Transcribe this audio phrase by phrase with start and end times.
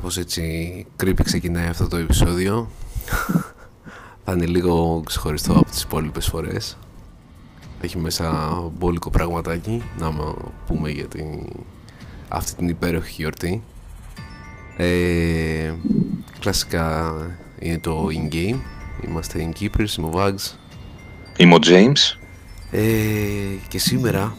[0.00, 2.70] Κάπως έτσι creepy ξεκινάει αυτό το επεισόδιο.
[4.24, 6.78] Θα είναι λίγο ξεχωριστό από τις υπόλοιπες φορές.
[7.80, 10.12] Έχει μέσα μπόλικο πραγματάκι να
[10.66, 11.26] πούμε για την...
[12.28, 13.62] αυτή την υπέροχη γιορτή.
[14.76, 15.72] Ε,
[16.40, 17.14] κλασικά
[17.58, 18.58] είναι το in-game.
[19.06, 20.54] Είμαστε in-keepers, είμαι ο Vags.
[21.36, 22.18] Είμαι ο James.
[22.70, 22.82] Ε,
[23.68, 24.34] και σήμερα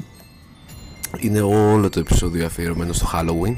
[1.19, 3.55] είναι όλο το επεισόδιο αφιερωμένο στο Halloween.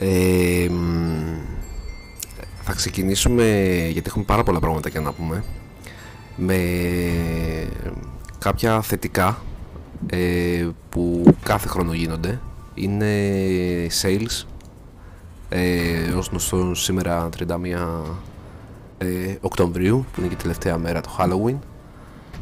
[0.00, 0.68] Ε,
[2.62, 3.44] θα ξεκινήσουμε,
[3.92, 5.44] γιατί έχουμε πάρα πολλά πράγματα για να πούμε,
[6.36, 6.58] με
[8.38, 9.42] κάποια θετικά
[10.06, 12.40] ε, που κάθε χρόνο γίνονται.
[12.74, 13.06] Είναι
[14.02, 14.46] sales,
[15.48, 17.44] ε, ως γνωστό σήμερα 31
[18.98, 21.58] ε, Οκτωβρίου, που είναι και η τελευταία μέρα το Halloween.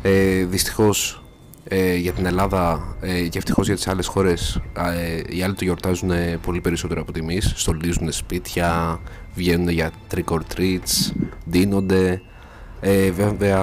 [0.02, 1.22] Ε, δυστυχώς
[1.68, 5.64] ε, για την Ελλάδα ε, και ευτυχώς για τις άλλες χώρες, ε, οι άλλοι το
[5.64, 6.10] γιορτάζουν
[6.42, 7.52] πολύ περισσότερο από εμείς.
[7.56, 9.00] Στολίζουν σπίτια,
[9.34, 11.12] βγαίνουν για trick or treats,
[11.44, 12.20] δίνονται.
[12.80, 13.60] Ε, βέβαια,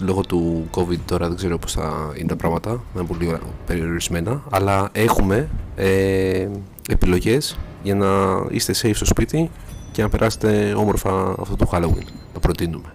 [0.00, 4.88] λόγω του COVID τώρα δεν ξέρω πώς θα είναι τα πράγματα, είναι πολύ περιορισμένα, αλλά
[4.92, 6.48] έχουμε ε,
[6.88, 8.06] επιλογές για να
[8.50, 9.50] είστε safe στο σπίτι
[9.92, 12.92] και να περάσετε όμορφα αυτό το Halloween, το προτείνουμε.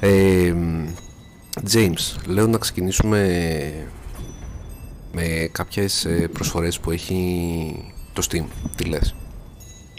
[0.00, 0.54] Ε,
[1.72, 3.20] James, λέω να ξεκινήσουμε
[5.12, 8.44] με κάποιες ε, προσφορές που έχει το Steam.
[8.76, 9.14] Τι λες;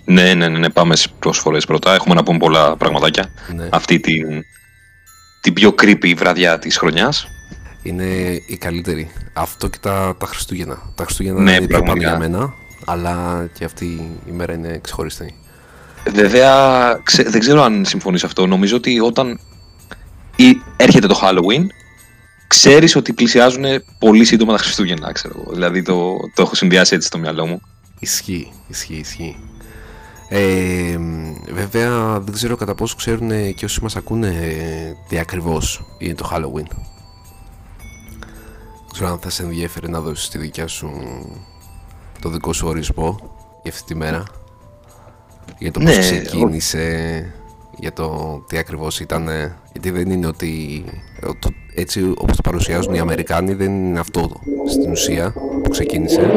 [0.06, 1.94] Ναι, ναι, ναι, ναι, πάμε στις προσφορές πρώτα.
[1.94, 3.30] Έχουμε να πούμε πολλά πραγματάκια.
[3.56, 3.68] Ναι.
[3.72, 4.44] Αυτή την,
[5.42, 7.28] την πιο creepy βραδιά της χρονιάς.
[7.84, 8.06] Είναι
[8.48, 9.12] η καλύτερη.
[9.34, 10.82] Αυτό και τα, τα Χριστούγεννα.
[10.96, 12.54] Τα Χριστούγεννα ναι, είναι πιο για μένα,
[12.86, 13.86] αλλά και αυτή
[14.28, 15.36] η μέρα είναι ξεχωριστή.
[16.14, 16.88] Βέβαια,
[17.26, 18.46] δεν ξέρω αν συμφωνείς αυτό.
[18.46, 19.40] Νομίζω ότι όταν
[20.38, 21.66] ή έρχεται το Halloween,
[22.48, 23.64] ξέρεις ότι πλησιάζουν
[24.00, 25.54] πολύ σύντομα τα Χριστούγεννα, ξέρω εγώ.
[25.54, 27.62] Δηλαδή το, το έχω συνδυάσει έτσι στο μυαλό μου.
[28.00, 29.36] Ισχύει, ισχύει, ισχύει.
[30.30, 30.98] Ε,
[31.52, 34.34] βέβαια δεν ξέρω κατά πόσο ξέρουν και όσοι μας ακούνε
[35.08, 36.68] τι ακριβώς είναι το Halloween.
[38.78, 40.92] Δεν ξέρω αν θα σε ενδιαφέρει να δώσεις τη δικιά σου
[42.22, 44.24] το δικό σου ορισμό για αυτή τη μέρα.
[45.58, 47.26] Για το πώς ναι, ξεκίνησε,
[47.80, 49.30] για το τι ακριβώς ήταν
[49.72, 50.84] γιατί δεν είναι ότι
[51.74, 55.34] έτσι όπως το παρουσιάζουν οι Αμερικάνοι δεν είναι αυτό στην ουσία
[55.64, 56.32] που ξεκίνησε.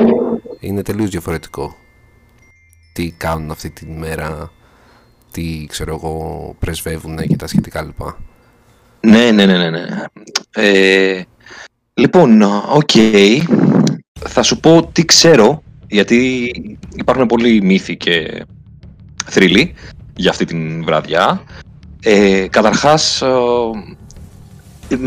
[0.61, 1.75] Είναι τελείως διαφορετικό
[2.93, 4.53] τι κάνουν αυτή τη μέρα
[5.31, 8.19] τι ξέρω εγώ πρεσβεύουν και τα σχετικά λοιπά.
[9.01, 9.87] Ναι ναι ναι ναι, ναι.
[10.51, 11.23] Ε,
[11.95, 12.43] λοιπόν
[12.73, 12.91] οκ.
[14.29, 16.51] Θα σου πω τι ξέρω γιατί
[16.95, 18.45] υπάρχουν πολλοί μύθοι και
[19.25, 19.75] θρύλοι
[20.17, 21.43] για αυτή την βραδιά.
[22.03, 23.29] Ε, καταρχάς, ε,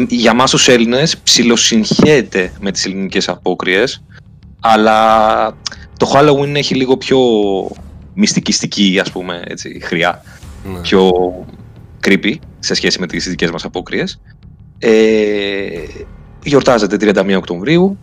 [0.08, 4.04] για μας τους Έλληνες ψιλοσυγχέεται με τις ελληνικές απόκριες,
[4.60, 5.46] αλλά
[5.98, 7.20] το Halloween έχει λίγο πιο
[8.14, 10.24] μυστικιστική, ας πούμε, έτσι, χροιά.
[10.74, 10.80] Ναι.
[10.80, 11.12] Πιο
[12.08, 14.22] creepy σε σχέση με τις δικές μας απόκριες.
[14.80, 14.92] Ε,
[16.44, 17.98] γιορτάζεται 31 Οκτωβρίου.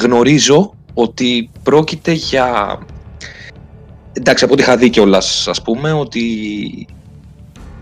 [0.00, 2.78] Γνωρίζω ότι πρόκειται για
[4.16, 6.22] εντάξει, από ό,τι είχα δει κιόλας, ας πούμε, ότι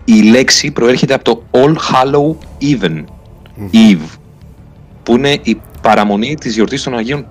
[0.05, 3.03] η λέξη προέρχεται από το All Hallow Even,
[3.73, 4.17] Eve,
[5.03, 7.25] που είναι η παραμονή της γιορτής των Αγίων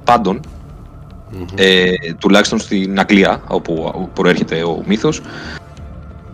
[1.54, 5.20] ε, τουλάχιστον στην Αγγλία, όπου προέρχεται ο μύθος.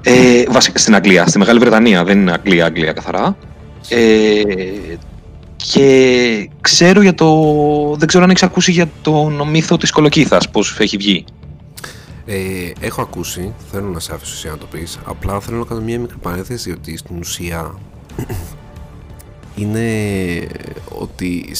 [0.03, 3.37] Ε, βασικά στην Αγγλία, στη Μεγάλη Βρετανία, δεν είναι Αγγλία, Αγγλία καθαρά.
[3.89, 4.43] Ε,
[5.57, 7.27] και ξέρω για το...
[7.99, 11.25] δεν ξέρω αν έχεις ακούσει για τον μύθο της Κολοκύθας, πώς έχει βγει.
[12.33, 15.81] Ε, έχω ακούσει, θέλω να σε άφησω εσύ να το πεις, απλά θέλω να κάνω
[15.81, 17.75] μια μικρή παρένθεση ότι στην ουσία
[19.61, 19.89] είναι
[20.99, 21.55] ότι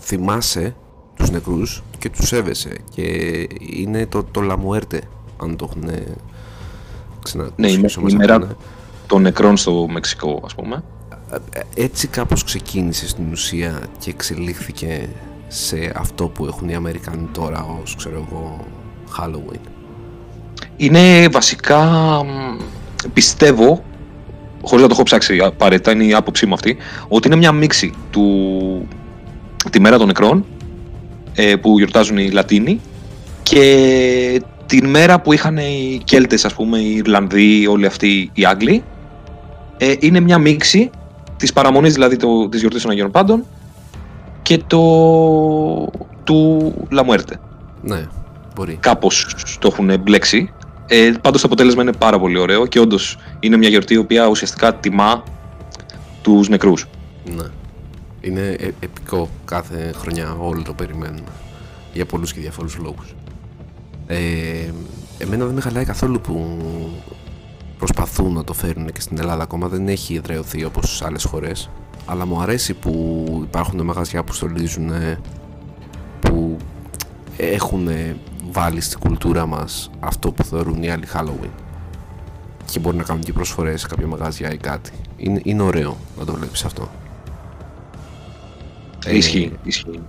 [0.00, 0.74] θυμάσαι
[1.16, 3.02] τους νεκρούς και τους σέβεσαι και
[3.60, 5.00] είναι το, το λαμουέρτε
[5.36, 5.90] αν το έχουν
[7.22, 7.54] ξανακούσει.
[7.56, 8.56] Ναι, είναι η μέρα
[9.06, 10.84] των νεκρών στο Μεξικό ας πούμε.
[11.52, 15.08] Ε, έτσι κάπως ξεκίνησε στην ουσία και εξελίχθηκε
[15.48, 18.66] σε αυτό που έχουν οι Αμερικάνοι τώρα ως ξέρω εγώ
[19.18, 19.73] Halloween
[20.76, 21.88] είναι βασικά,
[23.12, 23.84] πιστεύω,
[24.62, 26.76] χωρίς να το έχω ψάξει απαραίτητα, είναι η άποψή μου αυτή,
[27.08, 28.88] ότι είναι μια μίξη του
[29.70, 30.44] τη μέρα των νεκρών
[31.34, 32.80] ε, που γιορτάζουν οι Λατίνοι
[33.42, 38.84] και την μέρα που είχαν οι Κέλτες, ας πούμε, οι Ιρλανδοί, όλοι αυτοί οι Άγγλοι.
[39.76, 40.90] Ε, είναι μια μίξη
[41.36, 43.44] της παραμονής δηλαδή το, της γιορτής των Αγίων Πάντων
[44.42, 44.80] και το
[46.24, 47.40] του Λαμουέρτε.
[47.82, 48.08] Ναι,
[48.54, 48.76] μπορεί.
[48.80, 49.26] Κάπως
[49.58, 50.52] το έχουν μπλέξει
[50.86, 54.26] ε, Πάντως το αποτέλεσμα είναι πάρα πολύ ωραίο και όντως είναι μια γιορτή η οποία
[54.26, 55.22] ουσιαστικά τιμά
[56.22, 56.86] τους νεκρούς.
[57.36, 57.44] Ναι.
[58.20, 61.24] Είναι ε, επικό κάθε χρονιά, όλοι το περιμένουν.
[61.92, 63.14] Για πολλούς και διαφόρους λόγους.
[64.06, 64.16] Ε,
[65.18, 66.58] εμένα δεν με χαλάει καθόλου που
[67.78, 71.70] προσπαθούν να το φέρουν και στην Ελλάδα ακόμα δεν έχει εδραιωθεί όπως σε άλλες χώρες
[72.06, 74.90] αλλά μου αρέσει που υπάρχουν μαγαζιά που στολίζουν
[76.20, 76.56] που
[77.36, 77.88] έχουν
[78.54, 81.50] βάλει στην κουλτούρα μας αυτό που θεωρούν οι άλλοι Halloween
[82.64, 86.24] και μπορεί να κάνουν και προσφορές σε κάποια μαγαζιά ή κάτι είναι, είναι ωραίο να
[86.24, 86.90] το βλέπεις αυτό
[89.10, 90.00] Ισχύει, ε, ισχύει.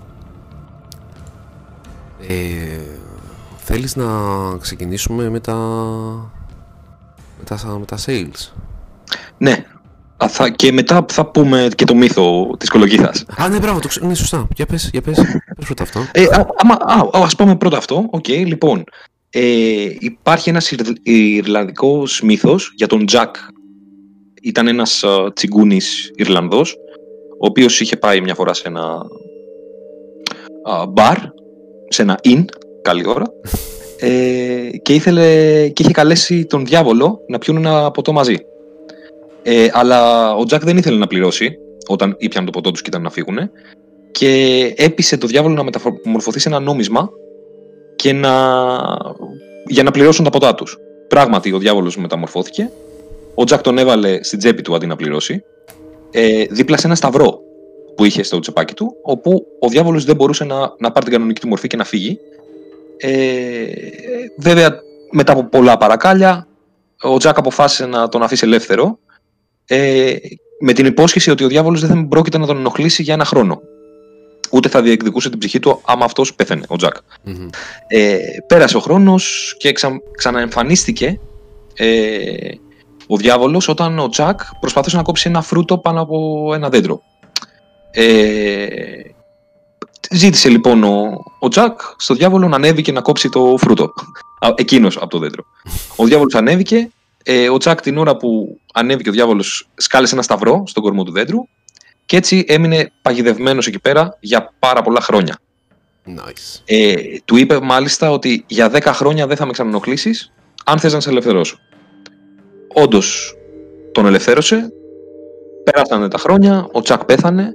[2.28, 2.80] Ε,
[3.58, 4.06] θέλεις να
[4.58, 5.56] ξεκινήσουμε με τα,
[7.38, 8.52] με τα, με τα sales;
[9.38, 9.66] Ναι.
[10.24, 13.26] Α, θα, και μετά θα πούμε και το μύθο της κολοκύθας.
[13.38, 14.48] Α, ναι, μπράβο, το είναι σωστά.
[14.56, 15.16] Για πες, για πες,
[15.56, 16.06] πες πρώτα αυτό.
[16.12, 16.48] Ε, α,
[16.94, 18.06] α, ας πούμε πρώτα αυτό.
[18.10, 18.84] ΟΚ, okay, λοιπόν.
[19.30, 20.74] Ε, υπάρχει ένας
[21.04, 23.36] Ιρλανδικός μύθος για τον Τζακ.
[24.42, 26.76] Ήταν ένας uh, τσιγκούνης Ιρλανδός,
[27.40, 28.98] ο οποίος είχε πάει μια φορά σε ένα
[30.90, 31.18] μπαρ,
[31.88, 32.46] σε ένα inn,
[32.82, 33.26] καλή ώρα,
[34.00, 35.24] ε, και, ήθελε,
[35.70, 38.36] και είχε καλέσει τον διάβολο να πιούν ένα ποτό μαζί.
[39.48, 41.58] Ε, αλλά ο Τζακ δεν ήθελε να πληρώσει
[41.88, 43.38] όταν ήπιαν το ποτό τους και ήταν να φύγουν
[44.12, 47.10] και έπεισε το διάβολο να μεταμορφωθεί σε ένα νόμισμα
[47.96, 48.32] και να...
[49.68, 50.78] για να πληρώσουν τα ποτά τους.
[51.08, 52.72] Πράγματι, ο διάβολος μεταμορφώθηκε.
[53.36, 55.44] Ο Τζακ τον έβαλε στην τσέπη του αντί να πληρώσει.
[56.12, 57.40] Ε, δίπλα σε ένα σταυρό
[57.96, 61.42] που είχε στο τσεπάκι του, όπου ο διάβολος δεν μπορούσε να, να πάρει την κανονική
[61.42, 62.20] του μορφή και να φύγει.
[62.98, 63.66] Ε,
[64.38, 64.80] βέβαια,
[65.12, 66.48] μετά από πολλά παρακάλια,
[67.02, 69.00] ο Τζακ αποφάσισε να τον αφήσει ελεύθερο,
[69.66, 70.16] ε,
[70.60, 73.62] με την υπόσχεση ότι ο διάβολος δεν θα πρόκειται να τον ενοχλήσει για ένα χρόνο.
[74.52, 76.96] Ούτε θα διεκδικούσε την ψυχή του άμα αυτός πέθαινε, ο τζακ
[77.88, 78.18] Ε,
[78.48, 81.20] πέρασε ο χρόνος και ξα, ξαναεμφανίστηκε
[81.76, 82.50] ε,
[83.08, 87.02] ο διάβολος όταν ο Τζακ προσπαθούσε να κόψει ένα φρούτο πάνω από ένα δέντρο.
[87.92, 88.66] Ε,
[90.12, 93.94] ζήτησε λοιπόν ο, ο Τζακ στο διάβολο να ανέβει και να κόψει το φρούτο.
[94.56, 95.44] Εκείνος από το δέντρο.
[95.96, 96.90] Ο διάβολος ανέβηκε.
[97.28, 101.12] Ε, ο Τζακ την ώρα που ανέβηκε ο διάβολος σκάλεσε ένα σταυρό στον κορμό του
[101.12, 101.48] δέντρου
[102.06, 105.40] και έτσι έμεινε παγιδευμένος εκεί πέρα για πάρα πολλά χρόνια.
[106.08, 106.62] Nice.
[106.66, 106.94] Ε,
[107.26, 110.32] του είπε μάλιστα ότι για 10 χρόνια δεν θα με ξανανοχλήσει
[110.66, 111.58] αν θες να σε ελευθερώσω.
[112.74, 113.36] Όντως
[113.92, 114.74] τον ελευθέρωσε.
[115.64, 117.54] Πέρασαν τα χρόνια, ο Τσακ πέθανε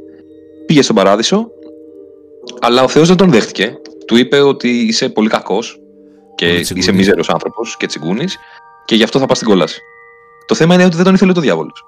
[0.67, 1.51] πήγε στον παράδεισο,
[2.61, 3.77] αλλά ο Θεός δεν τον δέχτηκε.
[4.07, 5.81] Του είπε ότι είσαι πολύ κακός
[6.35, 8.39] και είσαι μίζερος άνθρωπος και τσιγκούνης
[8.91, 9.81] και γι' αυτό θα πας στην κόλαση.
[10.47, 11.85] Το θέμα είναι ότι δεν τον ήθελε το διάβολος.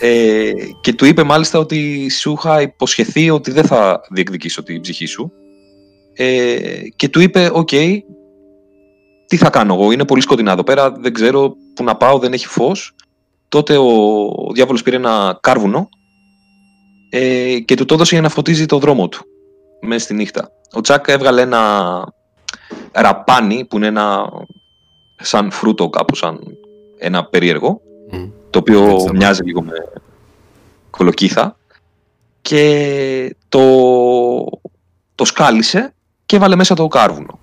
[0.00, 5.06] Ε, και του είπε μάλιστα ότι σου είχα υποσχεθεί ότι δεν θα διεκδικήσω την ψυχή
[5.06, 5.32] σου.
[6.14, 6.56] Ε,
[6.96, 7.68] και του είπε, ΟΚ,
[9.26, 12.32] τι θα κάνω εγώ, είναι πολύ σκοτεινά εδώ πέρα, δεν ξέρω που να πάω, δεν
[12.32, 12.94] έχει φως.
[13.48, 13.88] Τότε ο,
[14.24, 15.88] ο διάβολος πήρε ένα κάρβουνο
[17.10, 19.24] ε, και του το έδωσε για να φωτίζει το δρόμο του
[19.80, 20.50] μέσα στη νύχτα.
[20.72, 22.04] Ο Τσάκ έβγαλε ένα
[22.92, 24.30] ραπάνι που είναι ένα
[25.20, 26.40] σαν φρούτο κάπου σαν
[26.98, 27.80] ένα περίεργο
[28.50, 29.72] το οποίο μοιάζει λίγο με
[30.90, 31.56] κολοκύθα
[32.42, 33.62] και το,
[35.14, 35.94] το σκάλισε
[36.26, 37.38] και έβαλε μέσα το κάρβουνο.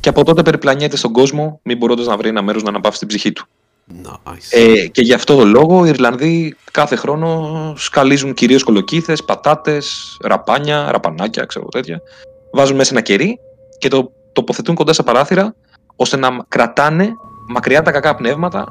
[0.00, 3.08] Και από τότε περιπλανιέται στον κόσμο, μην μπορώντας να βρει ένα μέρος να αναπαύσει την
[3.08, 3.46] ψυχή του.
[4.50, 10.90] Ε, και γι' αυτό το λόγο οι Ιρλανδοί κάθε χρόνο σκαλίζουν κυρίως κολοκύθες, πατάτες, ραπάνια,
[10.90, 12.00] ραπανάκια, ξέρω τέτοια.
[12.52, 13.38] Βάζουν μέσα ένα κερί
[13.78, 15.54] και το τοποθετούν κοντά στα παράθυρα
[15.96, 17.16] ώστε να κρατάνε
[17.48, 18.66] μακριά τα κακά πνεύματα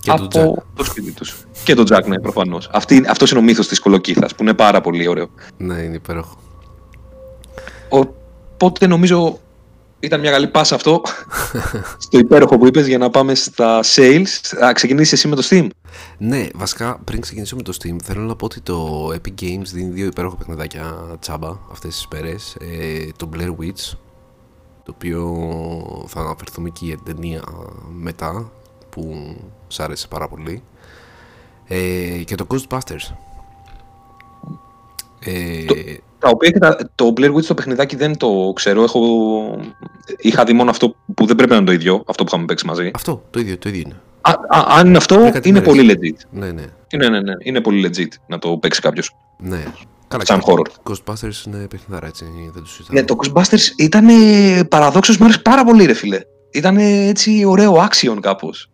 [0.00, 0.28] και από
[0.74, 1.46] το σπίτι τους.
[1.64, 2.70] Και τον Τζακ, ναι, προφανώς.
[3.08, 5.26] Αυτός είναι ο μύθος της κολοκύθας που είναι πάρα πολύ ωραίο.
[5.56, 6.36] Ναι, είναι υπέροχο.
[7.88, 9.38] Οπότε νομίζω
[10.00, 11.02] ήταν μια καλή πάσα αυτό
[12.04, 14.26] στο υπέροχο που είπες για να πάμε στα sales.
[14.42, 15.66] Θα ξεκινήσεις εσύ με το Steam;
[16.18, 19.90] Ναι, βασικά πριν ξεκινήσω με το Steam θέλω να πω ότι το Epic Games δίνει
[19.90, 22.56] δύο υπέροχα παιχνιδάκια τσάμπα αυτές τις μέρες.
[22.60, 23.96] Ε, το Blair Witch,
[24.84, 27.42] το οποίο θα αναφερθούμε και η ταινία
[27.92, 28.50] μετά
[28.90, 29.34] που
[29.68, 30.62] σ' άρεσε πάρα πολύ.
[31.68, 33.14] Ε, και το Ghostbusters.
[35.24, 35.64] Ε,
[36.18, 38.82] τα οποία και τα, το Blair Witch το παιχνιδάκι δεν το ξέρω.
[38.82, 39.00] Έχω,
[40.18, 42.66] είχα δει μόνο αυτό που δεν πρέπει να είναι το ίδιο, αυτό που είχαμε παίξει
[42.66, 42.90] μαζί.
[42.94, 44.00] Αυτό, το ίδιο, το ίδιο είναι.
[44.20, 46.26] Α, α, αν είναι αυτό, είναι πολύ legit.
[46.30, 46.64] Ναι, ναι.
[46.88, 49.16] Είναι, ναι, ναι, είναι πολύ legit να το παίξει κάποιος.
[49.38, 49.64] Ναι.
[50.14, 50.90] Καλά, Σαν horror.
[50.90, 52.24] Ghostbusters είναι παιχνιδάρα, έτσι.
[52.52, 52.96] Δεν το συζητάω.
[52.96, 54.06] Ναι, το Ghostbusters ήταν
[54.68, 56.20] παραδόξως μου άρεσε πάρα πολύ, ρε φίλε.
[56.50, 58.70] Ήταν έτσι ωραίο action κάπως.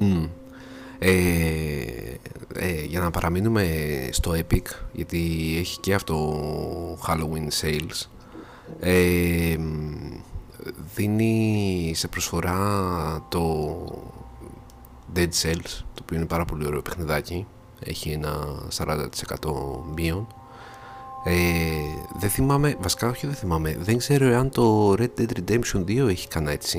[0.00, 0.28] Mm.
[0.98, 1.10] Ε,
[2.54, 3.64] ε, για να παραμείνουμε
[4.12, 8.06] στο Epic γιατί έχει και αυτό Halloween Sales
[8.80, 9.56] ε,
[10.94, 12.58] δίνει σε προσφορά
[13.28, 13.76] το
[15.16, 17.46] Dead Cells το οποίο είναι πάρα πολύ ωραίο παιχνιδάκι
[17.84, 18.32] έχει ένα
[18.76, 19.06] 40%
[19.94, 20.26] μείον
[21.24, 21.32] Ε,
[22.18, 26.28] δεν θυμάμαι, βασικά όχι δεν θυμάμαι, δεν ξέρω εάν το Red Dead Redemption 2 έχει
[26.28, 26.78] κανένα έτσι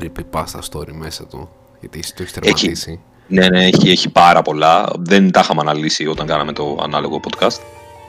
[0.00, 1.48] creepypasta story μέσα του,
[1.80, 3.00] γιατί εσύ το έχεις τερματίσει.
[3.26, 4.92] Ναι, ναι, έχει, έχει πάρα πολλά.
[4.98, 7.60] Δεν τα είχαμε αναλύσει όταν κάναμε το ανάλογο podcast.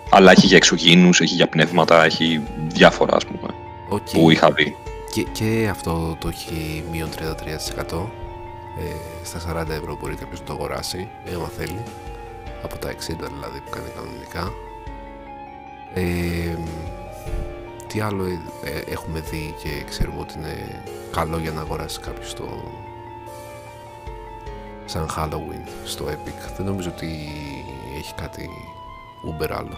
[0.09, 3.53] Αλλά έχει για εξωγήινους, έχει για πνεύματα, έχει διάφορα ας πούμε
[3.89, 4.11] Okay.
[4.11, 4.75] που είχα δει.
[5.11, 8.05] Και, και αυτό το έχει μείον 33%.
[8.79, 11.83] Ε, στα 40 ευρώ μπορεί κάποιος να το αγοράσει, άμα θέλει.
[12.63, 14.53] Από τα 60 δηλαδή που κάνει κανονικά.
[15.93, 16.57] Ε,
[17.87, 20.81] τι άλλο ε, ε, έχουμε δει και ξέρουμε ότι είναι
[21.11, 22.43] καλό για να αγοράσει κάποιος το
[24.85, 26.53] σαν Halloween στο Epic.
[26.57, 27.07] Δεν νομίζω ότι
[27.97, 28.49] έχει κάτι
[29.29, 29.77] Uber άλλο.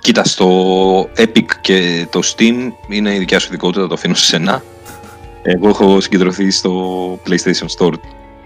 [0.00, 0.48] Κοίτα, στο
[1.16, 4.62] Epic και το Steam είναι η δικιά σου ειδικότητα, το αφήνω σε σένα.
[5.42, 7.94] Εγώ έχω συγκεντρωθεί στο PlayStation Store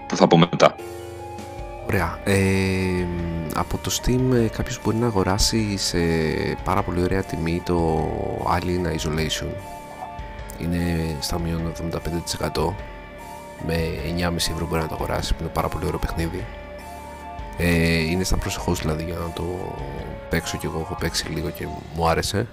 [0.07, 0.75] που θα πω μετά.
[1.87, 2.19] Ωραία.
[2.23, 3.05] Ε,
[3.55, 5.97] από το Steam ε, κάποιος μπορεί να αγοράσει σε
[6.63, 8.07] πάρα πολύ ωραία τιμή το
[8.47, 9.49] Alien Isolation.
[10.59, 11.71] Είναι στα μείον
[12.53, 12.73] 75%
[13.65, 13.75] με
[14.17, 16.45] 9,5 ευρώ μπορεί να το αγοράσει που είναι πάρα πολύ ωραίο παιχνίδι.
[17.57, 19.43] Ε, είναι στα προσεχώς δηλαδή για να το
[20.29, 22.47] παίξω και εγώ έχω παίξει λίγο και μου άρεσε.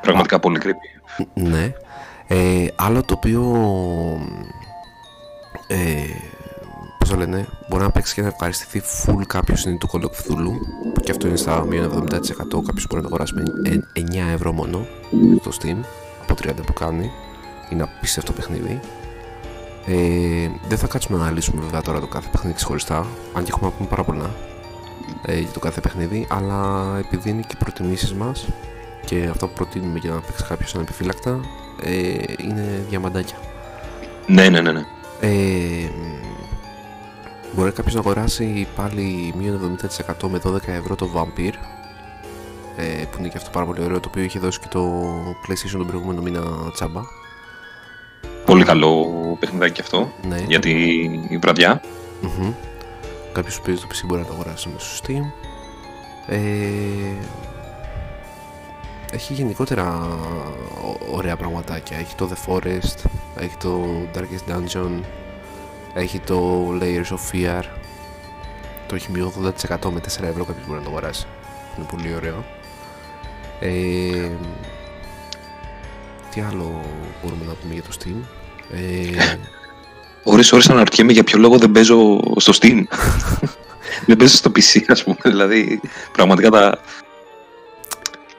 [0.00, 1.16] Πραγματικά πολύ creepy.
[1.34, 1.72] Ναι.
[2.26, 3.42] Ε, άλλο το οποίο
[5.66, 6.04] ε,
[7.10, 10.04] πώς το λένε, μπορεί να παίξει και να ευχαριστηθεί full κάποιος είναι του Call of
[10.04, 10.52] Cthulhu
[11.02, 12.22] και αυτό είναι στα μείον 70%
[12.66, 13.42] κάποιος μπορεί να το αγοράσει με
[13.94, 14.00] 9
[14.34, 14.86] ευρώ μόνο
[15.40, 15.76] στο Steam
[16.22, 17.10] από 30 που κάνει
[17.70, 18.80] είναι απίστευτο παιχνίδι
[19.86, 23.70] ε, δεν θα κάτσουμε να αναλύσουμε βέβαια τώρα το κάθε παιχνίδι ξεχωριστά αν και έχουμε
[23.70, 24.30] να πούμε πάρα πολλά
[25.26, 28.48] ε, για το κάθε παιχνίδι αλλά επειδή είναι και οι προτιμήσεις μας
[29.04, 31.40] και αυτό που προτείνουμε για να παίξει κάποιος ανεπιφύλακτα
[31.82, 31.92] ε,
[32.48, 33.36] είναι διαμαντάκια
[34.26, 34.72] Ναι, ναι, ναι.
[34.72, 34.84] ναι.
[35.20, 35.90] ε,
[37.54, 39.78] μπορεί κάποιος να αγοράσει πάλι μείον
[40.18, 41.54] 70% με 12 ευρώ το Vampire
[42.76, 45.02] ε, που είναι και αυτό πάρα πολύ ωραίο το οποίο είχε δώσει και το
[45.46, 46.42] PlayStation τον προηγούμενο μήνα
[46.72, 47.00] τσάμπα
[48.44, 49.06] Πολύ καλό
[49.40, 50.70] παιχνιδάκι αυτό ναι, για τη
[51.28, 51.80] η βραδιά.
[52.20, 52.52] Μμμ.
[53.32, 55.22] Κάποιος που παίζει το PC μπορεί να το αγοράσει μέσω στο Steam.
[56.26, 56.38] Ε,
[59.12, 60.08] έχει γενικότερα
[60.84, 61.96] ω- ωραία πραγματάκια.
[61.98, 63.04] Έχει το The Forest,
[63.36, 63.80] έχει το
[64.14, 65.00] Darkest Dungeon,
[65.94, 67.62] έχει το Layers of Fear.
[68.88, 71.26] Το έχει μειώσει 80% με 4 ευρώ κάποιος μπορεί να το αγοράσει.
[71.76, 72.44] Είναι πολύ ωραίο.
[73.60, 74.30] Ε,
[76.34, 76.80] τι άλλο
[77.22, 78.16] μπορούμε να πούμε για το Steam;
[78.72, 79.36] Ε,
[80.24, 82.82] Ώρες ώρες αναρωτιέμαι για ποιο λόγο δεν παίζω στο Steam.
[84.06, 85.16] δεν παίζω στο PC, ας πούμε.
[85.24, 85.80] Δηλαδή,
[86.12, 86.78] πραγματικά τα...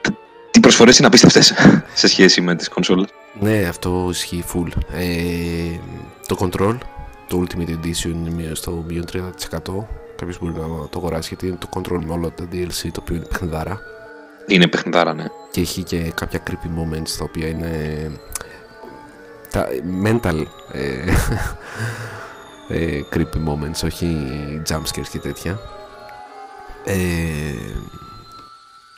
[0.00, 0.16] τα-
[0.50, 1.52] Τι προσφορές είναι απίστευτες
[1.94, 3.08] σε σχέση με τις κονσόλες.
[3.40, 4.68] Ναι, αυτό ισχύει full.
[4.92, 5.78] Ε,
[6.26, 6.76] το Control,
[7.32, 9.22] το Ultimate Edition είναι μία στο μείον 30%.
[10.16, 13.16] Κάποιος μπορεί να το αγοράσει γιατί είναι το Control με όλα τα DLC το οποίο
[13.16, 13.80] είναι παιχνιδάρα.
[14.46, 15.24] Είναι παιχνιδάρα, ναι.
[15.50, 18.10] Και έχει και κάποια creepy moments τα οποία είναι
[19.50, 19.66] τα
[20.04, 21.04] mental ε,
[22.78, 24.16] ε, creepy moments, όχι
[24.68, 25.58] jumpscares και τέτοια.
[26.84, 26.94] Ε,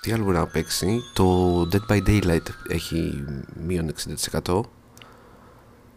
[0.00, 3.24] τι άλλο μπορεί να παίξει, το Dead by Daylight έχει
[3.66, 3.92] μείον
[4.44, 4.60] 60%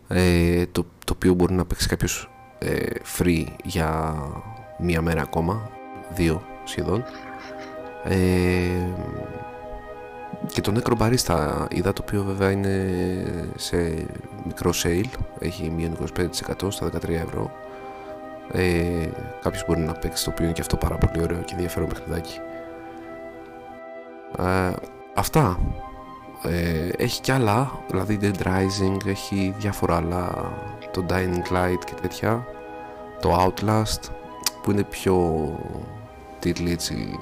[0.07, 2.85] ε, το, το οποίο μπορεί να παίξει κάποιος ε,
[3.17, 4.15] free για
[4.77, 5.69] μία μέρα ακόμα,
[6.15, 7.03] δύο σχεδόν.
[8.03, 8.17] Ε,
[10.47, 12.93] και το Necro Barista είδα το οποίο βέβαια είναι
[13.55, 14.05] σε
[14.45, 17.51] μικρό sale, έχει μείον 25% στα 13 ευρώ.
[18.51, 19.09] Ε,
[19.41, 22.39] κάποιος μπορεί να παίξει το οποίο είναι και αυτό πάρα πολύ ωραίο και ενδιαφέρον παιχνιδάκι.
[24.37, 24.71] Ε,
[25.13, 25.59] αυτά.
[26.43, 30.51] Ε, έχει κι άλλα, δηλαδή Dead Rising, έχει διάφορα άλλα,
[30.91, 32.45] το Dining Light και τέτοια,
[33.21, 34.11] το Outlast,
[34.63, 35.15] που είναι πιο
[36.39, 37.19] τίτλοι έτσι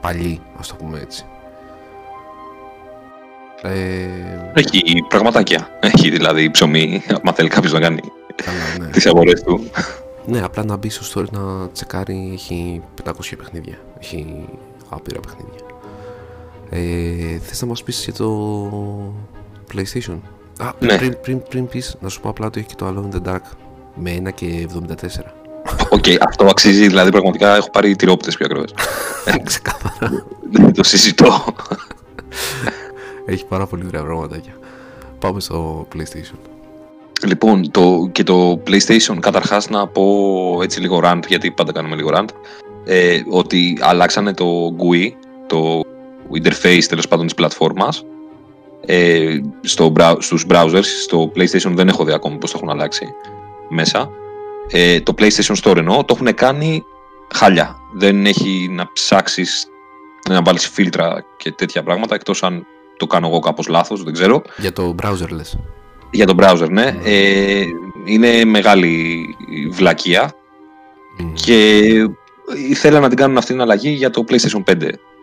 [0.00, 1.24] παλιοί, ας το πούμε έτσι.
[3.62, 4.08] Ε,
[4.54, 5.68] Έχει πραγματάκια.
[5.80, 8.00] Έχει δηλαδή ψωμί, άμα θέλει κάποιος να κάνει
[8.44, 8.90] καλά, ναι.
[8.90, 9.70] τις αγορές του.
[10.26, 14.44] ναι, απλά να μπει στο store να τσεκάρει, έχει 500 παιχνίδια, έχει
[14.88, 15.65] άπειρα παιχνίδια.
[16.70, 18.50] Ε, θες να μας πεις για το
[19.74, 20.18] PlayStation?
[20.58, 20.96] Α, Ναι.
[20.96, 23.32] πριν, πριν, πριν πεις, να σου πω απλά ότι έχει και το Alone in the
[23.34, 23.40] Dark
[23.94, 25.34] με 1 και 74.
[25.90, 28.72] ΟΚ, αυτό αξίζει, δηλαδή πραγματικά έχω πάρει τυρόπιτες πιο ακριβές.
[29.44, 30.26] Ξεκάθαρα.
[30.50, 31.44] Δεν το συζητώ.
[33.26, 34.52] Έχει πάρα πολύ ωραία πραγματάκια.
[35.18, 36.38] Πάμε στο PlayStation.
[37.26, 40.04] Λοιπόν, το, και το PlayStation, καταρχάς να πω
[40.62, 42.28] έτσι λίγο rant, γιατί πάντα κάνουμε λίγο rant,
[42.84, 44.46] ε, ότι αλλάξανε το
[44.78, 45.10] GUI,
[45.46, 45.80] το
[46.34, 48.04] interface τέλος πάντων της πλατφόρμας,
[48.86, 53.06] ε, στο, brou- στους browsers, στο PlayStation δεν έχω δει ακόμα πώς το έχουν αλλάξει
[53.68, 54.10] μέσα.
[54.70, 56.84] Ε, το PlayStation Store εννοώ, το έχουν κάνει
[57.34, 57.76] χάλια.
[57.94, 59.66] Δεν έχει να ψάξεις
[60.28, 64.42] να βάλεις φίλτρα και τέτοια πράγματα, εκτός αν το κάνω εγώ κάπως λάθος, δεν ξέρω.
[64.56, 65.58] Για το browser λες.
[66.10, 66.96] Για το browser, ναι.
[67.04, 67.64] Ε,
[68.04, 69.24] είναι μεγάλη
[69.70, 70.32] βλακεία
[71.18, 71.32] Μμ.
[71.32, 71.80] και
[72.68, 75.15] ήθελα να την κάνουν αυτή την αλλαγή για το PlayStation 5 που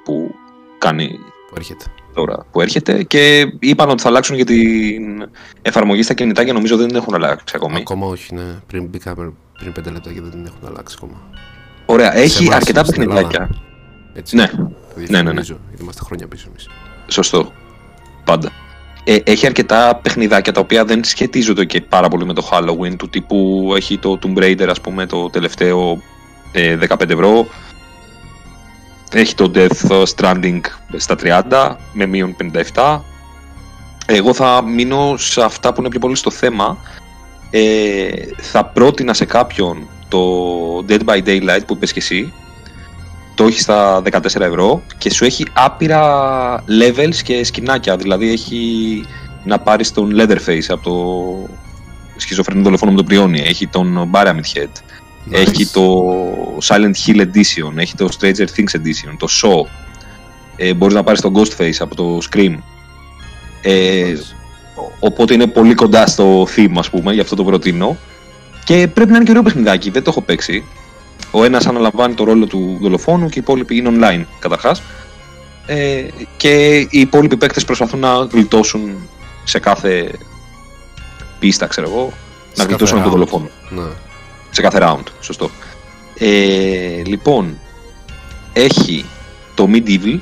[0.87, 1.19] κάνει
[1.49, 1.85] Που έρχεται.
[2.13, 5.29] τώρα που έρχεται και είπαν ότι θα αλλάξουν για την
[5.61, 7.75] εφαρμογή στα κινητά και νομίζω δεν την έχουν αλλάξει ακόμη.
[7.77, 8.41] Ακόμα όχι, ναι.
[8.67, 11.21] Πριν μπήκαμε πριν 5 λεπτά και δεν την έχουν αλλάξει ακόμα.
[11.85, 13.49] Ωραία, έχει εμάς, αρκετά στην παιχνιδάκια.
[14.13, 14.35] Έτσι.
[14.35, 14.61] Ναι, Το ναι,
[15.07, 15.21] ναι.
[15.21, 16.69] διαφημίζω, Γιατί είμαστε χρόνια πίσω εμείς.
[17.07, 17.51] σωστό.
[18.23, 18.51] Πάντα.
[19.05, 23.09] Ε, έχει αρκετά παιχνιδάκια τα οποία δεν σχετίζονται και πάρα πολύ με το Halloween του
[23.09, 26.01] τύπου έχει το Tomb Raider ας πούμε το τελευταίο
[26.51, 27.47] ε, 15 ευρώ
[29.19, 30.59] έχει το Death Stranding
[30.97, 32.35] στα 30 με μείον
[32.73, 32.99] 57
[34.05, 36.77] εγώ θα μείνω σε αυτά που είναι πιο πολύ στο θέμα
[37.49, 38.09] ε,
[38.41, 40.19] θα πρότεινα σε κάποιον το
[40.89, 42.33] Dead by Daylight που είπες και εσύ
[43.35, 47.95] το έχει στα 14 ευρώ και σου έχει άπειρα levels και σκηνάκια.
[47.95, 49.03] Δηλαδή έχει
[49.43, 51.55] να πάρεις τον Leatherface από το
[52.15, 53.39] σχιζοφρενή δολοφόνο με τον Πριόνι.
[53.39, 54.71] Έχει τον Pyramid Head.
[55.29, 55.33] Nice.
[55.33, 56.03] Έχει το
[56.63, 57.71] Silent Hill Edition.
[57.75, 59.15] Έχει το Stranger Things Edition.
[59.17, 59.69] Το Saw.
[60.55, 62.55] Ε, μπορείς να πάρεις τον Ghostface από το Scream.
[63.61, 64.35] Ε, Nice.
[64.99, 67.97] Οπότε είναι πολύ κοντά στο theme, ας πούμε, γι' αυτό το προτείνω.
[68.63, 70.63] Και πρέπει να είναι και ωραίο παιχνιδάκι, δεν το έχω παίξει.
[71.31, 74.81] Ο ένας αναλαμβάνει το ρόλο του δολοφόνου και οι υπόλοιποι είναι online καταρχάς.
[75.65, 76.05] Ε,
[76.37, 79.09] και οι υπόλοιποι παίκτες προσπαθούν να γλιτώσουν
[79.43, 80.11] σε κάθε
[81.39, 83.27] πίστα, ξέρω εγώ, να κάθε γλιτώσουν από τον round.
[83.27, 83.49] δολοφόνο.
[83.69, 83.91] Ναι.
[84.53, 85.49] Σε κάθε round, σωστό.
[86.17, 87.57] Ε, λοιπόν,
[88.53, 89.05] έχει
[89.55, 90.19] το Medieval,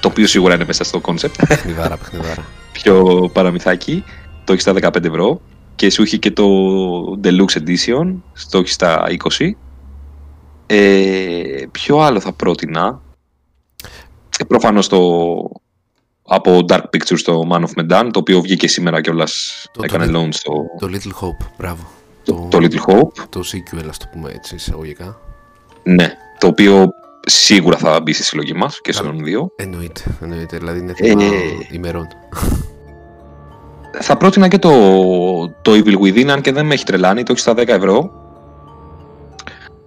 [0.00, 2.44] το οποίο σίγουρα είναι μέσα στο concept, Παιχνιδάρα, παιχνιδάρα.
[2.72, 4.04] πιο παραμυθάκι,
[4.44, 5.40] το έχει στα 15 ευρώ
[5.76, 6.46] και σου έχει και το
[7.24, 8.14] Deluxe Edition,
[8.50, 9.04] το έχει στα
[9.38, 9.50] 20.
[10.66, 13.00] Ε, ποιο άλλο θα πρότεινα;
[14.38, 14.98] Ε, προφανώς το
[16.26, 20.20] από Dark Pictures το Man of Medan, το οποίο βγήκε σήμερα κιόλας, Το- έκανε το-
[20.22, 21.90] launch στο Το Little Hope, μπράβο.
[22.24, 23.24] Το, το Little Hope.
[23.28, 25.20] Το sequel, ας το πούμε έτσι, εισαγωγικά.
[25.82, 26.88] Ναι, το οποίο
[27.26, 29.52] σίγουρα θα μπει στη συλλογή μας και στον δύο.
[29.56, 30.56] Εννοείται, εννοείται.
[30.58, 31.28] Δηλαδή είναι θέμα Ε,
[31.70, 32.08] ημερών.
[34.00, 34.70] Θα πρότεινα και το,
[35.62, 38.10] το Evil Within, αν και δεν με έχει τρελάνει, το έχει στα 10 ευρώ.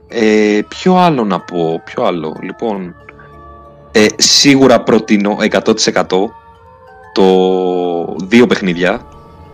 [0.08, 2.96] Ε, ποιο άλλο να πω, ποιο άλλο, λοιπόν.
[3.92, 6.04] Ε, σίγουρα προτείνω 100%
[7.14, 9.06] το δύο παιχνίδια,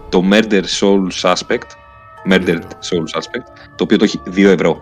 [0.09, 1.67] το Murder Soul Suspect,
[2.29, 4.81] Murdered Soul Suspect, το οποίο το έχει 2 ευρώ.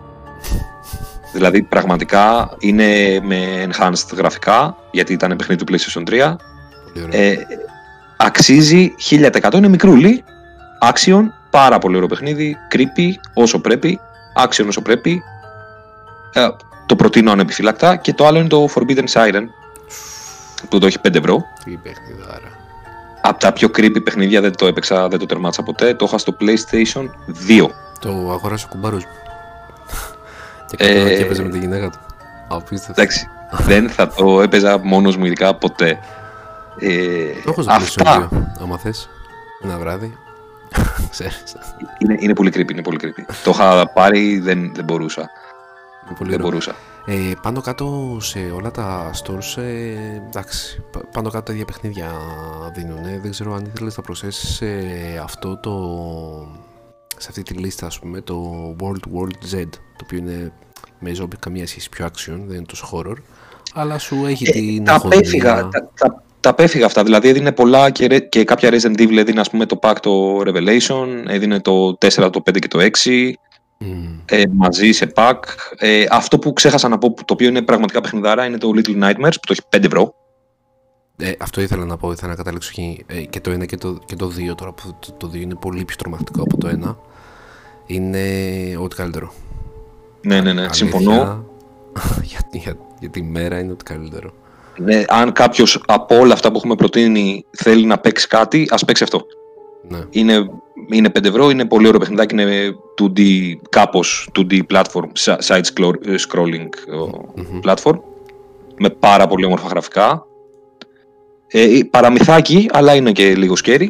[1.32, 7.20] Δηλαδή πραγματικά είναι με enhanced γραφικά, γιατί ήταν παιχνίδι του PlayStation 3, Πολύ ωραίο.
[7.20, 7.46] ε,
[8.16, 10.24] αξίζει 1000% είναι μικρούλι.
[10.92, 12.56] Action, πάρα πολύ ωραίο παιχνίδι.
[12.74, 14.00] Creepy όσο πρέπει.
[14.44, 15.22] Action όσο πρέπει.
[16.32, 16.48] Ε,
[16.86, 17.96] το προτείνω ανεπιφύλακτα.
[17.96, 19.42] Και το άλλο είναι το Forbidden Siren
[20.68, 21.42] που το έχει 5 ευρώ.
[21.64, 22.49] Τι παιχνιδάρα.
[23.22, 25.94] Από τα πιο creepy παιχνίδια δεν το έπαιξα, δεν το τερμάτισα ποτέ.
[25.94, 27.04] Το είχα στο PlayStation
[27.48, 27.66] 2.
[28.00, 29.10] Το αγόρασε ο κουμπάρος μου.
[30.76, 31.98] και Ε, κάτω και έπαιζε με τη γυναίκα του.
[32.48, 33.00] Απίστευτο.
[33.02, 35.98] Εντάξει, δεν θα το έπαιζα μόνος μου ειδικά ποτέ.
[36.78, 39.08] Ε, Το έχω στο αυτά PlayStation 2, άμα θες.
[39.64, 40.16] Ένα βράδυ.
[41.10, 41.42] Ξέρεις.
[41.98, 43.22] είναι, είναι πολύ creepy, είναι πολύ creepy.
[43.44, 45.20] το είχα πάρει, δεν, δεν μπορούσα.
[46.06, 46.50] Είναι πολύ Δεν ωραίο.
[46.50, 46.74] μπορούσα.
[47.06, 49.94] Ε, πάνω κάτω σε όλα τα stores, ε,
[50.28, 52.10] εντάξει, πα- πάνω κάτω τα ίδια παιχνίδια
[52.74, 52.98] δίνουν.
[53.22, 54.66] Δεν ξέρω αν ήθελες να προσθέσεις σε
[55.22, 55.72] αυτό το,
[57.16, 58.44] σε αυτή τη λίστα, ας πούμε, το
[58.80, 60.52] World World Z, το οποίο είναι
[60.98, 63.16] με ζόμπι καμία σχέση πιο action, δεν είναι τόσο horror,
[63.74, 65.18] αλλά σου έχει την Ε, τα αγωνία.
[65.18, 67.02] απέφυγα, τα, τα, τα απέφυγα αυτά.
[67.02, 70.40] Δηλαδή έδινε πολλά και, ρε- και κάποια Resident Evil έδινε ας πούμε το pack το
[70.46, 73.32] Revelation, έδινε το 4, το 5 και το 6 Μμμ.
[74.24, 75.38] Ε, μαζί σε pack.
[75.76, 79.32] Ε, αυτό που ξέχασα να πω, το οποίο είναι πραγματικά παιχνιδάρα, είναι το Little Nightmares
[79.32, 80.14] που το έχει 5 ευρώ.
[81.16, 83.04] Ε, αυτό ήθελα να πω, ήθελα να καταλήξω εκεί.
[83.06, 85.54] Ε, και το 1 και το, και το 2 τώρα που το, το 2 είναι
[85.54, 86.96] πολύ πιο τρομακτικό από το 1.
[87.86, 88.20] Είναι
[88.78, 89.32] ό,τι καλύτερο.
[90.22, 91.44] Ναι, ναι, ναι, Αλήθεια, συμφωνώ.
[92.22, 94.32] για, για, για τη μέρα είναι ό,τι καλύτερο.
[94.76, 99.02] Ναι, αν κάποιος από όλα αυτά που έχουμε προτείνει θέλει να παίξει κάτι, ας παίξει
[99.02, 99.26] αυτό.
[99.88, 99.98] Ναι.
[100.10, 100.50] Είναι,
[100.90, 103.20] είναι 5 ευρώ, είναι πολύ ωραίο παιχνιδάκι, είναι 2D,
[103.68, 106.96] κάπως 2D platform, si- side scroll- ε, scrolling ε,
[107.34, 107.60] Μμμ.
[107.64, 107.98] platform,
[108.78, 110.24] με πάρα πολύ όμορφα γραφικά.
[111.46, 113.88] Ε, ε, παραμυθάκι, αλλά είναι και λίγο scary.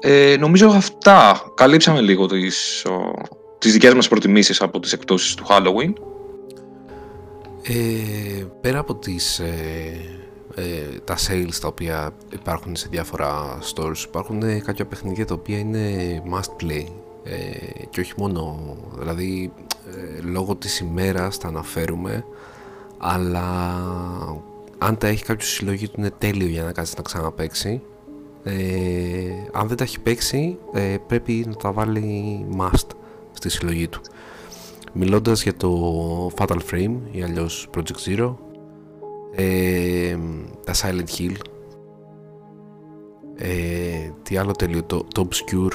[0.00, 1.40] Ε, νομίζω αυτά.
[1.54, 3.10] Καλύψαμε λίγο τις, ο,
[3.58, 5.92] τις δικές μας προτιμήσεις από τις εκπτώσεις του Halloween.
[7.62, 10.00] Ε, πέρα από τις, ε,
[10.58, 15.58] ε, τα sales τα οποία υπάρχουν σε διάφορα stores υπάρχουν ε, κάποια παιχνίδια τα οποία
[15.58, 16.86] είναι must play
[17.24, 18.56] ε, και όχι μόνο
[18.98, 19.52] δηλαδή
[19.90, 22.24] ε, λόγω της ημέρας τα αναφέρουμε
[22.98, 23.52] Αλλά
[24.78, 27.82] αν τα έχει κάποιος συλλογή του είναι τέλειο για να κάτσει να ξαναπαίξει.
[28.44, 28.54] Ε,
[29.52, 32.88] αν δεν τα έχει παίξει ε, πρέπει να τα βάλει must
[33.32, 34.00] στη συλλογή του.
[34.92, 38.34] Μιλώντας για το Fatal Frame ή αλλιώς Project Zero
[39.36, 40.16] ε,
[40.64, 41.34] τα Silent Hill
[43.36, 45.72] ε, τι άλλο τέλειο το, το Obscure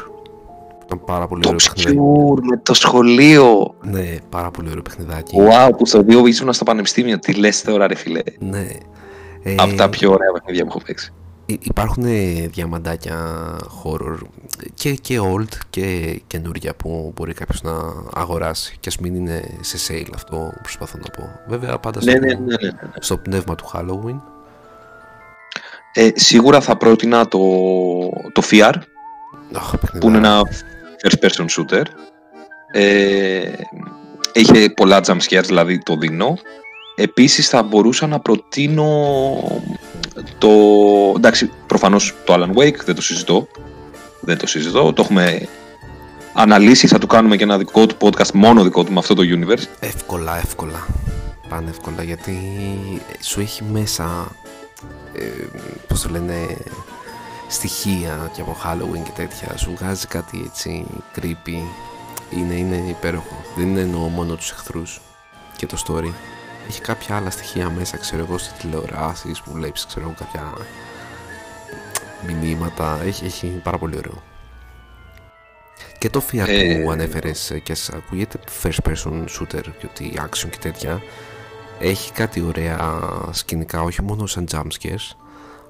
[0.85, 1.97] ήταν πάρα πολύ ωραίο παιχνιδάκι.
[1.99, 3.75] Obscure με το σχολείο.
[3.83, 5.37] Ναι, πάρα πολύ ωραίο παιχνιδάκι.
[5.39, 7.19] Wow, που στο δύο ήσουν στα πανεπιστήμια.
[7.19, 8.21] Τι λες τώρα ρε φίλε.
[8.39, 8.67] Ναι.
[9.43, 11.13] Ε, Από τα πιο ωραία παιχνίδια που έχω παίξει.
[11.61, 12.03] Υπάρχουν
[12.51, 13.17] διαμαντάκια
[13.83, 14.17] horror
[14.73, 17.71] και, και old και καινούργια που μπορεί κάποιος να
[18.13, 21.29] αγοράσει και ας μην είναι σε sale αυτό που προσπαθώ να πω.
[21.47, 22.91] Βέβαια πάντα ναι, στο, ναι, ναι, ναι, ναι.
[22.99, 24.19] στο πνεύμα του Halloween.
[25.93, 27.39] Ε, σίγουρα θα πρότεινα το,
[28.33, 28.73] το FIAR
[29.53, 30.41] Oh, που είναι ένα
[31.03, 31.83] first person shooter.
[32.71, 33.51] Ε,
[34.33, 36.37] είχε πολλά jump scares, δηλαδή το δίνω.
[36.95, 38.89] Επίσης θα μπορούσα να προτείνω
[40.37, 40.49] το...
[41.15, 43.47] Εντάξει, προφανώς το Alan Wake, δεν το συζητώ.
[44.19, 45.47] Δεν το συζητώ, το έχουμε
[46.33, 49.23] αναλύσει, θα του κάνουμε και ένα δικό του podcast μόνο δικό του με αυτό το
[49.25, 49.63] universe.
[49.79, 50.87] Εύκολα, εύκολα.
[51.49, 52.37] Πάνε εύκολα γιατί
[53.21, 54.35] σου έχει μέσα,
[55.13, 55.25] ε,
[55.87, 56.57] πώς το λένε,
[57.47, 59.57] στοιχεία και από Halloween και τέτοια.
[59.57, 61.61] Σου βγάζει κάτι έτσι creepy.
[62.37, 63.43] Είναι, είναι υπέροχο.
[63.55, 65.01] Δεν είναι εννοώ μόνο τους εχθρούς
[65.55, 66.11] και το story.
[66.71, 70.53] Έχει κάποια άλλα στοιχεία μέσα, ξέρω εγώ, στις τηλεοράσεις που βλέπεις, ξέρω εγώ, κάποια
[72.27, 72.99] μηνύματα.
[73.03, 74.23] Έχει, έχει πάρα πολύ ωραίο.
[75.97, 80.49] Και το Fiat Ε, που ανέφερες και σας ακούγεται first person shooter και ότι action
[80.49, 81.01] και τέτοια
[81.79, 82.99] έχει κάτι ωραία
[83.31, 85.15] σκηνικά όχι μόνο σαν jumpscares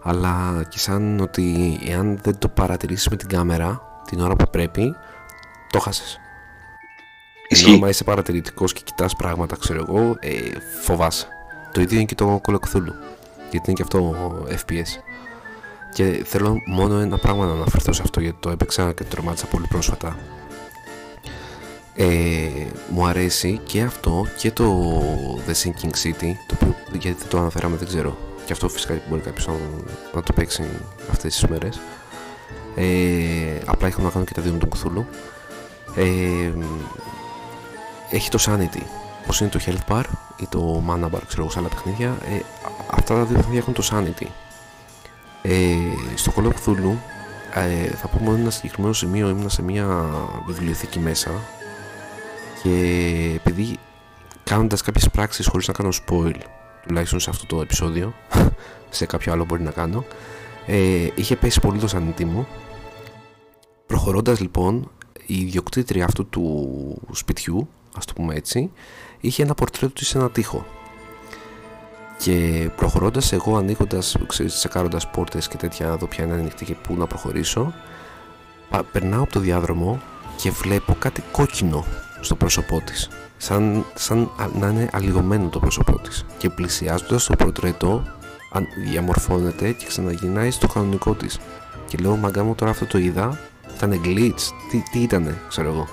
[0.03, 4.95] αλλά και σαν ότι εάν δεν το παρατηρήσεις με την κάμερα την ώρα που πρέπει
[5.69, 6.20] το χάσες Ισχύει.
[7.51, 10.31] Ενώ άμα είσαι παρατηρητικός και κοιτάς πράγματα ξέρω εγώ ε,
[10.81, 11.27] φοβάσαι.
[11.71, 12.93] Το ίδιο είναι και το Call of Cthulhu
[13.51, 14.15] γιατί είναι και αυτό
[14.49, 15.11] FPS
[15.93, 19.45] και θέλω μόνο ένα πράγμα να αναφερθώ σε αυτό γιατί το έπαιξα και το τρομάτισα
[19.45, 20.17] πολύ πρόσφατα.
[21.95, 22.05] Ε,
[22.89, 24.99] μου αρέσει και αυτό και το
[25.47, 28.17] The Sinking City το οποίο γιατί δεν το αναφέραμε δεν ξέρω.
[28.45, 29.53] Και αυτό φυσικά μπορεί κάποιος να,
[30.13, 30.63] να το παίξει
[31.11, 31.79] αυτές τις μέρες.
[32.75, 35.03] Ε, απλά έχω να κάνω και τα δύο με τον Cthulhu.
[35.95, 36.51] Ε,
[38.11, 38.81] έχει το Sanity.
[39.23, 40.03] Όπως είναι το Health Bar
[40.37, 42.07] ή το Mana Bar ξέρω εγώ σε άλλα παιχνίδια.
[42.07, 42.41] Ε,
[42.91, 44.25] αυτά τα δύο παιχνίδια έχουν το Sanity.
[45.41, 45.75] Ε,
[46.15, 46.95] στο Call of Cthulhu
[47.53, 49.29] ε, θα πω μόνο ένα συγκεκριμένο σημείο.
[49.29, 50.05] Ήμουν σε μια
[50.47, 51.31] βιβλιοθήκη μέσα
[52.63, 52.69] και
[53.35, 53.77] επειδή
[54.43, 56.35] κάνοντας κάποιες πράξεις χωρίς να κάνω spoil
[56.87, 58.13] τουλάχιστον σε αυτό το επεισόδιο
[58.89, 60.05] σε κάποιο άλλο μπορεί να κάνω
[60.65, 62.47] ε, είχε πέσει πολύ το σανιτί μου.
[63.85, 64.91] Προχωρώντας λοιπόν
[65.25, 68.71] η ιδιοκτήτρια αυτού του σπιτιού ας το πούμε έτσι
[69.19, 70.65] είχε ένα πορτρέτο της σε ένα τοίχο.
[72.17, 76.75] Και προχωρώντας εγώ ανοίγοντας, ξέρεις, τσεκάροντας πόρτες και τέτοια να δω ποια είναι ανοιχτή και
[76.75, 77.73] πού να προχωρήσω
[78.69, 80.01] πα- περνάω από το διάδρομο
[80.37, 81.85] και βλέπω κάτι κόκκινο
[82.21, 86.25] στο πρόσωπό της σαν, σαν α- να είναι αλλοιωμένο το πρόσωπό της.
[86.37, 88.03] Και πλησιάζοντας το πορτρέτο
[88.51, 91.39] αν- διαμορφώνεται και ξαναγυρνάει στο κανονικό της.
[91.87, 93.39] Και λέω μαγκά μου τώρα αυτό το είδα
[93.75, 95.87] ήταν glitch, τι, τι ήτανε ξέρω εγώ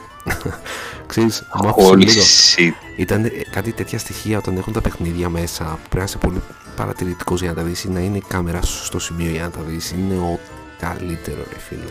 [1.06, 2.22] ξέρεις μου άφησε Holy λίγο
[2.56, 2.72] shit.
[2.96, 6.42] ήταν ε, κάτι τέτοια στοιχεία όταν έχουν τα παιχνίδια μέσα που πρέπει να είσαι πολύ
[6.76, 9.50] παρατηρητικός για να τα δεις ή να είναι η κάμερα σου στο σημείο για να
[9.50, 10.38] τα δεις είναι ο
[10.80, 11.90] καλύτερο ρε φίλε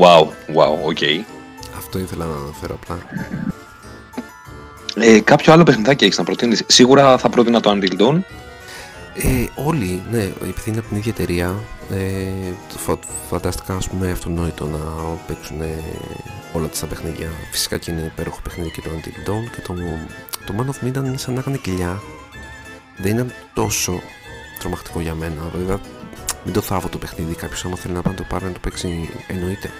[0.00, 0.20] Wow,
[0.56, 0.98] wow, ΟΚ.
[1.76, 2.98] αυτό ήθελα να αναφέρω απλά
[4.96, 6.62] Ε, κάποιο άλλο παιχνιδάκι έχεις να προτείνεις.
[6.66, 8.18] Σίγουρα θα πρότεινα το Until Dawn.
[9.16, 11.54] Ε, όλοι, ναι, επειδή είναι από την ίδια εταιρεία
[11.90, 12.98] ε, φα,
[13.28, 14.78] φαντάστηκα ας πούμε αυτονόητο να
[15.26, 15.82] παίξουν ε,
[16.52, 17.30] όλα τα παιχνίδια.
[17.50, 19.74] Φυσικά και είναι υπέροχο παιχνίδι και το Until Dawn και το,
[20.46, 22.02] το Man of Medan είναι σαν να έκανε κοιλιά.
[22.96, 24.00] Δεν ήταν τόσο
[24.58, 25.50] τρομακτικό για μένα.
[25.56, 25.80] Βέβαια
[26.44, 27.34] μην το θάβω το παιχνίδι.
[27.34, 29.70] Κάποιος άμα θέλει να πάει να το πάρει να το παίξει εννοείται.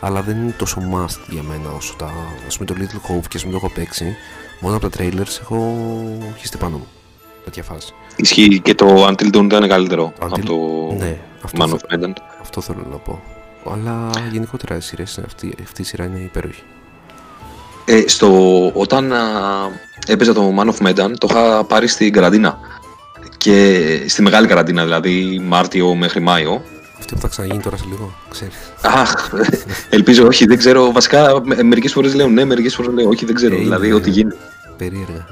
[0.00, 2.12] Αλλά δεν είναι τόσο must για μένα όσο τα
[2.46, 4.16] ας πούμε το Little Hope και ας μην το έχω παίξει.
[4.60, 5.84] Μόνο από τα trailers έχω
[6.38, 6.86] χυστεί πάνω μου
[7.50, 11.68] τέτοια φάση Ισχύει και το Until Dawn ήταν καλύτερο Until- από το ναι, αυτό, Man
[11.68, 12.12] θε- of Medan.
[12.40, 13.22] αυτό θέλω να πω.
[13.72, 16.62] Αλλά γενικότερα οι σειρές, αυτή, αυτή η σειρά είναι υπέροχη.
[17.84, 19.20] Ε, στο, όταν α,
[20.06, 22.58] έπαιζα το Man of Medan, το είχα πάρει στην καραντίνα.
[23.36, 26.62] Και στη μεγάλη καραντίνα, δηλαδή Μάρτιο μέχρι Μάιο.
[26.98, 28.54] Αυτό που θα ξαναγίνει τώρα σε λίγο, ξέρεις.
[28.82, 29.30] Αχ,
[29.90, 30.92] ελπίζω όχι, δεν ξέρω.
[30.92, 33.54] Βασικά, μερικές φορές λέω ναι, μερικές φορές λέω όχι, δεν ξέρω.
[33.54, 34.32] Ε, δηλαδή, είναι- ό,τι γίνει.
[34.76, 35.26] Περίεργα.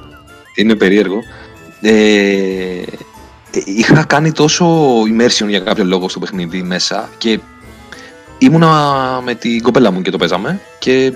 [0.54, 1.18] Είναι περίεργο.
[1.80, 4.66] Ε, ε, είχα κάνει τόσο
[5.02, 7.40] immersion για κάποιο λόγο στο παιχνίδι μέσα και
[8.38, 11.12] ήμουνα με την κοπέλα μου και το παίζαμε και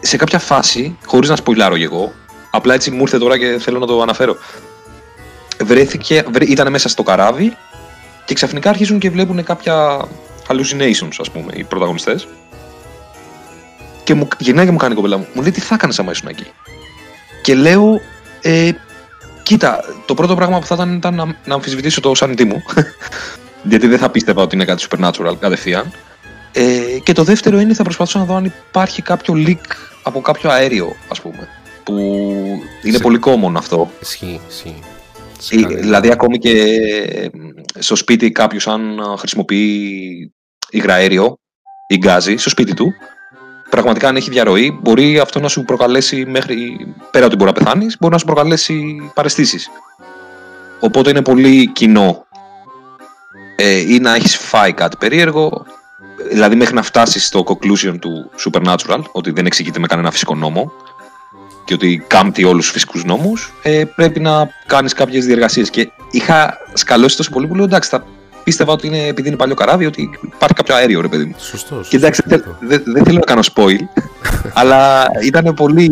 [0.00, 2.12] σε κάποια φάση, χωρίς να σποιλάρω κι εγώ,
[2.50, 4.36] Απλά έτσι μου ήρθε τώρα και θέλω να το αναφέρω.
[5.62, 7.56] Βρέθηκε, ήταν μέσα στο καράβι
[8.24, 10.04] και ξαφνικά αρχίζουν και βλέπουν κάποια
[10.48, 12.28] hallucinations, ας πούμε, οι πρωταγωνιστές.
[14.04, 15.26] Και μου γυρνάει και μου κάνει η κοπέλα μου.
[15.34, 16.46] Μου λέει τι θα έκανε άμα ήσουν εκεί;
[17.42, 18.00] Και λέω,
[18.40, 18.70] ε,
[19.50, 22.62] κοίτα, το πρώτο πράγμα που θα ήταν ήταν να, να αμφισβητήσω το sanity μου.
[23.70, 25.92] γιατί δεν θα πίστευα ότι είναι κάτι supernatural κατευθείαν.
[26.52, 30.50] Ε, και το δεύτερο είναι θα προσπαθήσω να δω αν υπάρχει κάποιο leak από κάποιο
[30.50, 31.48] αέριο, ας πούμε.
[31.84, 31.94] Που
[32.82, 33.90] είναι πολύ common αυτό.
[34.00, 34.78] Ισχύει, ισχύει.
[35.50, 37.30] Ε, δηλαδή ακόμη και
[37.78, 40.32] στο σπίτι κάποιος αν χρησιμοποιεί
[40.70, 41.38] υγραέριο
[41.88, 42.92] ή γκάζι στο σπίτι του
[43.70, 46.86] πραγματικά αν έχει διαρροή, μπορεί αυτό να σου προκαλέσει μέχρι.
[47.10, 49.68] πέρα ότι μπορεί να πεθάνεις, μπορεί να σου προκαλέσει παρεστήσεις.
[50.80, 52.26] Οπότε είναι πολύ κοινό
[53.56, 55.66] ε, ή να έχεις φάει κάτι περίεργο,
[56.30, 60.72] δηλαδή μέχρι να φτάσεις στο conclusion του Supernatural, ότι δεν εξηγείται με κανένα φυσικό νόμο
[61.64, 65.70] και ότι κάμπτει όλους τους φυσικούς νόμους, ε, πρέπει να κάνεις κάποιες διεργασίες.
[65.70, 68.04] Και είχα σκαλώσει τόσο πολύ που λέω εντάξει, θα
[68.44, 71.34] πίστευα ότι είναι επειδή είναι παλιό καράβι, ότι υπάρχει κάποιο αέριο, ρε παιδί μου.
[71.38, 71.80] Σωστό.
[71.88, 72.22] Και εντάξει,
[72.84, 73.78] δεν θέλω να κάνω spoil,
[74.60, 75.90] αλλά ήταν πολύ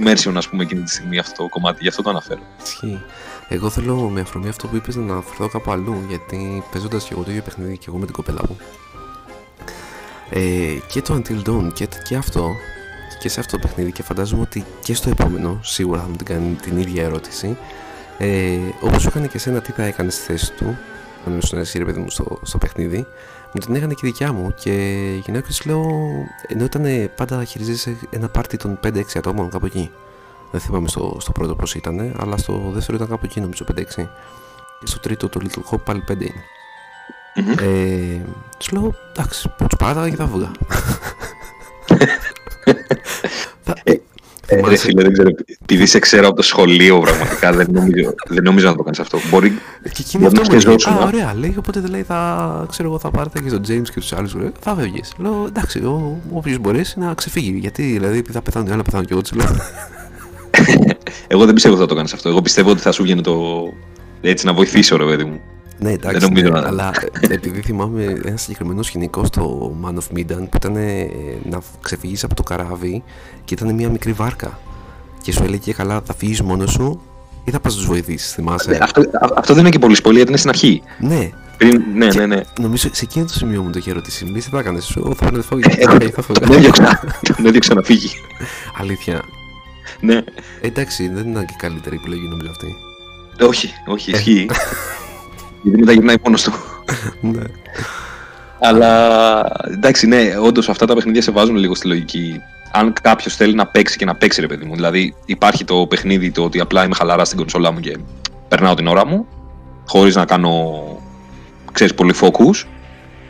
[0.00, 2.40] immersion, ας πούμε, εκείνη τη στιγμή αυτό το κομμάτι, γι' αυτό το αναφέρω.
[2.62, 3.02] Ισχύει.
[3.48, 7.22] Εγώ θέλω με αφορμή αυτό που είπες να αναφερθώ κάπου αλλού, γιατί παίζοντας και εγώ
[7.22, 8.56] το ίδιο παιχνίδι και εγώ με την κοπέλα μου.
[10.30, 10.40] Ε,
[10.92, 12.50] και το Until Dawn και, και αυτό
[13.20, 16.26] και σε αυτό το παιχνίδι και φαντάζομαι ότι και στο επόμενο σίγουρα θα μου την
[16.26, 17.56] κάνει την ίδια ερώτηση
[18.18, 20.78] ε, όπως έκανε και εσένα τι θα έκανες στη θέση του;
[21.24, 23.06] Να μην εσύ ρε παιδί μου στο, στο παιχνίδι.
[23.52, 24.72] Μου την έκανε και δικιά μου και
[25.24, 25.86] γυναίκα της λέω
[26.48, 29.90] ενώ ήταν πάντα χειριζέσαι ένα πάρτι των 5-6 ατόμων κάπου εκεί.
[30.50, 33.82] Δεν θυμάμαι στο, στο πρώτο πως ήταν αλλά στο δεύτερο ήταν κάπου εκεί νομίζω 5-6
[34.80, 36.44] και στο τρίτο το Little Hope πάλι 5 είναι.
[37.36, 37.62] Mm-hmm.
[37.62, 38.20] ε,
[38.58, 40.50] τους λέω εντάξει τους παράταγα και θα βγάλω
[43.64, 44.00] ε, ε,
[44.68, 45.30] ρε φίλε, δεν ξέρω.
[45.62, 49.18] Επειδή σε ξέρω από το σχολείο, πραγματικά δεν νομίζω, δεν νομίζω να το κάνεις αυτό.
[49.30, 49.50] Μπορεί
[49.82, 53.40] και εκείνη αυτό μου λέει, Α, ωραία, λέει, οπότε λέει, θα, ξέρω εγώ, θα πάρετε
[53.40, 54.36] και στον James και τους άλλους.
[54.60, 55.12] Θα φεύγεις.
[55.18, 55.82] Λέω, εντάξει,
[56.32, 57.58] όποιος μπορέσει να ξεφύγει.
[57.58, 59.56] Γιατί, δηλαδή, επειδή θα πεθάνουν οι άλλοι, θα πεθάνω και εγώ, τους λέω.
[61.28, 62.28] εγώ δεν πιστεύω ότι θα το κάνεις αυτό.
[62.28, 63.62] Εγώ πιστεύω ότι θα σου βγαίνει το.
[64.20, 65.40] Έτσι να βοηθήσω, ρε παιδί μου.
[65.80, 66.90] Ναι, εντάξει, ναι, αλλά
[67.20, 70.76] επειδή θυμάμαι ένας συγκεκριμένος σκηνικός στο Man of Medan που ήταν
[71.50, 73.02] να ξεφύγεις από το καράβι
[73.44, 74.58] και ήταν μια μικρή βάρκα.
[75.22, 77.00] Και σου έλεγε καλά, θα φύγεις μόνος σου
[77.44, 79.02] ή θα πας να τους βοηθήσεις, θυμάσαι; Ναι, αυτό,
[79.36, 80.82] αυτό δεν είναι και πολύ σπολή, γιατί είναι στην αρχή.
[80.98, 81.30] Ναι.
[81.56, 82.40] Πριν, ναι, ναι, ναι.
[82.60, 84.24] Νομίζω σε εκείνο το σημείο μου το είχε ρωτήσει.
[84.24, 85.62] Μη τι θα έκανε, σου θα πάνε φόγη.
[87.36, 88.08] Δεν έδιωξα να φύγει.
[88.80, 89.22] Αλήθεια.
[90.00, 90.22] Ναι.
[90.60, 92.74] Εντάξει, δεν ήταν και καλύτερη επιλογή νομίζω αυτή.
[93.46, 94.46] Όχι, όχι, ισχύει.
[95.62, 96.52] Γιατί μετά γυρνάει μόνος του.
[97.32, 97.42] ναι.
[98.60, 102.40] Αλλά εντάξει, ναι, όντως αυτά τα παιχνίδια σε βάζουν λίγο στη λογική.
[102.72, 104.74] Αν κάποιος θέλει να παίξει και να παίξει, ρε παιδί μου.
[104.74, 107.98] Δηλαδή, υπάρχει το παιχνίδι το ότι απλά είμαι χαλαρά στην κονσόλα μου και
[108.48, 109.26] περνάω την ώρα μου,
[109.86, 110.82] χωρίς να κάνω
[111.72, 112.66] ξέρεις, πολύ focus.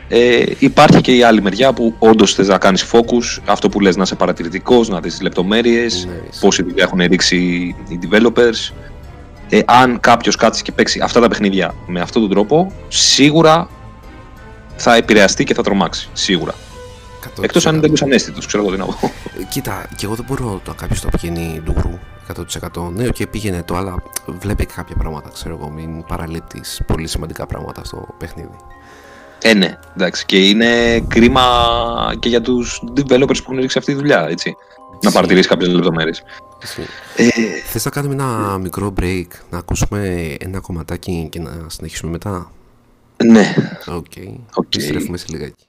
[0.07, 3.95] Ε, υπάρχει και η άλλη μεριά που όντως θες να κάνεις focus, αυτό που λες
[3.95, 7.37] να είσαι παρατηρητικός, να δεις τις λεπτομέρειες, ναι, πόση δουλειά έχουν ρίξει
[7.89, 8.73] οι developers,
[9.53, 13.69] ε, αν κάποιος κάτσει και παίξει αυτά τα παιχνίδια με αυτόν τον τρόπο, σίγουρα
[14.75, 16.09] θα επηρεαστεί και θα τρομάξει.
[16.13, 16.53] Σίγουρα.
[17.41, 18.97] Εκτός αν δεν είναι ανέστητος, ξέρω εγώ τι να πω.
[19.39, 21.99] Ε, κοίτα, και εγώ δεν μπορώ το κάποιος το πηγαίνει ντουγρού
[22.73, 22.91] 100%.
[22.93, 25.69] Ναι, και πήγαινε το, αλλά βλέπει και κάποια πράγματα, ξέρω εγώ.
[25.69, 28.55] Μην παραλείπτει πολύ σημαντικά πράγματα στο παιχνίδι.
[29.41, 30.25] Ε, ναι, εντάξει.
[30.25, 31.43] Και είναι κρίμα
[32.19, 34.55] και για τους developers που έχουν ρίξει αυτή τη δουλειά, έτσι.
[35.03, 36.23] Να παρατηρήσει κάποιες λεπτομέρειες.
[37.15, 37.27] Ε,
[37.65, 42.51] Θες να κάνουμε ένα μικρό break, να ακούσουμε ένα κομματάκι και να συνεχίσουμε μετά;
[43.23, 43.53] Ναι.
[43.87, 44.05] Οκ.
[44.15, 44.27] Okay.
[44.27, 44.63] okay.
[44.63, 45.65] Επιστρέφουμε σε λιγάκι.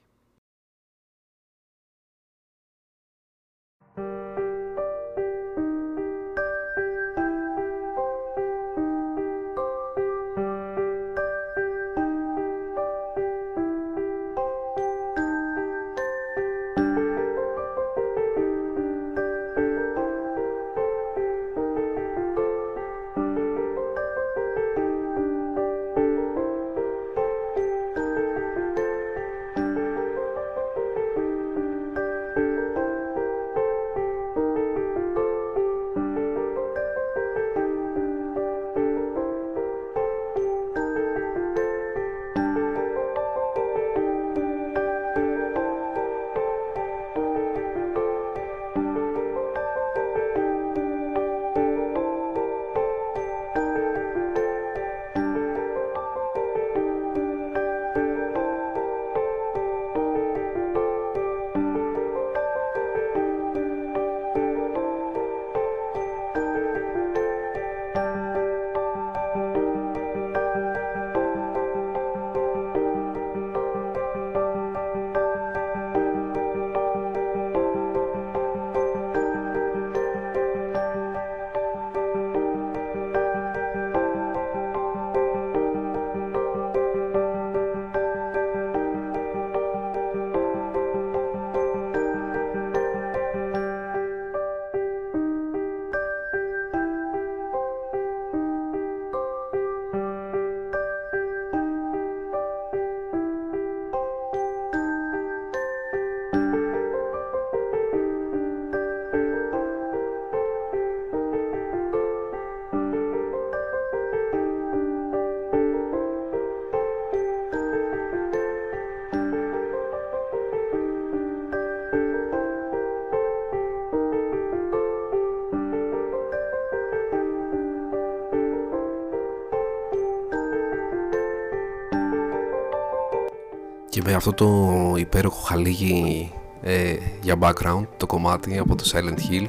[134.28, 136.32] Αυτό το υπέροχο χαλίγι
[136.62, 139.46] ε, για background το κομμάτι από το Silent Hill.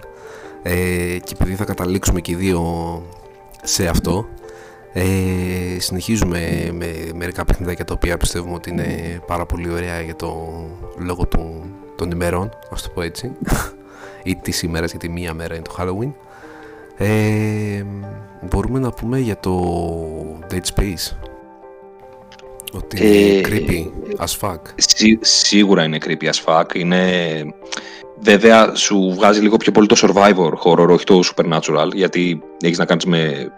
[0.64, 0.74] Ε,
[1.24, 2.62] και επειδή θα καταλήξουμε και οι δύο
[3.64, 4.26] σε αυτό
[4.94, 5.06] ε,
[5.80, 10.54] συνεχίζουμε με μερικά παιχνιδάκια τα οποία πιστεύουμε ότι είναι πάρα πολύ ωραία για το
[10.98, 11.64] λόγο του,
[11.96, 13.32] των ημερών, ας το πω έτσι.
[14.24, 16.12] Ή της ημέρας γιατί μία μέρα είναι το Halloween.
[16.98, 17.84] Ε,
[18.42, 19.62] μπορούμε να πούμε για το
[20.50, 21.23] Dead Space
[22.94, 23.86] ότι είναι ε, creepy
[24.24, 24.60] as fuck.
[25.20, 26.76] σίγουρα είναι creepy as fuck.
[26.76, 27.02] Είναι...
[28.20, 32.86] Βέβαια σου βγάζει λίγο πιο πολύ το survivor horror, όχι το supernatural, γιατί έχεις να
[32.86, 33.52] κάνεις με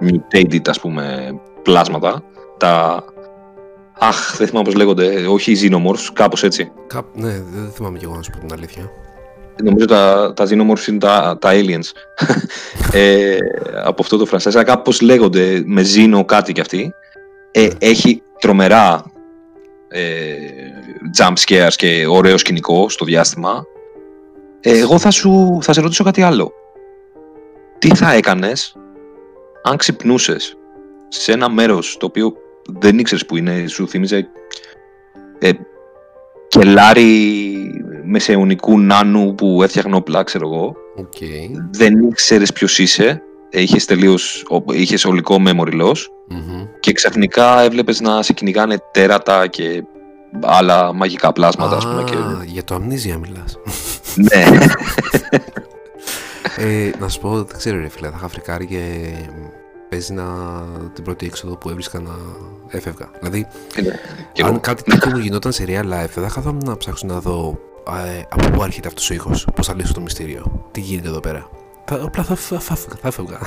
[0.00, 2.22] mutated ας πούμε πλάσματα.
[2.56, 3.04] Τα...
[3.98, 6.72] Αχ, δεν θυμάμαι πώς λέγονται, όχι οι xenomorphs, κάπως έτσι.
[6.86, 7.02] Κά...
[7.14, 8.90] Ναι, δεν θυμάμαι και εγώ να σου πω την αλήθεια.
[9.62, 11.90] Νομίζω τα, τα xenomorphs είναι τα, τα aliens
[12.92, 13.36] ε,
[13.84, 14.62] από αυτό το franchise.
[14.64, 16.94] Κάπως λέγονται με xeno κάτι κι αυτοί.
[17.50, 17.68] Ε, ναι.
[17.78, 19.12] έχει τρομερά
[19.88, 20.36] ε,
[21.18, 23.64] jump scares και ωραίο σκηνικό στο διάστημα.
[24.60, 26.52] Ε, εγώ θα, σου, θα σε ρωτήσω κάτι άλλο.
[27.78, 28.76] Τι θα έκανες
[29.62, 30.56] αν ξυπνούσες
[31.08, 32.32] σε ένα μέρος το οποίο
[32.80, 34.28] δεν ήξερες που είναι, σου θύμιζε
[35.38, 35.50] ε,
[36.48, 37.52] κελάρι
[38.04, 40.76] μεσαιωνικού νάνου που έφτιαχνε όπλα, ξέρω εγώ.
[40.98, 41.50] Okay.
[41.70, 45.96] Δεν ήξερες ποιος είσαι είχες τελείως, είχες ολικό memory loss
[46.80, 49.84] και ξαφνικά έβλεπες να σε κυνηγάνε τέρατα και
[50.42, 52.04] άλλα μαγικά πλάσματα, ας πούμε.
[52.04, 52.16] Και...
[52.44, 53.58] για το αμνίζια μιλάς.
[54.14, 54.44] ναι.
[56.66, 59.12] ε, να σου πω, δεν ξέρω ρε φίλε, θα είχα φρικάρει και
[59.88, 60.24] παίζει να
[60.94, 62.10] την πρώτη έξοδο που έβρισκα να
[62.68, 63.10] έφευγα.
[63.18, 63.46] Δηλαδή,
[63.82, 67.58] ναι, αν κάτι τέτοιο μου γινόταν σε real life, θα καθόμουν να ψάξω να δω
[68.16, 71.20] ε, από πού έρχεται αυτός ο ήχος, πώς θα λύσω το μυστήριο, τι γίνεται εδώ
[71.20, 71.48] πέρα.
[71.90, 73.38] Απλά θα, θα, θα, θα έφευγα.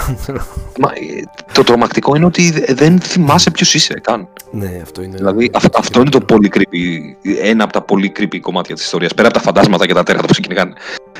[0.79, 4.27] Μα, ε, το τρομακτικό είναι ότι δεν θυμάσαι ποιος είσαι καν.
[4.51, 5.15] Ναι, αυτό είναι.
[5.17, 7.15] Δηλαδή αυ, αυτό είναι το πολύ creepy.
[7.41, 9.13] Ένα από τα πολύ creepy κομμάτια της ιστορίας.
[9.13, 10.73] Πέρα από τα φαντάσματα και τα τέρατα που σε κυνηγάνε.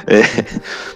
[0.06, 0.22] Ε,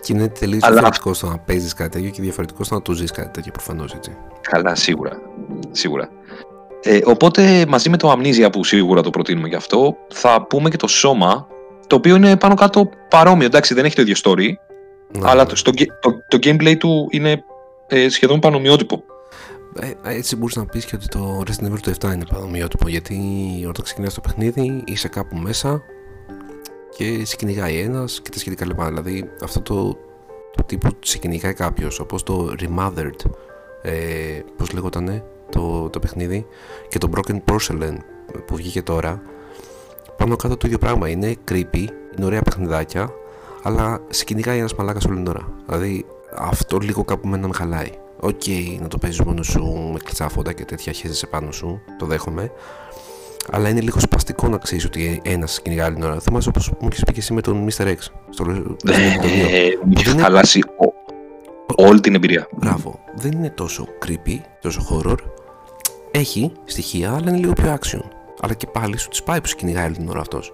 [0.01, 0.71] και είναι τελείως Αλλά...
[0.71, 3.93] διαφορετικό στο να παίζεις κάτι τέτοιο και διαφορετικό στο να το ζεις κάτι τέτοιο προφανώς
[3.93, 4.11] έτσι.
[4.41, 5.19] Καλά, σίγουρα.
[5.71, 6.09] σίγουρα.
[6.81, 10.77] Ε, οπότε μαζί με το Amnesia που σίγουρα το προτείνουμε γι' αυτό, θα πούμε και
[10.77, 11.47] το Σώμα,
[11.87, 13.45] το οποίο είναι πάνω κάτω παρόμοιο.
[13.45, 14.49] Εντάξει, δεν έχει το ίδιο story,
[15.17, 15.29] ναι.
[15.29, 15.61] Αλλά το,
[16.01, 17.43] το, το, gameplay του είναι
[17.87, 19.03] ε, σχεδόν πανομοιότυπο.
[19.79, 23.17] Ε, έτσι μπορείς να πεις και ότι το Resident Evil 7 είναι πανομοιότυπο γιατί
[23.67, 25.81] όταν ξεκινάς το παιχνίδι είσαι κάπου μέσα
[26.97, 28.87] και σε κυνηγάει ένας και τα σχετικά λεπτά.
[28.87, 29.97] Δηλαδή αυτό το,
[30.55, 33.31] του τύπου σε κυνηγάει κάποιος, όπως το Remothered,
[33.81, 36.45] ε, πώς λέγονταν το, το παιχνίδι,
[36.87, 37.95] και το Broken Porcelain
[38.45, 39.21] που βγήκε τώρα.
[40.17, 41.09] Πάνω κάτω το ίδιο πράγμα.
[41.09, 41.87] Είναι creepy,
[42.17, 43.09] είναι ωραία παιχνιδάκια,
[43.65, 45.47] αλλά σε κυνηγάει ένα μαλάκας όλη την ώρα.
[45.65, 46.05] Δηλαδή
[46.35, 47.89] αυτό λίγο κάπου εμένα με χαλάει.
[48.19, 51.81] ΟΚ, okay, να το παίζεις μόνος σου με κλειστά φώτα και τέτοια χέζεσαι πάνω σου,
[51.97, 52.51] το δέχομαι.
[53.51, 56.19] Αλλά είναι λίγο σπαστικό να ξέρεις ότι ένας κυνηγάει όλη την ώρα.
[56.19, 57.85] Θυμάσαι όπως μου είχε πει και εσύ με τον Mr.
[57.85, 57.95] X.
[58.29, 58.55] Στο ε,
[59.83, 60.61] Μου είχε χαλάσει
[61.75, 62.47] όλη την εμπειρία.
[62.51, 62.99] Μπράβο.
[63.15, 65.17] Δεν είναι τόσο creepy, τόσο horror.
[66.11, 68.01] Έχει στοιχεία, αλλά είναι λίγο πιο action.
[68.41, 70.53] Αλλά και πάλι σου τη πάει που κυνηγάει όλη την ώρα αυτός.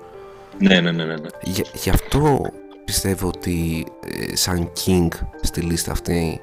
[0.58, 1.16] Ναι, ναι, ναι, ναι.
[1.16, 1.30] ναι.
[1.74, 2.52] γι' αυτό
[2.92, 5.08] πιστεύω ότι ε, σαν King
[5.42, 6.40] στη λίστα αυτή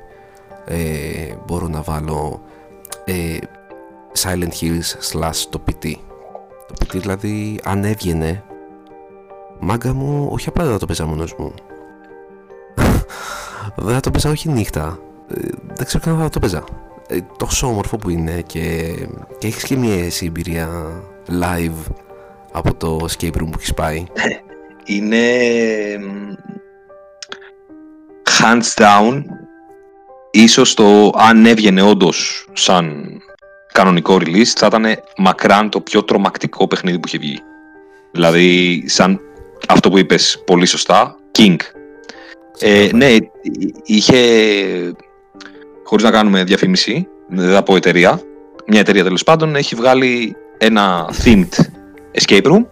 [0.65, 2.41] ε, μπορώ να βάλω
[3.05, 3.37] ε,
[4.23, 5.93] Silent Hills slash το PT.
[6.67, 8.45] Το PT δηλαδή αν έβγαινε
[9.61, 11.55] μάγκα μου όχι απλά δεν θα το παίζα μόνος μου.
[13.77, 14.99] δεν θα το παίζα όχι νύχτα.
[15.35, 16.65] Ε, δεν ξέρω καν θα το παίζα.
[17.09, 18.95] Ε, τόσο όμορφο που είναι και,
[19.39, 20.69] και έχεις και μια εμπειρία
[21.29, 21.93] live
[22.53, 24.05] από το escape room που έχεις πάει.
[24.89, 25.27] είναι
[28.41, 29.23] hands down
[30.31, 33.17] ίσως το αν έβγαινε όντως σαν
[33.73, 34.85] κανονικό release θα ήταν
[35.17, 37.39] μακράν το πιο τρομακτικό παιχνίδι που είχε βγει.
[38.13, 39.21] Δηλαδή σαν
[39.69, 41.57] αυτό που είπες πολύ σωστά, King.
[42.59, 43.17] Ε, ναι,
[43.85, 44.17] είχε,
[45.85, 48.21] χωρίς να κάνουμε διαφήμιση, δεν θα πω εταιρεία,
[48.67, 51.49] μια εταιρεία τέλος πάντων έχει βγάλει ένα themed
[52.21, 52.65] escape room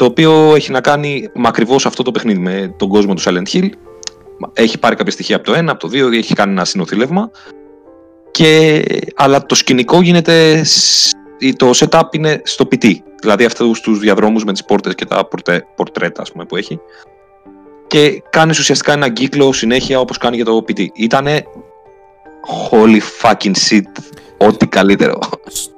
[0.00, 3.48] το οποίο έχει να κάνει με ακριβώς αυτό το παιχνίδι, με τον κόσμο του Silent
[3.52, 3.68] Hill.
[4.52, 7.30] Έχει πάρει κάποια στοιχεία από το 1, από το 2, έχει κάνει ένα συνοθήλευμα.
[8.30, 8.82] Και,
[9.16, 10.64] αλλά το σκηνικό γίνεται.
[11.56, 12.94] Το setup είναι στο PT.
[13.20, 16.80] Δηλαδή αυτούς τους διαδρόμους με τις πόρτες και τα πορτε, πορτρέτα πούμε, που έχει.
[17.86, 20.86] Και κάνεις ουσιαστικά ένα κύκλο συνέχεια όπως κάνει για το PT.
[20.94, 21.44] Ήτανε
[22.70, 24.02] holy fucking shit.
[24.36, 25.18] Ό,τι καλύτερο.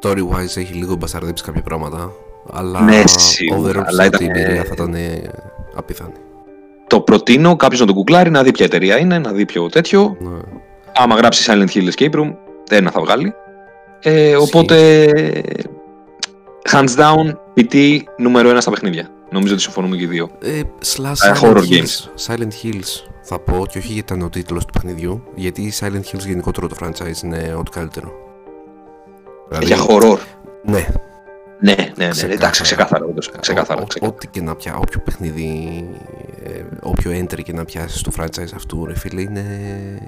[0.01, 2.13] Story wise έχει λίγο μπασαρδέψει κάποια πράγματα.
[2.51, 3.85] Αλλά ναι, σίγουρα.
[3.87, 4.21] Αλλά ήταν...
[4.21, 4.97] η εμπειρία θα ήταν
[5.75, 6.13] απίθανη.
[6.87, 10.17] Το προτείνω κάποιος να το κουκλάρει, να δει ποια εταιρεία είναι, να δει ποιο τέτοιο.
[10.21, 10.39] Ναι.
[10.95, 12.35] Άμα γράψει Silent Hill Escape Room,
[12.71, 13.35] ένα θα βγάλει.
[14.01, 15.07] Ε, οπότε
[16.71, 19.09] Hands down, PT νούμερο ένα στα παιχνίδια.
[19.31, 20.31] Νομίζω ότι συμφωνούμε και οι δύο.
[20.43, 20.61] Ε,
[20.97, 21.63] slash Ε, Silent horror Hills.
[21.63, 22.27] games.
[22.27, 26.03] Silent Hills θα πω και όχι γιατί ήταν ο τίτλος του παιχνιδιού, γιατί η Silent
[26.17, 28.13] Hills γενικότερο το franchise είναι ό,τι καλύτερο.
[29.49, 30.19] Δηλαδή, Για horror.
[30.65, 30.87] Ναι,
[31.63, 32.09] Ναι, ναι, ναι.
[32.09, 32.33] Ξεκάθαρα.
[32.33, 33.05] Εντάξει, ξεκάθαρα.
[33.05, 33.81] όντως, Ξεκάθαρα.
[33.81, 34.15] Ο- ο- ξεκάθαρα.
[34.17, 35.85] Ό,τι και να πια, όποιο παιχνίδι,
[36.45, 39.45] ε, όποιο entry και να πιάσεις στο franchise αυτού, ρε φίλε, είναι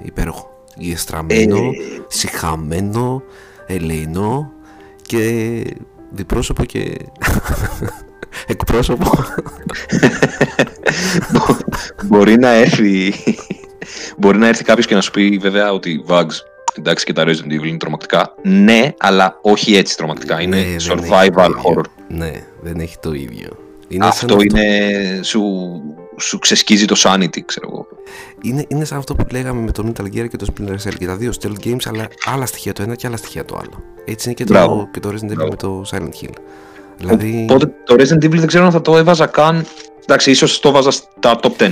[0.03, 0.49] υπέροχο.
[0.77, 1.69] Γεστραμμένο, Ε,
[2.07, 3.23] συχαμένο,
[3.67, 4.51] ελεηνό
[5.01, 5.63] και
[6.11, 6.97] διπρόσωπο και
[8.47, 9.11] εκπρόσωπο.
[12.05, 13.13] μπορεί να έρθει.
[14.17, 16.33] μπορεί να έρθει κάποιος και να σου πει βέβαια ότι Bugs.
[16.73, 18.35] Εντάξει και τα Resident Evil είναι τρομακτικά.
[18.43, 20.41] Ναι, αλλά όχι έτσι τρομακτικά.
[20.41, 21.61] Είναι Ναι, δεν έχει survival το ίδιο.
[21.63, 21.83] horror.
[22.07, 23.57] Ναι, δεν έχει το ίδιο.
[23.87, 25.19] Είναι σαν Αυτό είναι.
[25.23, 25.41] Σου,
[26.19, 27.87] σου ξεσκίζει το sanity, ξέρω εγώ.
[28.41, 31.05] Είναι, είναι σαν αυτό που λέγαμε με το Metal Gear και το Splinter Cell και
[31.05, 33.83] τα δύο stealth games, αλλά άλλα στοιχεία το ένα και άλλα στοιχεία το άλλο.
[34.05, 34.89] Έτσι είναι και το, Μπράβο.
[34.91, 35.49] και το Resident Evil Μπράβο.
[35.49, 36.33] με το Silent Hill.
[36.97, 39.65] Δηλαδή, Οπότε το Resident Evil δεν ξέρω αν θα το έβαζα καν.
[40.03, 41.71] Εντάξει, ίσως το βάζα στα top 10.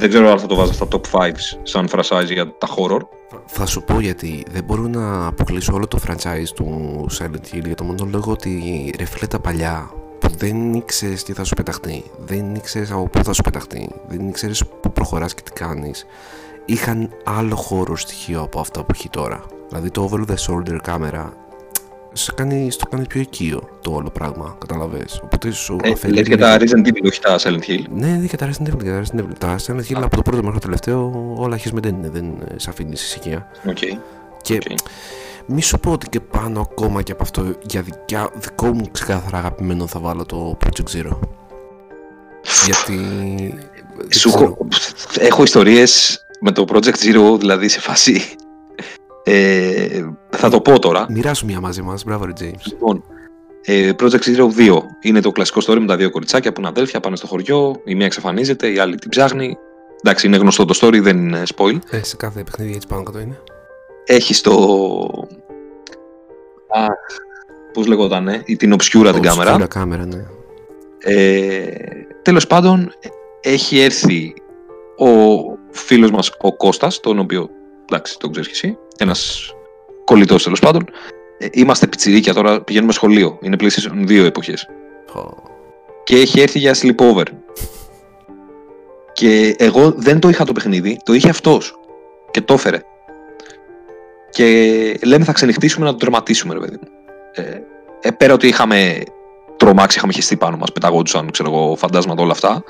[0.00, 1.30] Δεν ξέρω αν θα το βάζα στα top 5
[1.62, 3.00] σαν franchise για τα horror.
[3.46, 7.74] θα σου πω γιατί δεν μπορώ να αποκλείσω όλο το franchise του Silent Hill για
[7.74, 12.04] το μόνο λόγο ότι ρε φίλε τα παλιά που δεν ήξερες τι θα σου πεταχτεί,
[12.18, 16.06] δεν ήξερες από πού θα σου πεταχτεί, δεν ήξερες πού προχωράς και τι κάνεις,
[16.64, 19.44] είχαν άλλο horror στοιχείο από αυτά που έχει τώρα.
[19.68, 21.32] Δηλαδή το over the shoulder κάμερα
[22.12, 25.20] σε κάνει, στο κάνει πιο οικείο το όλο πράγμα, καταλαβες.
[25.24, 27.84] Οπότε σου Ε, αφαιρεί λες για λίγο- τα Resident Evil, όχι τα Silent Hill.
[27.94, 28.82] ναι, ναι, και τα Resident Evil.
[28.82, 31.94] και Τα Resident Evil, τα Silent Hill από το πρώτο μέχρι το τελευταίο όλα χεσμεντέν
[31.94, 33.46] είναι, δεν ε, σε αφήνει ησυχία.
[33.68, 33.78] ΟΚ.
[34.42, 34.78] Και ΟΚ.
[35.46, 39.38] μη σου πω ότι και πάνω ακόμα και από αυτό για δικιά, δικό μου ξεκάθαρα
[39.38, 41.18] αγαπημένο θα βάλω το Project Zero.
[42.64, 42.94] Γιατί.
[43.96, 44.44] δεν Σου ξέρω.
[44.44, 44.66] έχω,
[45.18, 48.22] έχω ιστορίες με το Project Zero, δηλαδή σε φάση.
[49.32, 51.06] Ε, θα το πω τώρα.
[51.08, 52.62] Μοιράσου μια μαζί μας, μπράβο, ρε James.
[52.64, 53.04] Λοιπόν,
[53.64, 57.00] ε, Project Zero 2 είναι το κλασικό story με τα δύο κοριτσάκια που είναι αδέλφια,
[57.00, 57.80] πάνε στο χωριό.
[57.84, 59.56] Η μία εξαφανίζεται, η άλλη την ψάχνει.
[60.02, 61.78] Εντάξει, είναι γνωστό το story, δεν είναι spoil.
[61.90, 63.38] Ε, σε κάθε παιχνίδι έτσι πάνω κάτω είναι.
[64.04, 64.52] Έχει το.
[66.68, 66.86] Α,
[67.72, 69.66] πώς λεγότανε, ή την obscura την Obscura κάμερα.
[69.66, 70.24] κάμερα, ναι.
[70.98, 71.64] Ε,
[72.22, 72.92] τέλος πάντων,
[73.40, 74.34] έχει έρθει
[74.98, 75.06] ο
[75.70, 77.50] φίλος μας ο Κώστας, τον οποίο,
[77.88, 79.52] εντάξει, τον ξέρεις και εσύ, ένας
[80.04, 80.84] κολλητός τέλος πάντων.
[81.38, 84.66] Ε, είμαστε πιτσιρίκια τώρα, πηγαίνουμε σχολείο, είναι PlayStation 2 εποχές.
[85.12, 85.42] Πω.
[86.04, 87.24] Και έχει έρθει για sleepover.
[89.12, 91.78] Και εγώ δεν το είχα το παιχνίδι, το είχε αυτός.
[92.30, 92.82] Και το έφερε.
[94.30, 94.44] Και
[95.04, 96.88] λέμε θα ξενυχτήσουμε να το τερματίσουμε, ρε παιδί μου.
[97.32, 97.62] Ε,
[98.00, 99.02] ε, πέρα ότι είχαμε
[99.56, 102.64] τρομάξει, είχαμε χεστεί πάνω μας, πεταγόντουσαν, ξέρω εγώ, φαντάσματα όλα αυτά.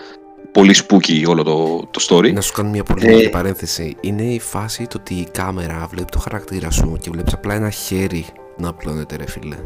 [0.52, 2.32] Πολύ spooky όλο το, το story.
[2.32, 3.96] Να σου κάνω μια πολύ Ε, μικρή παρένθεση.
[4.00, 7.70] Είναι η φάση το ότι η κάμερα βλέπει το χαρακτήρα σου και βλέπει απλά ένα
[7.70, 8.26] χέρι
[8.56, 9.56] να απλώνεται, ρε φίλε.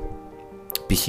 [0.87, 1.09] Π.χ.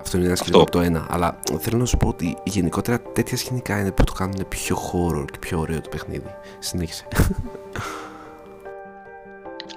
[0.00, 1.06] Αυτό είναι ένα σκηνικό από το ένα.
[1.10, 5.24] Αλλά θέλω να σου πω ότι γενικότερα τέτοια σκηνικά είναι που το κάνουν πιο horror
[5.32, 6.34] και πιο ωραίο το παιχνίδι.
[6.58, 7.04] Συνέχισε.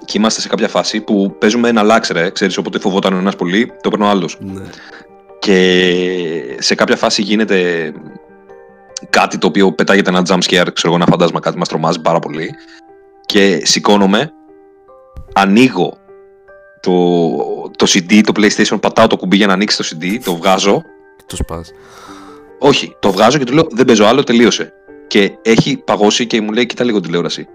[0.04, 3.72] Και είμαστε σε κάποια φάση που παίζουμε ένα λάξερε, ξέρεις, όποτε φοβόταν ο ένας πολύ,
[3.80, 4.38] το παίρνει ο άλλος.
[4.40, 4.62] ναι.
[5.38, 7.92] Και σε κάποια φάση γίνεται
[9.10, 12.18] κάτι το οποίο πετάγεται ένα jump scare, ξέρω εγώ, ένα φαντάσμα, κάτι μας τρομάζει πάρα
[12.18, 12.54] πολύ.
[13.26, 14.32] Και σηκώνομαι,
[15.32, 15.96] ανοίγω
[16.80, 16.90] το,
[17.76, 20.82] το CD, το PlayStation, πατάω το κουμπί για να ανοίξει το CD, το βγάζω.
[21.26, 21.72] Το σπάς.
[22.58, 24.72] Όχι, το βγάζω και του λέω δεν παίζω άλλο, τελείωσε.
[25.06, 27.46] Και έχει παγώσει και μου λέει κοίτα λίγο τηλεόραση.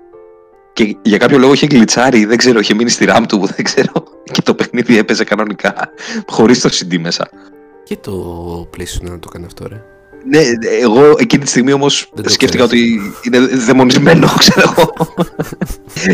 [0.74, 4.04] Και για κάποιο λόγο είχε γκλιτσάρει, δεν ξέρω, είχε μείνει στη RAM του, δεν ξέρω.
[4.32, 5.89] Και το παιχνίδι έπαιζε κανονικά,
[6.28, 7.30] χωρίς το CD μέσα.
[7.84, 9.84] Και το PlayStation να το κάνει αυτό, ρε.
[10.26, 10.41] Ναι,
[10.82, 12.86] εγώ εκείνη τη στιγμή όμως Δεν το σκέφτηκα ξέρεις.
[12.86, 14.93] ότι είναι δαιμονισμένο, ξέρω εγώ.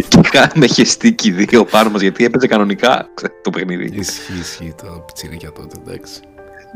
[0.07, 3.99] και είχαμε χεστεί και οι δύο πάνω μας γιατί έπαιζε κανονικά ξέρω, το παιχνίδι.
[3.99, 6.19] Ισχύει, ισχύει το πιτσιρίκια τότε, εντάξει.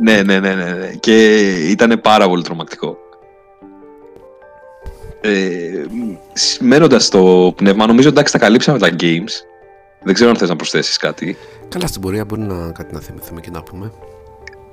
[0.04, 0.92] ναι, ναι, ναι, ναι, ναι.
[1.00, 1.38] Και
[1.70, 2.98] ήταν πάρα πολύ τρομακτικό.
[5.22, 5.86] Ε,
[6.60, 9.32] Μένοντας στο πνεύμα, νομίζω εντάξει τα καλύψαμε τα games.
[10.04, 11.38] Δεν ξέρω αν θες να προσθέσεις κάτι.
[11.70, 13.92] Καλά, στην πορεία μπορεί να κάτι να θυμηθούμε και να πούμε.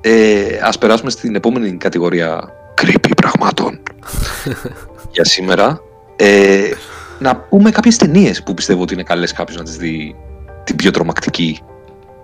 [0.06, 2.52] Ε, ας περάσουμε στην επόμενη κατηγορία
[2.82, 3.80] creepy πραγμάτων
[5.14, 5.80] για σήμερα.
[6.16, 6.70] Ε,
[7.18, 10.16] να πούμε κάποιες ταινίες που πιστεύω ότι είναι καλές κάποιος να τις δει
[10.64, 11.60] την πιο τρομακτική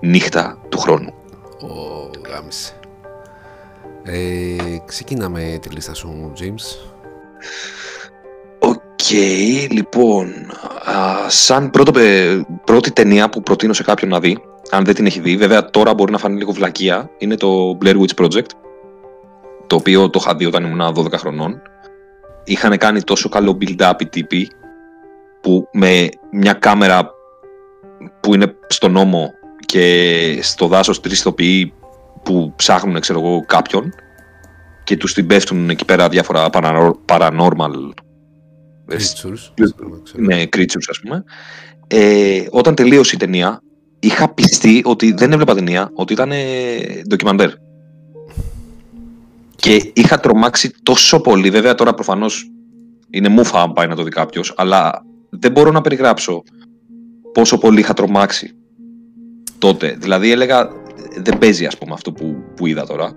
[0.01, 1.15] νύχτα του χρόνου.
[1.61, 2.73] Ω γάμησέ.
[4.03, 6.91] Ε, ξεκινάμε τη λίστα σου, James.
[8.59, 9.11] ΟΚ,
[9.71, 10.29] λοιπόν,
[10.85, 14.39] α, σαν πρώτο, πε- πρώτη ταινία που προτείνω σε κάποιον να δει,
[14.71, 17.97] αν δεν την έχει δει, βέβαια τώρα μπορεί να φανεί λίγο βλακεία, είναι το Blair
[17.97, 18.47] Witch Project,
[19.67, 21.63] το οποίο το είχα δει όταν ήμουν 12 χρονών.
[22.45, 24.49] Είχαν κάνει τόσο καλό build-up οι τύποι,
[25.41, 27.11] που με μια κάμερα
[28.21, 29.31] που είναι στο νόμο
[29.67, 31.73] και στο δάσος τρεις ηθοποιοί
[32.23, 33.93] που ψάχνουν ξέρω εγώ, κάποιον
[34.85, 37.91] και τους την πέφτουν εκεί πέρα διάφορα παρανο- paranormal
[38.89, 39.53] ε, Creatures.
[40.17, 41.25] ναι, creatures ας πούμε.
[41.87, 43.61] Ε, όταν τελείωσε η ταινία,
[44.01, 46.31] είχα πιστεί ότι δεν έβλεπα ταινία, ότι ήταν
[47.09, 47.51] ντοκιμαντέρ.
[49.57, 52.51] Και είχα τρομάξει τόσο πολύ, βέβαια τώρα προφανώς
[53.11, 56.43] είναι μούφα αν πάει να το δει κάποιος, αλλά δεν μπορώ να περιγράψω
[57.33, 58.55] πόσο πολύ είχα τρομάξει
[59.59, 59.97] τότε.
[59.99, 60.69] Δηλαδή έλεγα,
[61.17, 63.13] δεν παίζει ας πούμε αυτό που, που είδα τώρα.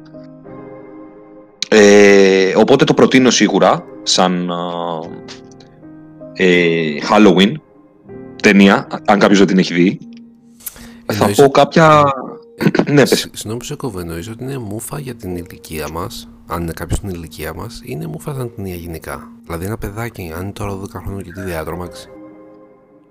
[1.69, 4.55] Ε, οπότε το προτείνω σίγουρα σαν α,
[6.33, 7.51] ε, Halloween
[8.41, 9.99] ταινία, αν κάποιος δεν την έχει δει.
[11.05, 12.03] Θα Εννοείς- πω κάποια...
[12.91, 13.09] ναι, πες.
[13.09, 16.71] Σ- Συγγνώμη που σε κόβω, εννοείς ότι είναι μούφα για την ηλικία μας, αν είναι
[16.71, 19.31] κάποιος στην ηλικία μας, ή είναι μούφα σαν ταινία γενικά.
[19.45, 22.07] Δηλαδή ένα παιδάκι, αν είναι τώρα 12 χρόνια και τι διάτρομαξη.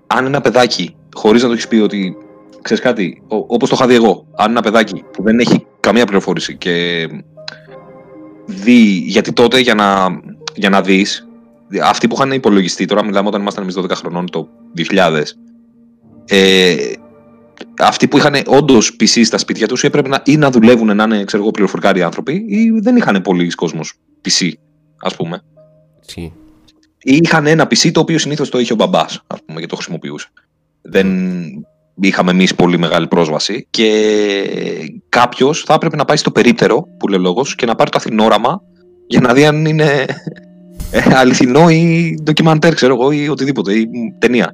[0.07, 2.17] αν ένα παιδάκι, χωρίς να το έχεις πει ότι.
[2.61, 6.57] ξέρεις κάτι, όπως το είχα δει εγώ, αν ένα παιδάκι που δεν έχει καμία πληροφόρηση
[6.57, 7.07] και
[8.45, 8.81] δει.
[9.05, 10.07] Γιατί τότε για να,
[10.55, 11.27] για να δεις,
[11.83, 15.21] αυτοί που είχαν υπολογιστεί, τώρα μιλάμε όταν ήμασταν εμείς 12 χρονών το 2000,
[16.25, 16.75] ε,
[17.79, 21.23] αυτοί που είχαν όντως PC στα σπίτια τους έπρεπε να, ή να δουλεύουν να είναι
[21.23, 23.93] ξέρω εγώ, πληροφορικάροι άνθρωποι, ή δεν είχαν πολλοίς κόσμος
[24.25, 24.51] PC,
[25.01, 25.41] ας πούμε.
[26.07, 26.33] Ισχύει.
[27.03, 29.75] Ή είχαν ένα PC το οποίο συνήθως το είχε ο μπαμπάς, ας πούμε, και το
[29.75, 30.27] χρησιμοποιούσε.
[30.81, 31.07] Δεν
[32.01, 33.89] είχαμε εμείς πολύ μεγάλη πρόσβαση και
[35.09, 37.97] κάποιος θα έπρεπε να πάει στο περίπτερο, που λέει ο λόγος, και να πάρει το
[37.97, 38.61] αθηνόραμα
[39.07, 40.05] για να δει αν είναι
[40.91, 43.87] ε, αληθινό ή ντοκιμαντέρ, ξέρω εγώ, ή οτιδήποτε, ή
[44.19, 44.53] ταινία.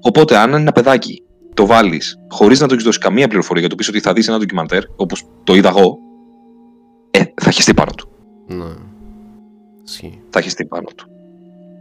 [0.00, 1.22] Οπότε, αν ένα παιδάκι
[1.56, 4.28] το βάλεις χωρίς να του έχεις δώσει καμία πληροφορία για το πει ότι θα δεις
[4.28, 5.98] ένα ντοκιμαντέρ, όπως το είδα εγώ,
[7.10, 8.08] ε, θα χεστεί πάνω του.
[8.46, 8.64] Ναι.
[9.84, 10.20] Ισχύει.
[10.30, 11.06] θα χεστεί πάνω του.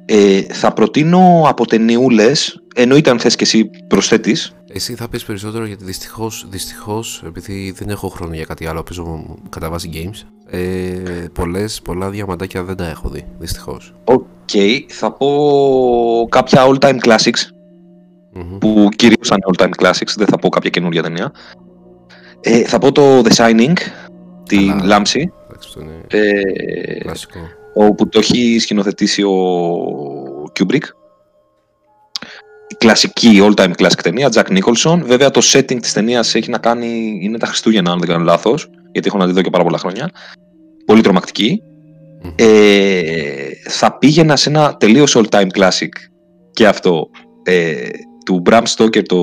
[0.05, 5.65] Ε, θα προτείνω από ταινιούλες, εννοείται αν θες και εσύ προσθέτεις, Εσύ θα πεις περισσότερο
[5.65, 11.26] γιατί δυστυχώς, δυστυχώς, επειδή δεν έχω χρόνο για κάτι άλλο, παίζω κατά βάση games, ε,
[11.34, 13.93] πολλές, πολλά διαμαντάκια δεν τα έχω δει, δυστυχώς.
[14.03, 14.49] ΟΚ,
[14.88, 17.55] θα πω κάποια all time classics,
[18.36, 18.58] Μμμ.
[18.58, 21.32] που κυρίως θα είναι all time classics, δεν θα πω κάποια καινούργια ταινία.
[22.42, 23.74] Ε, θα πω το The Shining,
[24.44, 24.86] την Καλά.
[24.86, 27.40] Λάμψη, Εντάξει, αυτό είναι ε, κλασικό.
[27.74, 29.34] όπου το έχει σκηνοθετήσει ο
[30.60, 30.84] Kubrick.
[32.68, 35.00] Η κλασική all time classic ταινία, Jack Nicholson.
[35.04, 38.70] Βέβαια το setting της ταινίας έχει να κάνει, είναι τα Χριστούγεννα αν δεν κάνω λάθος,
[38.92, 40.12] γιατί έχω να τη δω και πάρα πολλά χρόνια.
[40.86, 41.62] Πολύ τρομακτική.
[42.24, 42.32] Μμμ.
[42.36, 42.46] Ε,
[43.70, 45.90] θα πήγαινα σε ένα τελείως all time classic
[46.52, 47.10] και αυτό
[47.44, 47.88] ε,
[48.26, 49.19] του Bram Stoker το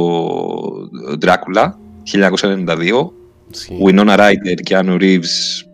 [1.21, 1.71] Dracula
[2.13, 3.11] 1992
[3.53, 3.79] Ισχύει.
[3.87, 5.65] Winona Ryder και Anu Reeves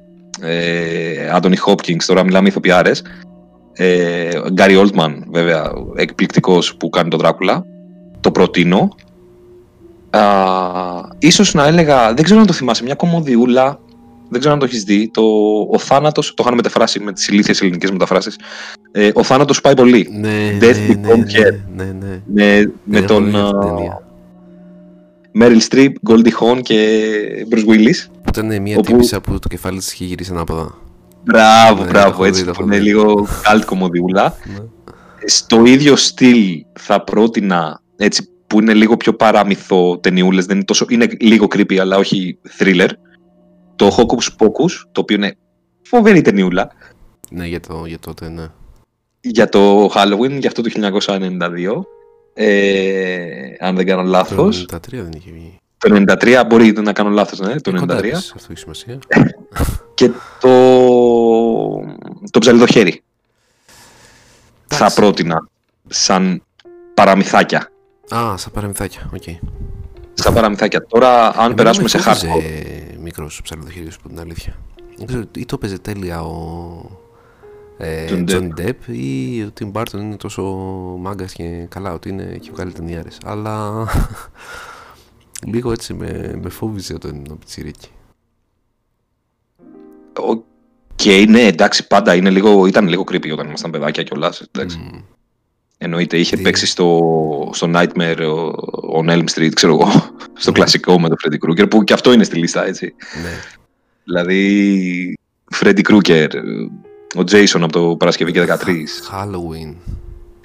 [0.41, 3.03] ε, Anthony Hopkins τώρα μιλάμε ηθοποιάρες
[3.73, 7.63] ε, Gary Oldman βέβαια εκπληκτικός που κάνει τον Dracula
[8.21, 8.89] το προτείνω
[10.11, 10.21] Α,
[11.19, 13.81] ίσως να έλεγα δεν ξέρω αν το θυμάσαι μια κομμωδιούλα
[14.29, 15.23] δεν ξέρω αν το έχεις δει το,
[15.73, 18.39] ο θάνατος το είχαν μεταφράσει με τις ηλίθιες ελληνικές μεταφράσεις
[18.93, 21.59] ε, ο θάνατος σου πάει πολύ Ναι, Death ναι, ναι, Become ναι, Care.
[21.77, 22.21] ναι, ναι.
[22.27, 24.03] με, με έχω τον δει αυτή την α, ταινία.
[25.41, 26.99] Meryl Streep, Goldie Hawn και
[27.51, 30.75] Bruce Willis Που ήταν μια όπου- τύπησα που το κεφάλι της είχε γυρίσει ανάποδα.
[31.25, 32.83] Μπράβο, Ναι, το μπράβο, έχω δει, έτσι το που έχω είναι δει.
[32.85, 34.35] λίγο cult κομμωδιούλα.
[34.45, 34.65] Ναι.
[35.25, 40.87] Στο ίδιο στυλ θα πρότεινα, έτσι που είναι λίγο πιο παραμυθό ταινιούλες, δεν είναι, τόσο,
[40.89, 42.89] είναι λίγο creepy αλλά όχι thriller,
[43.79, 45.37] το Hocus Pocus, το οποίο είναι
[45.83, 46.71] φοβερή ταινιούλα,
[47.31, 48.47] Ναι, για, το, για τότε, ναι.
[49.21, 51.83] για το Halloween, για αυτό το 1992,
[52.35, 54.67] ε, αν δεν κάνω Το λάθος.
[54.73, 55.59] 93 δεν είχε βγει.
[55.79, 58.03] Το 93 μπορεί να κάνω λάθος, ναι, το Ε, κοντά 93.
[58.03, 58.99] της, αυτό έχει σημασία.
[59.95, 60.11] Και
[60.41, 60.51] το,
[62.31, 63.03] το ψαλιδοχέρι
[64.67, 64.97] θα Εντάξει.
[64.97, 65.49] πρότεινα
[65.89, 66.43] σαν
[66.95, 67.71] παραμυθάκια.
[68.15, 69.23] Α, σαν παραμυθάκια, ΟΚ.
[70.15, 70.87] Σαν παραμυθάκια.
[70.87, 72.88] Τώρα, αν Εμένα περάσουμε με σε φόβιζε hardcore.
[73.09, 74.57] Μικρός ψαλιδοχέρης που την αλήθεια.
[74.97, 76.99] Δεν ξέρω, ή το παίζει τέλεια ο
[77.79, 80.43] ε, Johnny Johnny Depp ή ο Tim Burton είναι τόσο
[81.01, 83.19] μάγκας και καλά ότι είναι και βγάζει ταινιάρες.
[83.25, 83.87] Αλλά
[85.53, 87.89] λίγο έτσι με, με φόβιζε όταν ήμουν πιτσιρίκι.
[90.21, 94.49] ΟΚ, ναι, εντάξει, πάντα είναι λίγο, ήταν λίγο creepy όταν ήμασταν παιδάκια κιόλας.
[94.59, 95.01] Μμμ.
[95.79, 99.89] Εννοείται, είχε Τι- παίξει στο, στο Nightmare ο- on Elm Street, ξέρω εγώ,
[100.39, 100.57] στο Ναι.
[100.57, 102.95] κλασικό με τον Freddy Krueger, που και αυτό είναι στη λίστα, έτσι.
[103.23, 103.31] Ναι.
[104.05, 105.19] Δηλαδή,
[105.61, 106.27] Freddy Krueger,
[107.17, 108.47] ο Jason από το Παρασκευή και 13,
[109.13, 109.75] Halloween.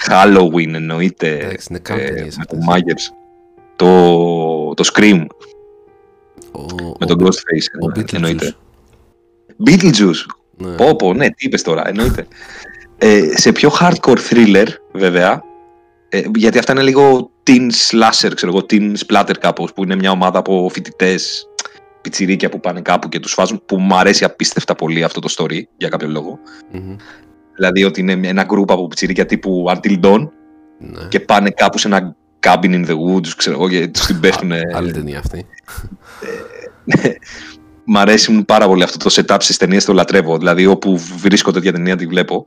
[0.10, 3.12] Halloween εννοείται, Εντάξει, είναι καν ε, ταινίες με τον αυτές.
[3.12, 3.16] Myers,
[3.76, 5.26] το, το Scream
[6.52, 6.62] Ο,
[7.00, 8.54] με τον ο, Ghostface, ο ε, εννοείται.
[9.66, 9.70] Beetlejuice.
[9.70, 10.26] Beetlejuice,
[10.58, 10.76] Ναι.
[10.76, 12.28] Πω, πω, ναι, τι είπες τώρα, εννοείται.
[12.98, 15.44] Ε, σε πιο hardcore thriller, βέβαια,
[16.10, 20.12] ε, γιατί αυτά είναι λίγο teen slasher, ξέρω εγώ, teen splatter κάπως, που είναι μια
[20.12, 21.48] ομάδα από φοιτητές
[22.02, 25.62] πιτσιρίκια που πάνε κάπου και τους φάζουν, που μου αρέσει απίστευτα πολύ αυτό το story,
[25.78, 26.40] για κάποιο λόγο.
[26.72, 26.96] Μμμ.
[27.56, 30.28] Δηλαδή ότι είναι ένα group από πιτσιρίκια τύπου Until Dawn
[30.80, 31.08] Ναι.
[31.10, 34.52] και πάνε κάπου σε ένα cabin in the woods, ξέρω εγώ, και τους την πέφτουν.
[34.76, 35.46] Άλλη ταινία αυτή.
[37.86, 40.38] Μ' αρέσει πάρα πολύ αυτό το setup στις ταινίες, το λατρεύω.
[40.38, 42.44] Δηλαδή όπου βρίσκω τέτοια ταινία τη βλέπω.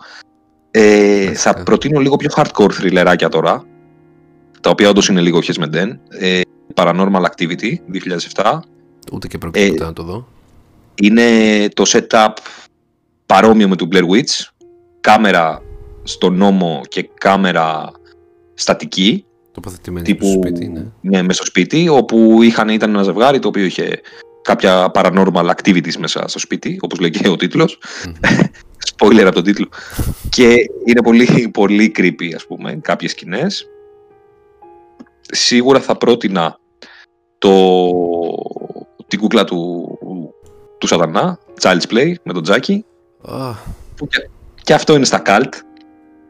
[0.70, 1.34] Ε, Φυσικά.
[1.38, 3.64] θα προτείνω λίγο πιο hardcore θρυλεράκια τώρα,
[4.66, 6.00] τα οποία όντως είναι λίγο χεσμεντέν.
[6.08, 6.40] Ε,
[6.74, 7.74] Paranormal Activity
[8.34, 8.58] 2007.
[9.12, 10.28] Ούτε και πρόκειται Ε, ποτέ να το δω.
[10.94, 11.22] Είναι
[11.74, 12.28] το setup
[13.26, 14.48] παρόμοιο με του Blair Witch.
[15.00, 15.62] Κάμερα
[16.02, 17.92] στον νόμο και κάμερα
[18.54, 19.24] στατική.
[19.52, 20.84] Τοποθετημένη τύπου- στο σπίτι, ναι.
[21.00, 24.00] Ναι, μέσα στο σπίτι, όπου είχαν, ήταν ένα ζευγάρι το οποίο είχε
[24.42, 27.78] κάποια paranormal activities μέσα στο σπίτι, όπως λέει και ο τίτλος.
[28.06, 28.14] Μμμ.
[28.96, 29.68] Spoiler από τον τίτλο.
[30.28, 30.54] και
[30.84, 33.66] είναι πολύ, πολύ creepy, ας πούμε, κάποιες σκηνές.
[35.30, 36.58] Σίγουρα θα πρότεινα
[37.38, 37.50] το,
[39.06, 39.88] την κούκλα του,
[40.78, 42.84] του σατανά, Child's Play, με τον Τζάκι,
[43.22, 43.52] Α,
[43.96, 44.28] που και,
[44.62, 45.52] και αυτό είναι στα cult.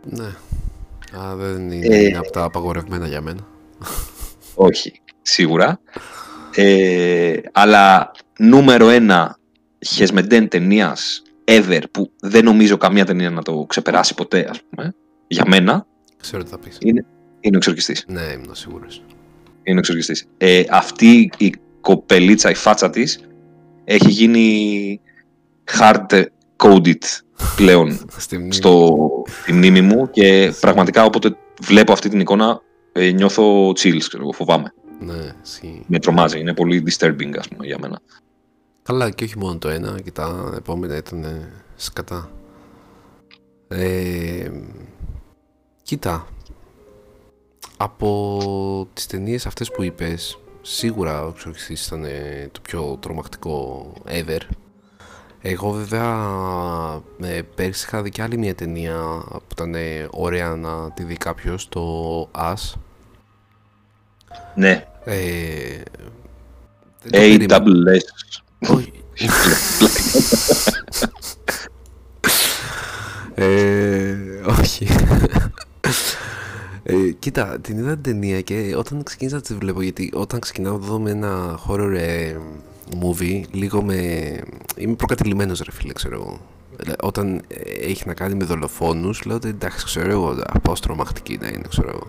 [0.02, 0.26] ναι.
[1.18, 3.46] Α, δεν είναι, Ε, είναι από τα απαγορευμένα για μένα.
[4.54, 5.80] Όχι, σίγουρα.
[6.54, 9.38] Ε, αλλά νούμερο ένα
[9.86, 14.94] χεσμεντέν ταινίας ever που δεν νομίζω καμία ταινία να το ξεπεράσει ποτέ, ας πούμε,
[15.26, 15.86] για μένα,
[16.20, 16.76] Ξέρω τι θα πεις.
[16.80, 17.06] είναι,
[17.46, 18.04] είναι ο εξορκιστής.
[18.08, 19.02] Ναι, ήμουν σίγουρος.
[19.62, 20.26] Είναι ο εξορκιστής.
[20.38, 23.20] Ε, αυτή η κοπελίτσα, η φάτσα της,
[23.84, 25.00] έχει γίνει
[25.78, 26.24] hard
[26.56, 27.02] coded
[27.56, 28.52] πλέον Στη μνήμη.
[28.52, 28.96] στο,
[29.42, 32.60] στη μνήμη μου και πραγματικά όποτε βλέπω αυτή την εικόνα
[32.92, 34.72] ε, νιώθω chills, ξέρω εγώ, φοβάμαι.
[35.00, 35.82] Ναι, ισχύει.
[35.86, 38.00] Με τρομάζει, είναι πολύ disturbing ας πούμε για μένα.
[38.82, 42.30] Καλά, και όχι μόνο το ένα, και τα επόμενα ήταν ε, σκατά.
[43.68, 44.50] Ε,
[45.82, 46.26] κοίτα,
[47.76, 54.40] από τις ταινίες αυτές που είπες, σίγουρα ο Εξορκιστής ήταν ε, το πιο τρομακτικό ever.
[55.40, 56.12] Εγώ βέβαια
[57.22, 58.96] ε, πέρσι είχα δει και άλλη μια ταινία
[59.30, 61.82] που ήταν ε, ωραία να τη δει κάποιος, το
[62.34, 62.72] Us.
[64.54, 65.82] Ναι, Ε,
[67.02, 67.58] δεν το περίμενα.
[67.58, 68.04] A-double-S.
[68.74, 68.92] Όχι.
[73.38, 74.16] Ε,
[74.60, 74.86] όχι.
[76.88, 80.78] Ε, κοίτα, την είδα την ταινία και όταν ξεκίνησα να τη βλέπω, γιατί όταν ξεκινάω
[80.78, 82.36] να δω με ένα horror ε,
[83.02, 83.96] movie, λίγο με...
[84.76, 86.40] Είμαι προκατηλημένος ρε φίλε, ξέρω εγώ.
[86.86, 91.38] Ε, Όταν ε, έχει να κάνει με δολοφόνους, λέω ότι εντάξει, ξέρω εγώ, πώς τρομακτική
[91.40, 92.06] να είναι, ξέρω εγώ.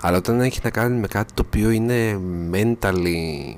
[0.00, 2.20] Αλλά όταν έχει να κάνει με κάτι το οποίο είναι
[2.52, 3.54] mentally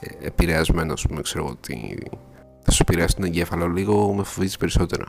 [0.00, 1.98] ε, επηρεασμένο, ας πούμε, ξέρω εγώ, ότι
[2.62, 5.04] θα σου επηρεάσει τον εγκέφαλο, λίγο με φοβίζει περισσότερο.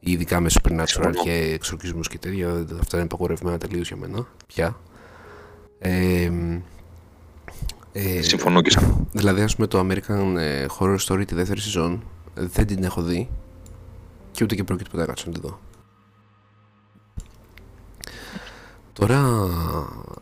[0.00, 1.22] Ειδικά με supernatural Συμφωνώ.
[1.22, 4.76] και εξορκισμούς και τέτοια, αυτά είναι απαγορευμένα τελείως για μένα, πια.
[5.78, 6.30] Ε,
[7.92, 9.06] ε, Συμφωνώ και σε αυτό.
[9.12, 12.02] Δηλαδή, ας πούμε, το American ε, Horror Story τη δεύτερη σεζόν
[12.34, 13.28] ε, δεν την έχω δει
[14.30, 15.58] και ούτε και πρόκειται ποτέ να κάτσω να τη δω.
[18.92, 19.48] Τώρα,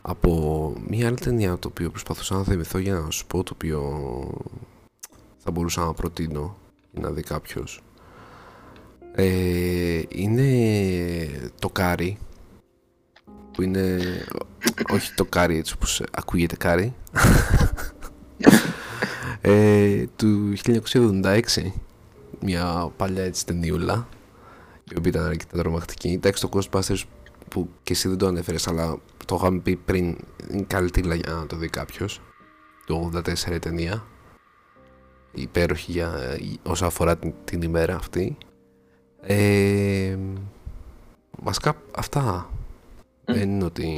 [0.02, 3.80] από μία άλλη ταινία το οποίο προσπαθούσα να θυμηθώ για να σου πω το οποίο
[5.38, 6.56] θα μπορούσα να προτείνω
[6.92, 7.82] για να δει κάποιος
[9.20, 10.70] ε, είναι
[11.58, 12.18] το Κάρι
[13.52, 13.98] που είναι
[14.92, 16.94] όχι το Κάρι έτσι όπως ακούγεται Κάρι
[19.40, 21.40] ε, του 1976
[22.40, 24.08] μια παλιά έτσι ταινιούλα
[24.90, 26.08] η οποία ήταν αρκετά τρομακτική.
[26.08, 27.02] Εντάξει το Ghostbusters
[27.48, 30.16] που και εσύ δεν το ανέφερες αλλά το είχαμε πει πριν
[30.50, 32.20] είναι καλή ταινία για να το δει κάποιος.
[32.86, 34.04] Το 84 η ταινία.
[35.32, 38.36] Υπέροχη για όσα αφορά την, την ημέρα αυτή
[39.22, 40.16] ε,
[41.42, 42.48] βασικά αυτά
[43.24, 43.88] δεν είναι ότι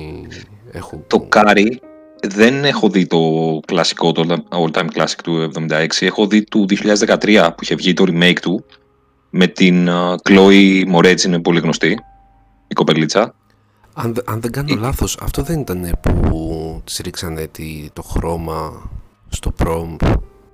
[0.73, 1.81] έχω Το Κάρι
[2.27, 3.19] δεν έχω δει το
[3.67, 5.87] κλασικό, το all time classic του 76.
[6.01, 8.65] Έχω δει του 2013 που είχε βγει το remake του
[9.31, 11.99] με την uh, Chloe Moretz, είναι πολύ γνωστή,
[12.69, 13.35] η κοπελίτσα.
[13.95, 18.91] Αν, δε- αν δεν κάνω λάθος, αυτό δεν ήταν που της ρίξανε τη, το χρώμα
[19.29, 19.97] στο prom,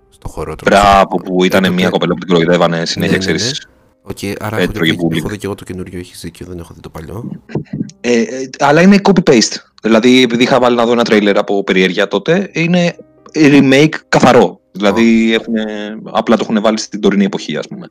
[0.09, 0.65] στο χορό του.
[0.69, 3.51] Μπράβο που ήταν Ε, το μια κα- κοπέλα που την κοροϊδεύανε συνέχεια, Ναι, ναι, ναι.
[4.15, 4.35] Ξέρεις.
[4.37, 5.17] Οκ, άρα Ε, έχω, τρώγε δει, bullying.
[5.17, 7.31] έχω δει και εγώ το καινούριο, έχεις δίκιο, δεν έχω δει το παλιό.
[8.01, 9.57] Ε, ε, αλλά είναι copy-paste.
[9.83, 12.97] Δηλαδή, επειδή είχα βάλει να δω ένα τρέιλερ από περιέργεια τότε, είναι
[13.35, 14.61] remake καθαρό.
[14.73, 15.65] Δηλαδή, έχουνε,
[16.05, 17.91] απλά το έχουν βάλει στην τωρινή εποχή, ας πούμε,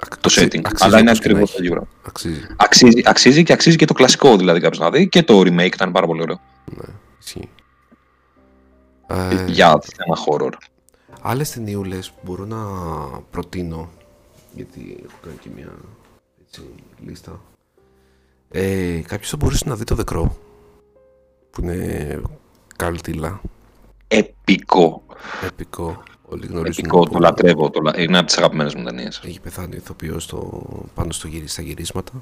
[0.00, 0.60] Ακ- το αξι- setting.
[0.64, 1.54] αξίζει αλλά είναι όπως και να ακριβώς έχεις.
[1.56, 1.88] το ίδιο.
[2.06, 5.72] Αξίζει, Αξίζει, αξίζει και αξίζει και το κλασικό δηλαδή κάποιος να δει και το remake
[5.74, 6.40] ήταν πάρα πολύ ωραίο.
[6.76, 6.84] ναι,
[7.24, 7.48] ισχύει.
[9.06, 10.52] Ε, Για θέμα horror.
[11.22, 12.56] Άλλες ταινιούλες που μπορώ να
[13.30, 13.90] προτείνω,
[14.56, 15.72] γιατί έχω κάνει και μια
[16.46, 16.62] έτσι,
[17.04, 17.40] λίστα.
[18.50, 20.30] Ε, κάποιος θα μπορούσε να δει το The Crow,
[21.50, 22.20] που είναι
[22.76, 23.40] καλτήλα,
[24.08, 25.02] Επικό.
[25.44, 26.02] επικό.
[26.28, 27.70] Όλοι γνωρίζουν Επικό, που το λατρεύω.
[27.70, 29.20] Το, λα- είναι από τις αγαπημένες μου ταινίες.
[29.24, 30.62] έχει πεθάνει ο ηθοποιός στο,
[30.94, 32.12] πάνω στο γυρί, στα γυρίσματα.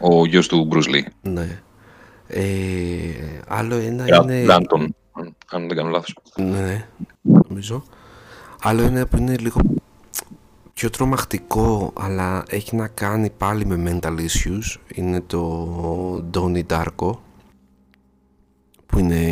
[0.00, 1.02] Ο γιος του Bruce Lee.
[1.22, 1.62] Ναι.
[2.26, 2.42] Ε,
[3.48, 4.44] άλλο ένα Gra- είναι...
[4.48, 6.16] Granton, αν- αν δεν κάνω λάθος.
[6.36, 6.88] Ναι, ναι,
[7.48, 7.84] νομίζω.
[8.62, 9.60] Άλλο ένα που είναι λίγο
[10.82, 17.18] πιο τρομακτικό, αλλά έχει να κάνει πάλι με mental issues, είναι το Donnie Darko,
[18.86, 19.30] που είναι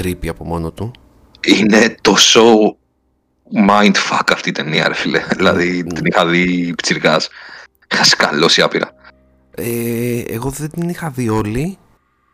[0.00, 0.90] creepy από μόνο του.
[1.46, 2.42] Είναι τόσο
[3.68, 5.24] mindfuck αυτή η ταινία, ρε φίλε.
[5.36, 7.28] Δηλαδή την είχα δει πιτσιρικάς.
[7.92, 8.94] Είχα σκαλώσει άπειρα.
[9.50, 11.78] Ε, εγώ δεν την είχα δει όλη,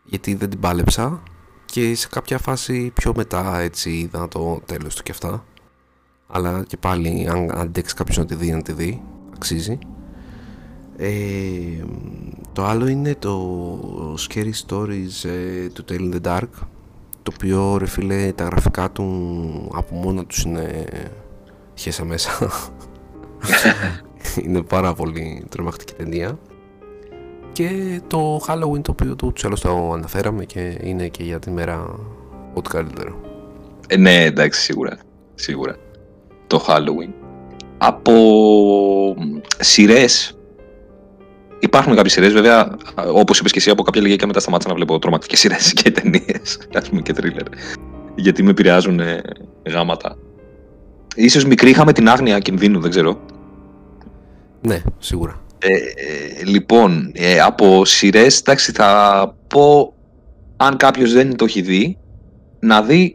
[0.04, 1.22] γιατί δεν την πάλεψα
[1.64, 5.44] και σε κάποια φάση πιο μετά έτσι είδα το τέλος του και αυτά.
[6.26, 9.02] Αλλά και πάλι αν αντέξει κάποιος να τη δει, να τη δει,
[9.34, 9.78] αξίζει.
[10.96, 11.10] Ε,
[12.52, 16.48] το άλλο είναι το Scary Stories ε, του Tale in the Dark
[17.22, 20.84] το οποίο ρε φίλε τα γραφικά του από μόνα τους είναι
[21.74, 22.30] χέσα μέσα
[24.44, 26.38] είναι πάρα πολύ τρομακτική ταινία
[27.52, 31.98] και το Halloween το οποίο το άλλως το αναφέραμε και είναι και για τη μέρα
[32.54, 33.20] ό,τι καλύτερο
[33.88, 34.98] Ε, ναι, εντάξει, σίγουρα.
[35.34, 35.76] Σίγουρα.
[36.46, 37.12] Το Halloween.
[37.78, 38.14] Από
[39.58, 40.38] σειρές.
[41.58, 42.76] Υπάρχουν κάποιες σειρές, βέβαια,
[43.12, 45.90] όπως είπες και εσύ, από κάποια ηλικία και μετά σταμάτησα να βλέπω τρομακτικές σειρές και
[45.90, 47.42] ταινίες, ας πούμε και τρίλερ.
[48.14, 49.22] Γιατί με επηρεάζουν ε,
[49.68, 50.16] γάματα.
[51.14, 53.20] Ίσως μικρή είχαμε την άγνοια κινδύνου, δεν ξέρω.
[54.60, 59.94] ναι σίγουρα Ε, ε, λοιπόν, ε, από σειρές, εντάξει, θα πω
[60.56, 61.98] αν κάποιος δεν το έχει δει,
[62.60, 63.14] να δει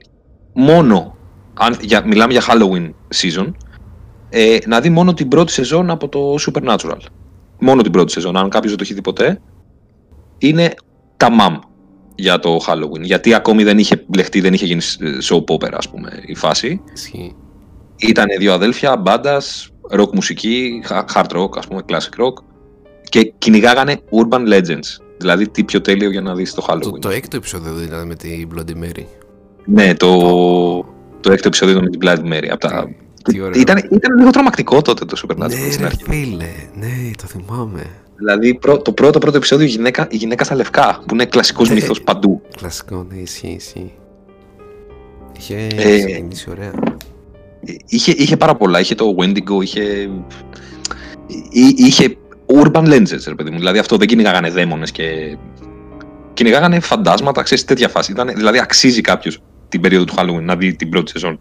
[0.54, 1.16] μόνο,
[1.54, 3.52] αν, για, μιλάμε για Halloween season,
[4.30, 6.98] ε, να δει μόνο την πρώτη σεζόν από το Supernatural.
[7.60, 9.42] Μόνο την πρώτη σεζόν, αν κάποιος δεν το έχει δει ποτέ,
[10.38, 10.74] είναι
[11.18, 11.58] τα μαμ
[12.16, 13.02] για το Halloween.
[13.02, 14.82] Γιατί ακόμη δεν είχε μπλεχτεί, δεν είχε γίνει
[15.30, 16.82] soap opera, ας πούμε, η φάση.
[16.94, 17.36] ισχύει
[17.96, 22.44] Ήταν δύο αδέλφια, μπάντας, rock μουσική, ha- hard rock, ας πούμε, classic rock
[23.10, 25.04] και κυνηγάγανε urban legends.
[25.18, 26.82] Δηλαδή, τι πιο τέλειο για να δεις το Halloween.
[26.82, 29.06] το, το έκτο επεισόδιο δεν ήταν με την Bloody Mary
[29.66, 30.10] Ναι, το,
[31.22, 32.48] το έκτο επεισόδιο ήταν με την Blood Mary.
[32.52, 32.90] Απ' τα...
[33.24, 33.60] τι ωραίο.
[33.62, 36.04] ήταν, ήταν λίγο τρομακτικό τότε το Supernatural ναι στην ρε αρχή.
[36.04, 36.50] φίλε
[36.80, 37.82] ναι το θυμάμαι
[38.16, 41.68] Δηλαδή, πρω- το πρώτο πρώτο επεισόδιο η γυναίκα, η γυναίκα στα λευκά, που είναι κλασικός
[41.70, 41.74] Ναι.
[41.74, 42.42] μύθος παντού.
[42.58, 43.92] Κλασικό, ναι, ισχύει, ισχύει.
[45.38, 46.72] Είχε Ε, ξεκινήσει ωραία.
[47.86, 48.80] Είχε, είχε πάρα πολλά.
[48.80, 49.82] Είχε το Wendigo, είχε.
[51.52, 52.18] εί- είχε
[52.64, 53.58] urban legends, ρε παιδί μου.
[53.58, 55.38] Δηλαδή αυτό δεν κυνηγάγανε δαίμονες και.
[56.34, 58.12] Κυνηγάγανε φαντάσματα, ξέρεις τέτοια φάση.
[58.12, 59.40] Ήταν, δηλαδή αξίζει κάποιος
[59.72, 61.40] την περίοδο του Halloween να δει την πρώτη σεζόν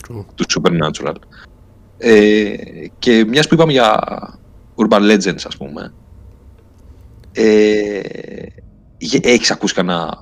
[0.00, 0.24] True.
[0.34, 1.14] του Supernatural.
[1.98, 2.54] Ε,
[2.98, 3.98] και μιας που είπαμε για
[4.76, 5.92] urban legends, ας πούμε.
[7.32, 8.00] Ε,
[8.98, 10.18] είχε- έχεις ακούσει κανένα,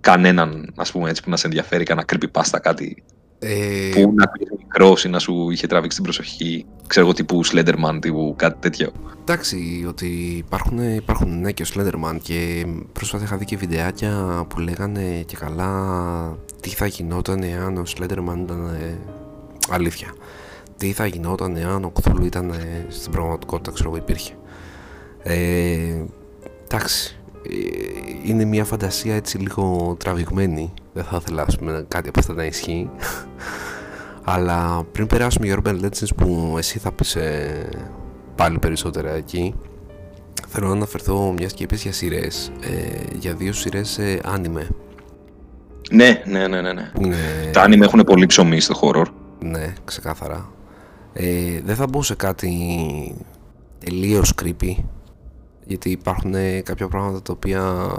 [0.00, 3.02] κανέναν, ας πούμε, έτσι, που να σε ενδιαφέρει, κανένα creepypasta, κάτι
[3.40, 6.66] Ε, που να ακούγεται μικρό ή να σου είχε τραβήξει την προσοχή.
[6.86, 8.92] Ξέρω εγώ τύπου Slenderman, τύπου κάτι τέτοιο.
[9.20, 14.60] εντάξει, ότι υπάρχουν, υπάρχουν ναι και ο Slenderman και πρόσφατα είχα δει και βιντεάκια που
[14.60, 18.98] λέγανε και καλά τι θα γινόταν εάν ο Slenderman ήταν ε,
[19.70, 20.14] αλήθεια.
[20.76, 24.32] Τι θα γινόταν εάν ο Cthulhu ήταν ε, στην πραγματικότητα, ξέρω εγώ, υπήρχε.
[25.22, 26.04] Ε,
[26.64, 27.17] εντάξει, ε,
[28.24, 30.72] είναι μια φαντασία έτσι λίγο τραβηγμένη.
[30.92, 32.90] Δεν θα ήθελα ας πούμε, κάτι από αυτά να ισχύει.
[34.24, 37.68] Αλλά πριν περάσουμε για Urban Legends που εσύ θα πεις ε,
[38.34, 39.54] πάλι περισσότερα εκεί
[40.48, 44.66] θέλω να αναφερθώ μιας και είπες για σειρές ε, για δύο σειρές ε, anime
[45.90, 46.72] Ναι, ναι, ναι, ναι.
[46.72, 46.90] ναι.
[46.94, 47.16] που είναι
[47.52, 49.04] Τα anime έχουν πολύ ψωμί στο horror.
[49.38, 50.48] ναι ξεκάθαρα
[51.12, 52.52] ε, δεν θα μπω σε κάτι
[53.84, 54.74] τελείως creepy
[55.68, 57.90] γιατί υπάρχουν ε, κάποια πράγματα τα οποία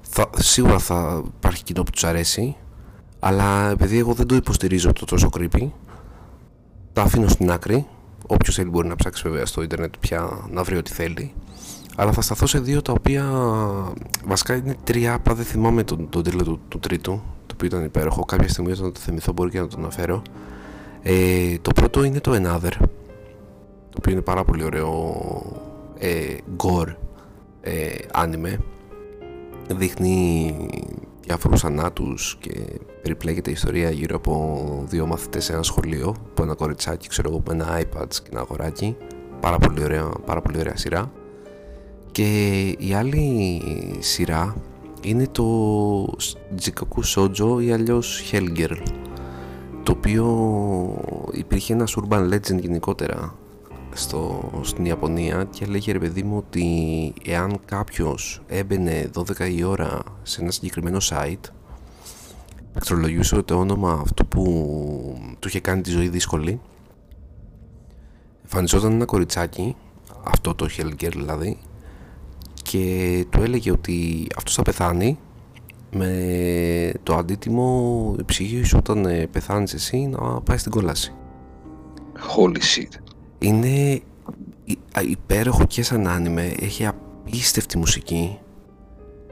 [0.00, 2.56] θα, σίγουρα θα υπάρχει κοινό που τους αρέσει
[3.18, 5.68] αλλά επειδή εγώ δεν το υποστηρίζω το τόσο creepy
[6.96, 7.86] τα αφήνω στην άκρη.
[8.26, 11.32] Όποιος θέλει μπορεί να ψάξει βέβαια στο ίντερνετ πια να βρει ό,τι θέλει.
[11.96, 13.30] Αλλά θα σταθώ σε δύο τα οποία
[14.24, 17.84] βασικά είναι τρία απλά δεν θυμάμαι τον, τον τίτλο του, του τρίτου το οποίο ήταν
[17.84, 18.24] υπέροχο.
[18.24, 20.22] Κάποια στιγμή όταν το θυμηθώ μπορεί και να το αναφέρω.
[21.02, 22.72] Ε, το πρώτο είναι το Another
[23.90, 25.22] το οποίο είναι πάρα πολύ ωραίο
[25.98, 26.94] ε, gore
[27.60, 28.56] ε, anime
[29.74, 30.54] δείχνει
[31.20, 32.52] διάφορους ανάτους και
[33.02, 37.42] περιπλέκεται η ιστορία γύρω από δύο μαθητές σε ένα σχολείο από ένα κοριτσάκι ξέρω εγώ
[37.46, 38.96] με ένα iPad και ένα αγοράκι.
[39.40, 41.12] Πάρα πολύ ωραία, πάρα πολύ ωραία σειρά.
[42.12, 43.60] Και η άλλη
[43.98, 44.56] σειρά
[45.02, 46.16] είναι το
[46.62, 48.82] Jikaku Shoujo ή αλλιώς Hellgirl
[49.82, 50.26] το οποίο
[51.32, 53.34] υπήρχε ένας urban legend γενικότερα
[53.96, 60.02] στο, στην Ιαπωνία και έλεγε ρε παιδί μου ότι εάν κάποιος έμπαινε 12 η ώρα
[60.22, 61.50] σε ένα συγκεκριμένο site
[62.72, 64.42] πληκτρολογούσε το όνομα αυτού που
[65.38, 66.60] του είχε κάνει τη ζωή δύσκολη
[68.42, 69.76] εμφανιζόταν ένα κοριτσάκι
[70.24, 71.58] αυτό το Hellgirl δηλαδή
[72.62, 75.18] και του έλεγε ότι αυτός θα πεθάνει
[75.90, 81.12] με το αντίτιμο η ψυχή σου όταν ε, πεθάνεις εσύ να πάει στην κόλαση.
[82.36, 83.05] Holy shit.
[83.38, 84.00] Είναι
[85.08, 88.38] υπέροχο και σαν άνιμε, έχει απίστευτη μουσική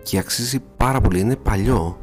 [0.02, 1.98] και αξίζει πάρα πολύ, είναι παλιό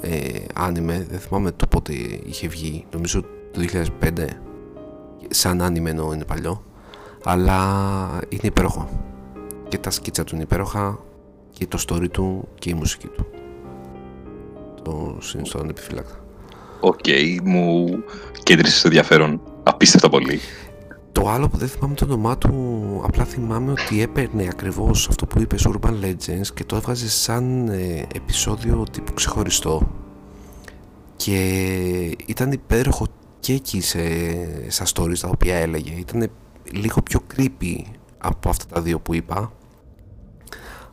[0.00, 1.92] ε, άνιμε, δεν θυμάμαι το πότε
[2.24, 3.20] είχε βγει, νομίζω
[3.52, 3.64] το
[4.02, 4.26] 2005
[5.28, 6.62] σαν άνιμε εννοώ είναι παλιό
[7.24, 7.60] αλλά
[8.28, 8.88] είναι υπέροχο.
[9.68, 10.98] Και τα σκίτσα του είναι υπέροχα
[11.50, 13.26] και το story του και η μουσική του.
[14.82, 16.20] Το συνιστώ ανεπιφύλακτα.
[16.80, 17.86] Οκ, okay, μου
[18.42, 20.40] κέντρισε το ενδιαφέρον απίστευτα πολύ
[21.12, 25.40] το άλλο που δεν θυμάμαι το όνομά του, απλά θυμάμαι ότι έπαιρνε ακριβώς αυτό που
[25.40, 29.88] είπες Urban Legends και το έβγαζε σαν ε, επεισόδιο τύπου ξεχωριστό
[31.16, 31.36] και
[32.26, 33.06] ήταν υπέροχο
[33.40, 34.00] και εκεί σε,
[34.70, 35.92] στα stories τα οποία έλεγε.
[35.92, 36.30] Ήταν
[36.72, 37.82] λίγο πιο creepy
[38.18, 39.52] από αυτά τα δύο που είπα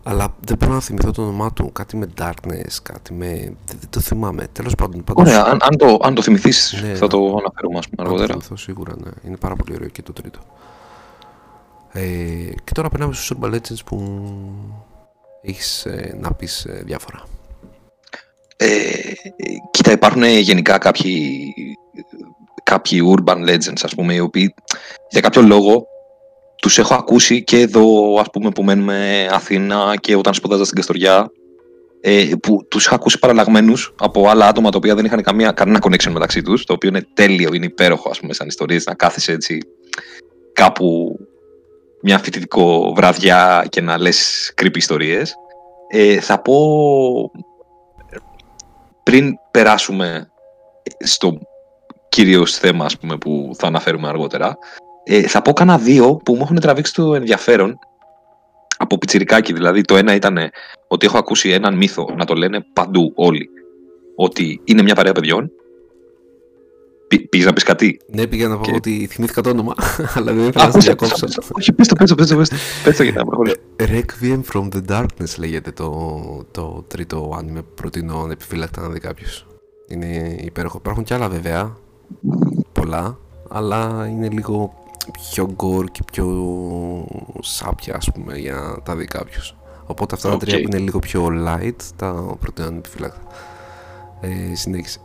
[0.07, 1.71] αλλά δεν μπορώ να θυμηθώ το όνομά του.
[1.71, 3.55] Κάτι με Darkness, κάτι με.
[3.65, 4.47] Δεν, το θυμάμαι.
[4.51, 5.03] Τέλος πάντων.
[5.03, 5.27] Πάντως...
[5.27, 6.51] Ωραία, αν, αν, το, αν το θυμηθεί,
[6.81, 8.27] ναι, θα το αναφέρουμε ας πούμε, αργότερα.
[8.27, 9.09] Θα το θυμηθώ σίγουρα, ναι.
[9.23, 10.39] Είναι πάρα πολύ ωραίο και το τρίτο.
[11.91, 12.01] Ε,
[12.63, 14.23] και τώρα περνάμε στους Urban Legends που
[15.41, 17.23] έχεις ε, να πεις ε, διάφορα.
[18.57, 18.77] Ε,
[19.71, 21.53] κοίτα, υπάρχουν γενικά κάποιοι,
[22.63, 24.53] κάποιοι urban legends, ας πούμε, οι οποίοι
[25.09, 25.87] για κάποιο λόγο
[26.65, 31.31] τους έχω ακούσει και εδώ ας πούμε που μένουμε Αθήνα και όταν σπουδάζα στην Καστοριά
[32.01, 35.79] ε, που τους είχα ακούσει παραλλαγμένους από άλλα άτομα τα οποία δεν είχαν καμία, κανένα
[35.81, 39.31] connection μεταξύ τους το οποίο είναι τέλειο, είναι υπέροχο ας πούμε σαν ιστορίες να κάθεσαι
[39.31, 39.57] έτσι
[40.53, 41.19] κάπου
[42.01, 45.35] μια φοιτητικό βραδιά και να λες creepy ιστορίες.
[45.87, 46.55] Ε, θα πω
[49.03, 50.31] πριν περάσουμε
[50.99, 51.37] στο
[52.09, 54.57] κυρίως θέμα ας πούμε, που θα αναφέρουμε αργότερα
[55.07, 57.79] ε, θα πω κάνα δύο που μου έχουν τραβήξει το ενδιαφέρον
[58.77, 59.53] από πιτσιρικάκι.
[59.53, 60.37] Δηλαδή, το ένα ήταν
[60.87, 63.49] ότι έχω ακούσει έναν μύθο να το λένε παντού όλοι.
[64.15, 65.51] Ότι είναι μια παρέα παιδιών.
[67.29, 69.73] Πήγες να πεις κάτι; Ναι, πήγα να πω ότι θυμήθηκα το όνομα,
[70.15, 71.27] αλλά δεν ήθελα να σε διακόψω.
[71.51, 72.37] Όχι, πες το, πες το, πες το,
[72.83, 73.55] πες το για να προχωρήσω.
[73.79, 76.19] Requiem from the Darkness λέγεται το,
[76.51, 79.47] το τρίτο anime προτείνω επιφύλακτα να δει κάποιος.
[79.87, 80.77] Είναι υπέροχο.
[80.77, 81.77] Υπάρχουν κι άλλα βέβαια,
[82.71, 83.17] πολλά,
[83.49, 86.27] αλλά είναι λίγο πιο γκορ και πιο
[87.39, 89.57] σάπια ας πούμε για να τα δει κάποιος.
[89.85, 93.21] Οπότε αυτά τα τρία που είναι λίγο πιο light τα προτείνω επιφυλάκτα.
[94.21, 94.99] Ε, συνέχισε.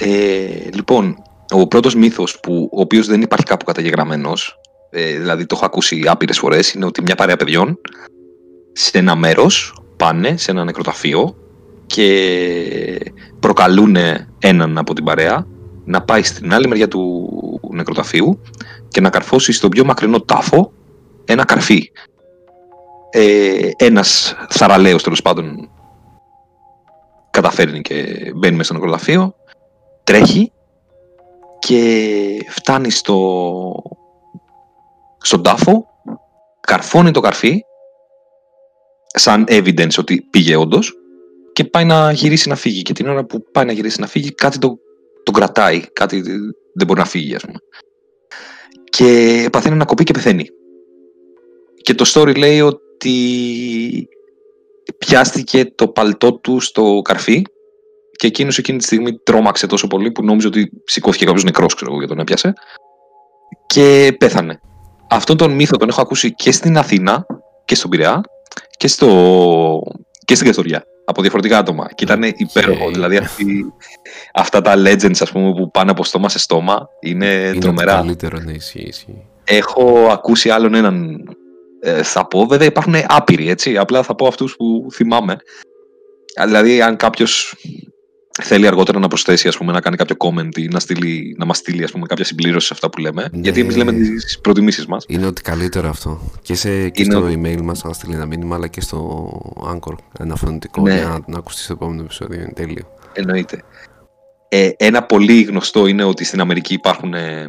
[0.00, 1.16] Ε, λοιπόν,
[1.50, 4.58] ο πρώτος μύθος που, ο οποίος δεν υπάρχει κάπου καταγεγραμμένος
[4.90, 7.78] ε, δηλαδή το έχω ακούσει άπειρες φορές είναι ότι μια παρέα παιδιών
[8.72, 11.36] σε ένα μέρος πάνε σε ένα νεκροταφείο
[11.86, 13.96] και προκαλούν
[14.38, 15.46] έναν από την παρέα
[15.88, 18.40] να πάει στην άλλη μεριά του νεκροταφείου
[18.88, 20.72] και να καρφώσει στον πιο μακρινό τάφο
[21.24, 21.90] ένα καρφί.
[23.10, 25.70] Ε, ένας θαραλέος τέλος πάντων
[27.30, 27.94] καταφέρνει και
[28.34, 29.34] μπαίνει μέσα στο νεκροταφείο,
[30.04, 30.52] τρέχει
[31.58, 33.82] και φτάνει στο,
[35.18, 35.86] στον τάφο,
[36.60, 37.60] καρφώνει το καρφί
[39.06, 40.94] σαν evidence ότι πήγε όντως
[41.52, 42.82] και πάει να γυρίσει να φύγει.
[42.82, 44.78] Και την ώρα που πάει να γυρίσει να φύγει, κάτι το,
[45.28, 46.20] το κρατάει, κάτι
[46.74, 47.58] δεν μπορεί να φύγει, ας πούμε
[48.98, 50.46] και παθαίνει να κοπεί και πεθαίνει.
[51.82, 54.08] Και το story λέει ότι
[54.98, 57.42] πιάστηκε το παλτό του στο καρφί
[58.16, 61.90] και εκείνος εκείνη τη στιγμή τρόμαξε τόσο πολύ που νόμιζε ότι σηκώθηκε κάποιος νεκρός, ξέρω
[61.90, 62.52] εγώ, για τον έπιασε.
[63.66, 64.60] Και πέθανε.
[65.10, 67.26] Αυτόν τον μύθο τον έχω ακούσει και στην Αθήνα
[67.64, 68.20] και στον Πειραιά
[68.76, 69.80] και, στο...
[70.24, 71.88] και στην Καστοριά από διαφορετικά άτομα.
[71.94, 72.90] Και ήταν υπέροχο.
[72.90, 73.72] Δηλαδή αυτή,
[74.34, 77.92] αυτά τα legends ας πούμε, που πάνε από στόμα σε στόμα είναι, είναι τρομερά.
[77.92, 78.92] Είναι καλύτερο, ναι, ισχύει,
[79.44, 81.22] Έχω ακούσει άλλον έναν.
[81.80, 83.76] Ε, θα πω, βέβαια υπάρχουν άπειροι, έτσι.
[83.76, 85.36] Απλά θα πω αυτούς που θυμάμαι.
[86.44, 87.56] Δηλαδή, αν κάποιος
[88.42, 91.56] θέλει αργότερα να προσθέσει, ας πούμε, να κάνει κάποιο comment ή να, στείλει, να μας
[91.56, 93.28] στείλει ας πούμε, κάποια συμπλήρωση σε αυτά που λέμε.
[93.32, 93.40] Ναι.
[93.40, 95.04] Γιατί εμείς λέμε τις προτιμήσεις μας.
[95.08, 96.20] Είναι ότι καλύτερο αυτό.
[96.42, 99.30] Και, σε, και στο email μας να στείλει ένα μήνυμα, αλλά και στο
[99.72, 100.94] Anchor ένα φωνητικό ναι.
[100.94, 102.40] για να, να ακούσει στο επόμενο επεισόδιο.
[102.40, 102.84] Είναι τέλειο.
[103.12, 103.62] Εννοείται.
[104.48, 107.48] Ε, ένα πολύ γνωστό είναι ότι στην Αμερική υπάρχουν ε,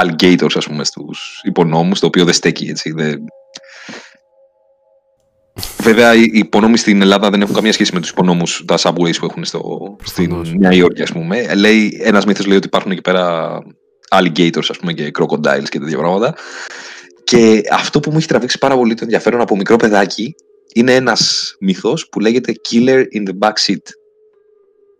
[0.00, 2.92] alligators, ας πούμε, στους υπονόμους, το οποίο δεν στέκει, έτσι.
[2.92, 3.24] Δεν,
[5.82, 9.24] Βέβαια, οι υπονόμοι στην Ελλάδα δεν έχουν καμία σχέση με τους υπονόμου, τα subways που
[9.24, 11.54] έχουν στο, στην Νέα Υόρκη, ας πούμε.
[11.54, 13.58] Λέει, ένας μύθος λέει ότι υπάρχουν εκεί πέρα
[14.10, 16.34] alligators, ας πούμε, και crocodiles και τέτοια πράγματα.
[17.24, 20.34] Και αυτό που μου έχει τραβήξει πάρα πολύ το ενδιαφέρον από μικρό παιδάκι
[20.74, 23.82] είναι ένας μύθος που λέγεται Killer in the Back Seat.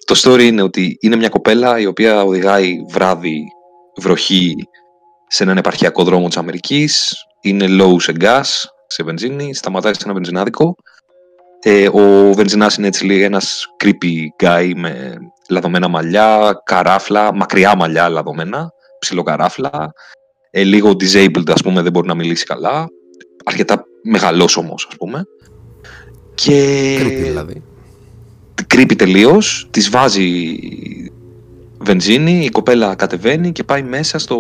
[0.05, 3.45] το story είναι ότι είναι μια κοπέλα η οποία οδηγάει βράδυ
[4.01, 4.55] βροχή
[5.29, 7.15] σε έναν επαρχιακό δρόμο της Αμερικής.
[7.41, 8.45] Είναι low σε gas,
[8.93, 10.75] σε βενζίνη, σταματάει σε ένα βενζινάδικο.
[11.63, 15.17] Ε, ο βενζινάς είναι έτσι λέει ένας creepy guy με
[15.49, 19.93] λαδωμένα μαλλιά, καράφλα, μακριά μαλλιά λαδωμένα, ψιλοκαράφλα,
[20.51, 22.89] ε, λίγο disabled ας πούμε, δεν μπορεί να μιλήσει καλά,
[23.45, 25.25] αρκετά μεγαλός όμως ας πούμε.
[26.35, 26.97] Και...
[27.01, 27.63] Creepy δηλαδή.
[28.75, 30.59] Creepy τελείως, της βάζει
[31.79, 34.39] βενζίνη, η κοπέλα κατεβαίνει και πάει μέσα στο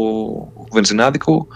[0.72, 1.46] βενζινάδικο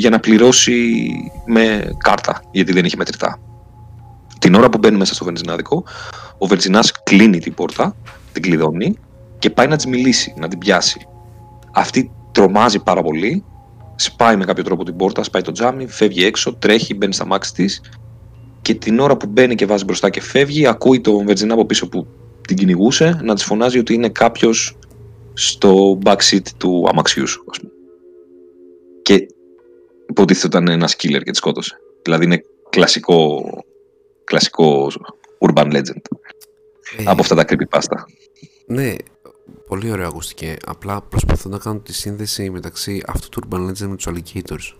[0.00, 1.00] για να πληρώσει
[1.46, 3.38] με κάρτα, γιατί δεν είχε μετρητά.
[4.38, 5.84] Την ώρα που μπαίνει μέσα στο βενζινάδικο,
[6.38, 7.96] ο βενζινάς κλείνει την πόρτα,
[8.32, 8.96] την κλειδώνει
[9.38, 11.06] και πάει να της μιλήσει, να την πιάσει.
[11.72, 13.44] Αυτή τρομάζει πάρα πολύ,
[13.96, 17.54] σπάει με κάποιο τρόπο την πόρτα, σπάει το τζάμι, φεύγει έξω, τρέχει, μπαίνει στα μάξι
[17.54, 17.80] της
[18.62, 21.88] και την ώρα που μπαίνει και βάζει μπροστά και φεύγει, ακούει τον βενζινά από πίσω
[21.88, 22.06] που
[22.46, 24.76] την κυνηγούσε να της φωνάζει ότι είναι κάποιος
[25.32, 27.72] στο backseat του αμαξιού σου, ας πούμε.
[29.02, 29.26] Και
[30.10, 31.76] υποτίθεται ότι ήταν ένα killer και τη σκότωσε.
[32.02, 33.44] Δηλαδή είναι κλασικό,
[34.24, 34.90] κλασικό
[35.38, 36.02] urban legend.
[36.96, 37.96] Ε, από αυτά τα creepypasta.
[38.66, 38.94] Ναι,
[39.68, 40.56] πολύ ωραίο ακούστηκε.
[40.66, 44.74] Απλά προσπαθώ να κάνω τη σύνδεση μεταξύ αυτού του urban legend με τους alligators.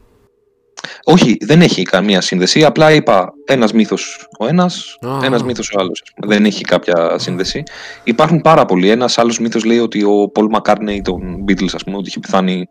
[1.05, 2.65] Όχι, δεν έχει καμία σύνδεση.
[2.65, 5.19] Απλά είπα ένας μύθος ο ένας, Α.
[5.23, 6.03] ένας μύθος ο άλλος.
[6.27, 7.63] Δεν έχει κάποια σύνδεση.
[8.05, 8.89] Υπάρχουν πάρα πολλοί.
[8.89, 12.69] Ένας άλλος μύθος λέει ότι ο Paul McCartney των Beatles, ας πούμε, ότι είχε πεθάνει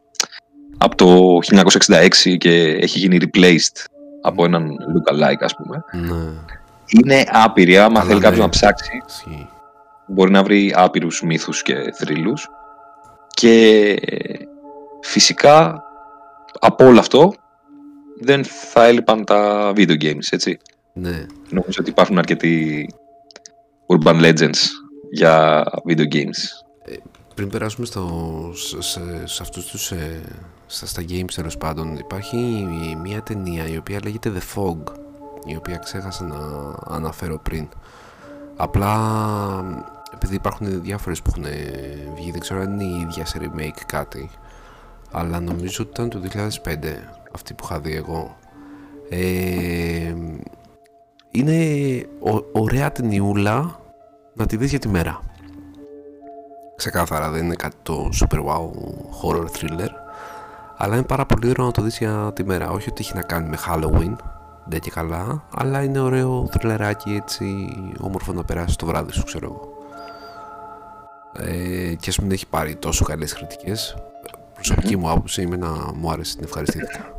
[0.82, 1.38] από το
[1.88, 3.86] 1966 και έχει γίνει replaced
[4.22, 5.84] από έναν lookalike, ας πούμε.
[5.92, 6.32] Ναι,
[6.88, 7.78] Είναι άπειροι.
[7.78, 8.44] Άμα Καλά, θέλει κάποιος ναι.
[8.44, 9.50] να ψάξει, ισχύει.
[10.08, 12.48] μπορεί να βρει άπειρους μύθους και θρύλους.
[13.34, 13.96] Και
[15.02, 15.84] φυσικά
[16.60, 17.34] από όλο αυτό
[18.22, 20.58] δεν θα έλειπαν τα video games, έτσι.
[20.94, 22.88] Ναι, Νομίζω ότι υπάρχουν αρκετοί
[23.88, 24.58] urban legends
[25.12, 26.42] για video games.
[27.36, 28.10] πριν περάσουμε στο,
[28.56, 30.22] σε, σε, σε αυτούς τους, ε,
[30.72, 32.38] στα, στα games τέλος πάντων, υπάρχει
[33.02, 34.78] μια ταινία η οποία λέγεται The Fog,
[35.46, 36.38] η οποία ξέχασα να
[36.96, 37.68] αναφέρω πριν.
[38.56, 38.96] Απλά
[40.14, 41.46] επειδή υπάρχουν διάφορες που έχουν
[42.16, 44.30] βγει, δεν ξέρω αν είναι η ίδια σε remake κάτι,
[45.12, 46.22] αλλά νομίζω ότι ήταν το
[46.64, 46.78] 2005
[47.36, 48.38] αυτή που είχα δει εγώ.
[49.10, 50.14] Ε,
[51.32, 51.56] είναι
[52.20, 53.80] ω- ωραία ταινιούλα
[54.34, 55.20] να τη δεις για τη μέρα.
[56.76, 58.70] Ξεκάθαρα δεν είναι κάτι το super wow
[59.22, 59.90] horror thriller
[60.82, 62.70] αλλά είναι πάρα πολύ ωραίο να το δεις για τη μέρα.
[62.70, 64.16] Όχι ότι έχει να κάνει με Halloween
[64.66, 67.46] δεν και καλά αλλά είναι ωραίο θρυλεράκι έτσι
[68.00, 69.78] όμορφο να περάσει το βράδυ σου ξέρω εγώ.
[71.48, 73.96] Ε, και ας μην έχει πάρει τόσο καλές κριτικές.
[74.54, 77.14] Προσωπική μου άποψη είμαι να μου άρεσε την ευχαριστήθηκα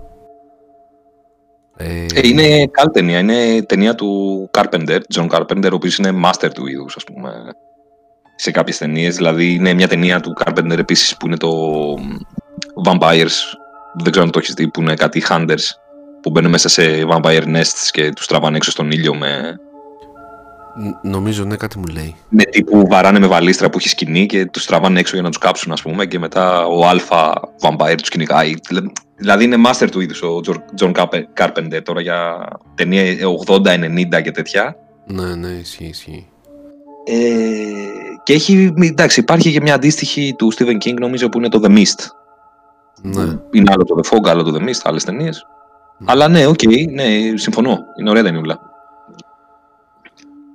[1.76, 3.18] ε, Ε, είναι καλή ταινία.
[3.18, 7.30] Είναι ταινία του Carpenter, John Carpenter, ο οποίος είναι master του είδους, ας πούμε,
[8.36, 9.16] σε κάποιες ταινίες.
[9.16, 11.50] Δηλαδή, είναι μια ταινία του Carpenter επίσης που είναι το
[12.84, 13.36] Vampires,
[14.02, 15.64] δεν ξέρω αν το έχεις δει, που είναι κάτι hunters,
[16.22, 19.56] που μπαίνουν μέσα σε vampire nests και τους τραβάνε έξω στον ήλιο με,
[20.76, 24.46] ν- νομίζω ναι κάτι μου λέει με τύπου βαράνε με βαλίστρα που έχει σκηνή και
[24.46, 28.08] τους τραβάνε έξω για να τους κάψουν, ας πούμε, και μετά ο αλφα vampire τους
[28.08, 28.54] κυνηγάει.
[29.16, 30.40] Δηλαδή είναι master του είδους ο
[30.80, 30.92] John
[31.38, 33.02] Carpenter τώρα για ταινία
[33.46, 34.76] 80-90 και τέτοια.
[35.06, 36.26] ναι ναι ισχύει ισχύει
[37.04, 37.14] Ε,
[38.22, 41.70] και έχει, εντάξει, υπάρχει και μια αντίστοιχη του Stephen King νομίζω που είναι το The
[41.78, 42.06] Mist.
[43.02, 45.46] Ναι Είναι άλλο το The Fog, άλλο το The Mist, άλλες ταινίες.
[46.04, 47.78] Αλλά ναι, οκ, ναι, συμφωνώ.
[47.98, 48.58] Είναι ωραία ταινιούλα.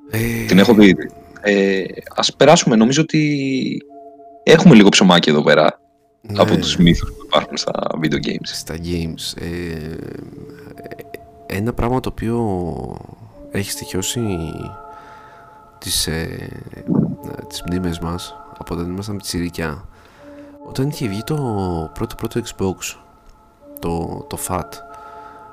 [0.10, 0.96] ε, Την έχω δει.
[1.42, 1.84] Ε,
[2.16, 3.42] ας περάσουμε, νομίζω ότι
[4.44, 5.80] έχουμε λίγο ψωμάκι εδώ πέρα
[6.22, 6.42] ναι.
[6.42, 8.44] από τους μύθους που υπάρχουν στα video games.
[8.44, 9.96] στα games ε,
[11.46, 12.40] ένα πράγμα το οποίο
[13.52, 14.22] έχει στοιχειώσει
[15.78, 16.50] τις, ε,
[17.48, 19.88] τις μνήμες μας από όταν ήμασταν πιτσιρίκια
[20.68, 21.36] όταν είχε βγει το
[21.94, 22.98] πρώτο πρώτο Xbox
[23.80, 24.70] το, το FAT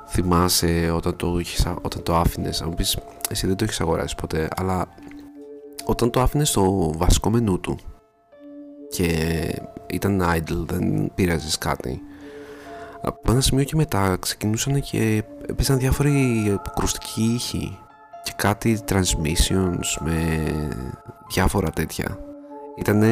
[0.08, 2.98] θυμάσαι όταν το, είχες, α- όταν το άφηνες να μου πεις
[3.30, 4.86] εσύ δεν το έχεις αγοράσει ποτέ αλλά
[5.84, 7.78] όταν το άφηνες στο βασικό μενού του
[8.88, 9.08] και
[9.86, 12.02] ήταν idle δεν πήραζες κάτι
[13.00, 17.78] από ένα σημείο και μετά ξεκινούσαν και έπαιζαν διάφοροι αποκρουστικοί ήχοι
[18.22, 20.42] και κάτι transmissions με
[21.32, 22.18] διάφορα τέτοια.
[22.78, 23.02] Ήταν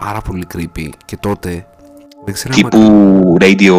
[0.00, 1.66] πάρα πολύ creepy και τότε
[2.24, 3.74] δεν ξέρω άμα- Τύπου radio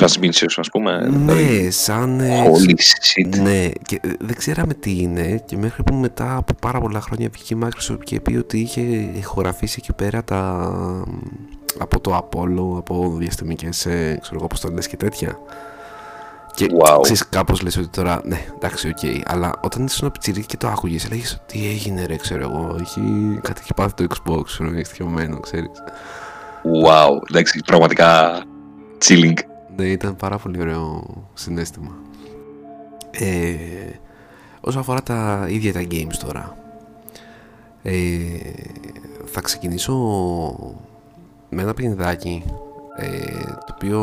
[0.00, 0.98] transmissions, ας πούμε.
[1.10, 2.20] δηλαδή, Ναι, σαν...
[2.20, 3.40] ε, Holy shit.
[3.42, 7.28] Ναι, και ε, δεν ξέραμε τι είναι και μέχρι που μετά από πάρα πολλά χρόνια
[7.32, 8.80] βγήκε η Microsoft και πει ότι είχε
[9.18, 10.70] ηχογραφήσεις εκεί πέρα τα...
[11.78, 15.38] από το Apollo, από διαστημικές, ε, ξέρω εγώ, αποστολές και τέτοια.
[16.54, 17.00] Και Wow.
[17.02, 21.04] ξέρεις κάπως λες ότι τώρα, ναι, εντάξει, οκ, αλλά όταν ήσουν πιτσιρίκι και το άκουγες,
[21.04, 23.00] έλεγες τι έγινε ρε, ξέρω εγώ, έχει,
[23.42, 25.70] κάτι έχει πάθει το Xbox, ξέρω, έχει στοιχειωμένο, ξέρεις.
[26.84, 27.08] Wow.
[27.28, 28.42] Εντάξει, πραγματικά
[28.98, 29.38] chilling.
[29.76, 31.04] Ναι, ήταν πάρα πολύ ωραίο
[31.34, 31.92] συναίσθημα.
[33.10, 33.54] Ε,
[34.60, 36.56] όσο αφορά τα ίδια τα games τώρα,
[37.82, 37.92] ε,
[39.24, 39.94] θα ξεκινήσω
[41.48, 42.44] με ένα παιχνιδάκι
[42.96, 44.00] ε, το οποίο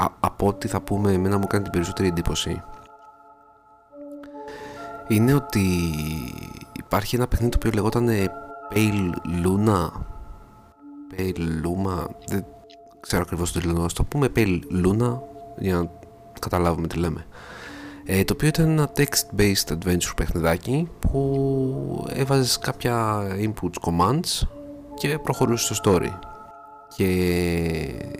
[0.00, 2.62] α, από ό,τι θα πούμε εμένα μου κάνει την περισσότερη εντύπωση
[5.08, 5.64] είναι ότι
[6.72, 8.08] υπάρχει ένα παιχνίδι το οποίο λεγόταν
[8.74, 9.10] Pale
[9.44, 9.88] Luna.
[11.16, 12.44] Pale Luma δεν
[13.00, 14.28] ξέρω ακριβώς το λένε, ας το πούμε.
[14.36, 15.18] Pale Luna
[15.58, 15.90] για να
[16.40, 17.26] καταλάβουμε τι λέμε.
[18.04, 24.48] Ε, το οποίο ήταν ένα text-based adventure παιχνιδάκι που έβαζες κάποια inputs commands
[24.94, 26.29] και προχωρούσε στο story
[26.96, 27.04] και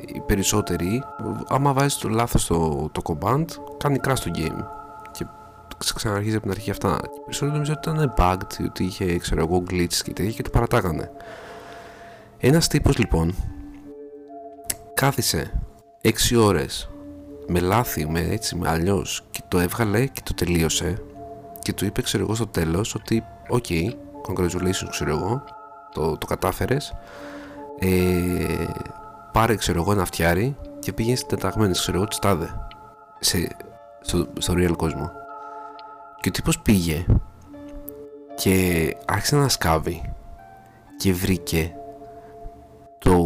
[0.07, 1.03] οι περισσότεροι
[1.49, 3.45] άμα βάζεις το λάθος το, το command
[3.79, 4.65] κάνει crash το game.
[5.13, 5.27] Και
[5.79, 6.99] ξε- ξαναρχίζει από την αρχή αυτά.
[7.03, 10.43] Και οι περισσότεροι νομίζω ότι ήταν bugged ότι είχε ξέρω εγώ glitches και τέτοια και
[10.43, 11.11] το παρατάγανε.
[12.39, 13.35] Ένας τύπος λοιπόν
[14.95, 15.61] κάθισε
[16.03, 16.91] 6 ώρες
[17.47, 21.03] με λάθη, με έτσι, με αλλιώς και το έβγαλε και το τελείωσε
[21.63, 23.65] και του είπε ξέρω εγώ στο τέλος ότι οκ,
[24.29, 25.45] congratulations ξέρω εγώ
[25.93, 26.93] το, το κατάφερες
[27.81, 28.65] ε,
[29.32, 32.48] πάρε ξέρω εγώ ένα φτιάρι και πήγαινε στην τεταγμένη ξέρω εγώ της τάδε
[33.20, 33.48] σε,
[34.01, 35.11] στο, στο real κόσμο.
[36.20, 37.05] Και ο τύπος πήγε
[38.35, 40.12] και άρχισε να σκάβει
[40.97, 41.74] και βρήκε
[42.98, 43.16] το,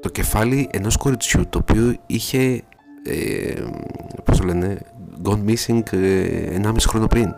[0.00, 2.62] το κεφάλι ενός κοριτσιού το οποίο είχε
[3.06, 3.62] ε,
[4.24, 4.78] πώς το λένε
[5.24, 7.34] gone missing ε, 1,5 χρόνο πριν.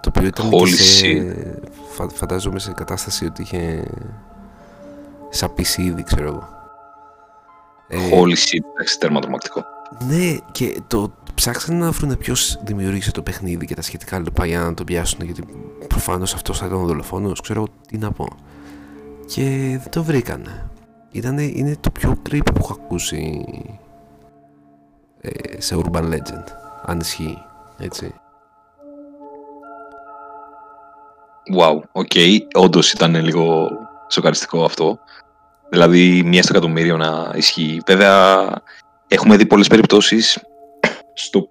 [0.00, 1.68] Το οποίο ήταν και Holy σε, shit.
[1.96, 3.82] φα- φαντάζομαι σε κατάσταση ότι είχε
[5.28, 6.48] σαπίσει ήδη ξέρω εγώ
[7.88, 8.64] Ε, Holy shit.
[8.74, 9.64] Εντάξει, τέρμα τρομακτικό.
[10.06, 14.58] ναι, και το ψάξανε να βρουν ποιος δημιούργησε το παιχνίδι και τα σχετικά λοιπά για
[14.60, 15.24] να το πιάσουν.
[15.24, 15.44] Γιατί
[15.88, 17.40] προφανώς αυτός θα ήταν ο δολοφόνος.
[17.40, 18.26] Ξέρω εγώ τι να πω.
[19.26, 19.42] Και
[19.80, 20.70] δεν το βρήκανε.
[21.10, 23.44] Ήτανε, είναι το πιο creepy που έχω ακούσει
[25.20, 26.44] ε, σε Urban Legend.
[26.84, 27.38] Αν ισχύει.
[27.78, 28.14] Έτσι.
[31.58, 32.10] Wow, οκ.
[32.54, 33.68] Όντως ήταν λίγο
[34.08, 34.98] σοκαριστικό αυτό.
[35.70, 37.80] Δηλαδή, μία στο εκατομμύριο να ισχύει.
[37.86, 38.44] Βέβαια,
[39.08, 40.38] έχουμε δει πολλές περιπτώσεις
[41.14, 41.48] στο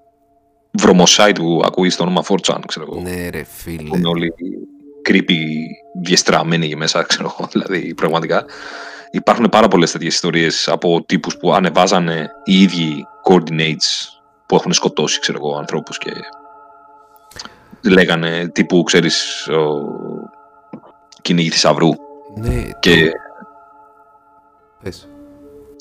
[0.71, 3.01] βρωμοσάι που ακούει το όνομα 4chan, ξέρω εγώ.
[3.01, 3.97] Ναι, ρε Που φίλε.
[3.97, 4.33] είναι όλοι
[5.09, 5.43] creepy,
[6.01, 7.47] διεστραμμένοι εκεί μέσα, ξέρω εγώ.
[7.53, 8.45] Δηλαδή, πραγματικά.
[9.11, 14.07] Υπάρχουν πάρα πολλές τέτοιες ιστορίες από τύπους που ανεβάζανε οι ίδιοι coordinates
[14.45, 16.11] που έχουν σκοτώσει, ξέρω εγώ, ανθρώπους και
[17.81, 19.81] λέγανε τύπου, ξέρεις, ο...
[21.21, 21.89] κυνήγη θησαυρού.
[22.35, 23.11] Ναι, Και...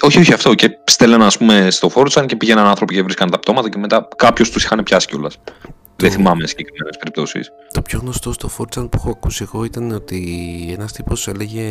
[0.01, 0.09] πες.
[0.09, 0.55] Όχι, όχι αυτό.
[0.55, 4.09] Και στέλνανε, ας πούμε, στο 4chan και πήγαιναν άνθρωποι και βρίσκαν τα πτώματα και μετά
[4.17, 5.39] κάποιος τους είχαν πιάσει κιόλας.
[5.97, 7.53] Δεν θυμάμαι συγκεκριμένες περιπτώσεις.
[7.73, 10.21] Το πιο γνωστό στο 4chan που έχω ακούσει εγώ ήταν ότι
[10.79, 11.63] ένας τύπος έλεγε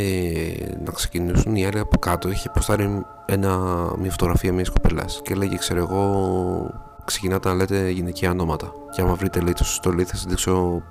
[0.86, 2.30] να ξεκινήσουν οι άλλοι από κάτω.
[2.30, 3.58] Είχε ποστάρει ένα,
[4.00, 6.74] μια φωτογραφία μιας κοπελάς και έλεγε ξέρω εγώ
[7.06, 10.84] ξεκινάτε να λέτε γυναικεία ονόματα και άμα βρείτε λέει το σωστό λέει θα σας δείξω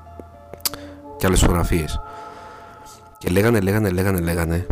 [1.17, 2.01] και άλλες φωτογραφίες.
[3.19, 4.67] Και λέγανε, λέγανε, λέγανε, λέγανε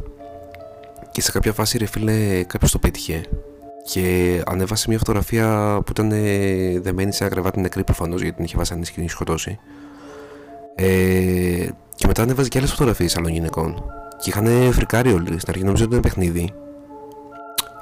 [1.12, 3.20] και σε κάποια φάση ρε φίλε κάποιος το πέτυχε
[3.84, 8.44] και ανέβασε μια φωτογραφία που ήταν ε, δεμένη σε ένα κρεβάτι νεκρή προφανώς γιατί την
[8.44, 9.58] είχε βασανίσει και την είχε σκοτώσει.
[10.74, 13.84] Ε, και μετά ανέβαζε και άλλες φωτογραφίες άλλων γυναικών.
[14.18, 15.38] Και είχαν φρικάρει όλοι.
[15.38, 16.52] Στην αρχή νομίζω ότι ήταν παιχνίδι.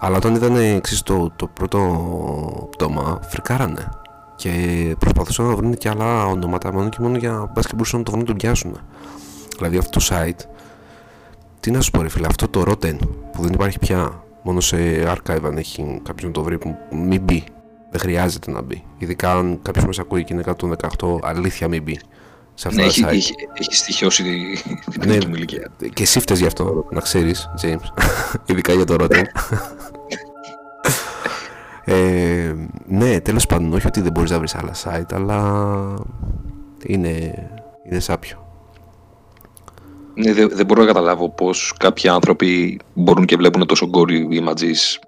[0.01, 3.89] Αλλά όταν είδαν εξή το, το πρώτο πτώμα, φρικάρανε.
[4.36, 4.51] Και
[4.98, 8.11] προσπαθούσαν να βρουν και άλλα ονόματα μόνο και μόνο για μπα και μπορούσαν να το
[8.11, 8.77] βρουν να τον πιάσουν.
[9.57, 10.44] Δηλαδή αυτό το site.
[11.61, 12.97] Τι να σου πω, ρε φίλε, αυτό το Rotten
[13.32, 14.24] που δεν υπάρχει πια.
[14.43, 14.77] Μόνο σε
[15.07, 17.45] archive αν έχει κάποιος να το βρει που μην μπει.
[17.91, 18.85] Δεν χρειάζεται να μπει.
[18.99, 20.43] Ειδικά αν κάποιος μας ακούει και είναι
[20.99, 22.01] 118, αλήθεια μην μπει.
[22.55, 23.12] Σε αυτά Ναι, τα έχει, site.
[23.12, 25.12] έχει, έχει στοιχειώσει την Ναι.
[25.12, 25.19] ναι.
[25.19, 25.70] του ηλικία.
[25.95, 28.05] Και εσύ φταίς γι' αυτό, να ξέρεις, James.
[28.51, 29.24] Ειδικά για το Rotten.
[31.85, 32.55] ε,
[32.87, 35.95] ναι, τέλος πάντων, όχι ότι δεν μπορείς να βρεις άλλα site, αλλά
[36.87, 37.32] είναι,
[37.91, 38.49] είναι σάπιο.
[40.15, 44.99] Ναι, δεν, δεν μπορώ να καταλάβω πώς κάποιοι άνθρωποι μπορούν και βλέπουν τόσο gory images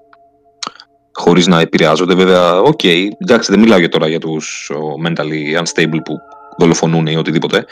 [1.12, 2.14] χωρίς να επηρεάζονται.
[2.14, 6.18] Βέβαια, οκ, εντάξει, δεν μιλάω για τώρα για τους ο, mentally unstable που
[6.58, 7.64] δολοφονούν ή οτιδήποτε.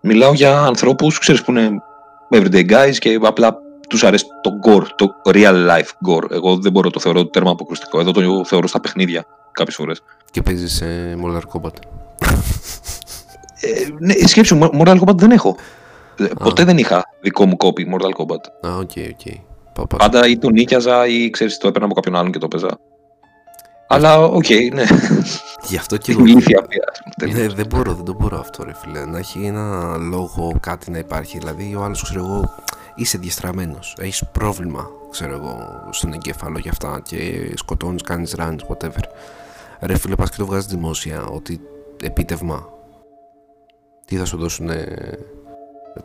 [0.00, 1.70] Μιλάω για ανθρώπους, ξέρεις, που είναι
[2.30, 3.56] everyday guys και απλά
[3.88, 6.30] τους αρέσει το gore, το real life gore.
[6.30, 8.00] Εγώ δεν μπορώ, το θεωρώ τέρμα αποκρουστικό.
[8.00, 10.02] Εδώ το θεωρώ στα παιχνίδια κάποιες φορές.
[10.30, 10.86] Και παίζεις σε
[11.24, 11.74] Mortal Kombat.
[13.60, 15.56] Ε, ναι, σκέψου, Mortal Kombat δεν έχω.
[16.16, 18.68] Ε, Ποτέ δεν είχα δικό μου copy Mortal Kombat.
[18.70, 19.34] Α, οκ, οκ.
[19.72, 19.98] Πάω, πάω.
[19.98, 22.78] Πάντα ή το νοίκιαζα ή ξέρεις, το έπαιρνα από κάποιον άλλον και το έπαιζα.
[23.86, 24.84] Αλλά οκ, okay, ναι.
[25.68, 26.24] Γι' αυτό και εγώ.
[26.24, 26.64] Ηλίθεια
[27.32, 29.04] ναι, δεν μπορώ, δεν το μπορώ αυτό, ρε φίλε.
[29.04, 31.38] Να έχει ένα λόγο, κάτι να υπάρχει.
[31.38, 32.54] Δηλαδή, ο άλλος, ξέρω εγώ,
[32.94, 33.96] είσαι διαστραμμένος.
[33.98, 39.02] Έχεις πρόβλημα, ξέρω εγώ, στον εγκέφαλο για αυτά και σκοτώνεις, κάνεις runs, whatever.
[39.80, 41.60] Ρε φίλε, πας και το βγάζεις δημόσια ότι
[42.02, 42.68] επίτευγμα.
[44.06, 44.70] Τι θα σου δώσουν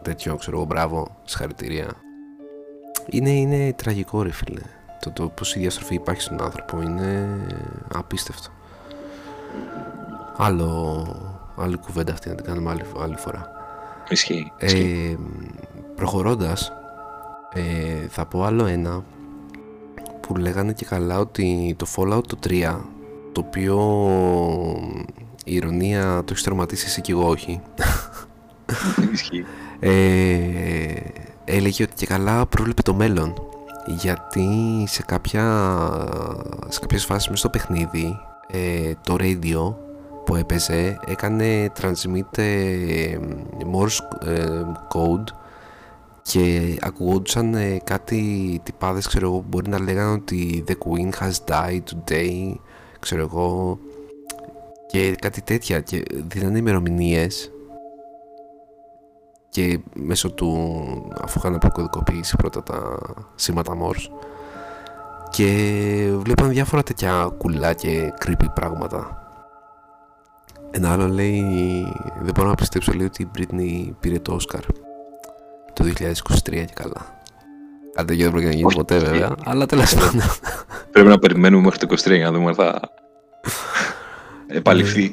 [0.02, 1.88] τέτοιο, ξέρω εγώ, μπράβο, συγχαρητήρια.
[3.10, 4.62] Είναι, είναι τραγικό, ρε φίλε.
[5.00, 7.28] Το, το πως η διαστροφή υπάρχει στον άνθρωπο είναι
[7.94, 8.50] απίστευτο.
[10.38, 11.06] Άλλο,
[11.58, 13.52] άλλη κουβέντα αυτή να την κάνουμε άλλη, άλλη φορά.
[14.10, 14.52] Ισχύει.
[14.58, 15.16] Ε,
[15.96, 16.72] προχωρώντας,
[17.54, 19.04] ε, θα πω άλλο ένα
[20.22, 22.80] που λέγανε και καλά ότι το Fallout το 3
[23.32, 23.78] το οποίο
[25.46, 27.62] η ηρωνία το έχεις τερματίσει εσύ και εγώ όχι
[29.80, 29.92] ε,
[31.46, 33.34] έλεγε ότι και καλά πρόβλεπε το μέλλον.
[33.86, 34.48] Γιατί
[34.88, 35.44] σε, κάποια,
[36.68, 39.76] σε κάποιες φάσεις μέσα στο παιχνίδι ε, το radio
[40.26, 43.18] που έπαιζε έκανε transmit ε,
[43.74, 44.62] Morse ε,
[44.94, 45.34] code
[46.22, 51.82] και ακουγόντουσαν ε, κάτι τυπάδες ξέρω εγώ μπορεί να λέγανε ότι the queen has died
[51.94, 52.54] today
[53.00, 53.80] ξέρω εγώ
[54.88, 55.80] και κάτι τέτοια.
[55.80, 57.52] Και δίνανε ημερομηνίες
[59.58, 60.72] και μέσω του
[61.22, 62.98] αφού είχαν αποκωδικοποιήσει πρώτα τα
[63.36, 64.10] σήματα Morse
[65.30, 65.46] και
[66.12, 69.22] βλέπαν διάφορα τέτοια κουλά και creepy πράγματα.
[70.72, 71.44] Ένα άλλο λέει
[72.22, 74.62] δεν μπορώ να πιστέψω λέει ότι η Britney πήρε το Oscar.
[75.74, 75.94] Το 2023
[76.44, 77.22] και καλά.
[77.94, 80.22] Κάτι δεν πρόκειται να γίνει ποτέ βέβαια, αλλά τέλος πάντων.
[80.92, 82.80] Πρέπει να περιμένουμε μέχρι το 23 για να δούμε αν θα
[84.58, 85.12] επαληφθεί.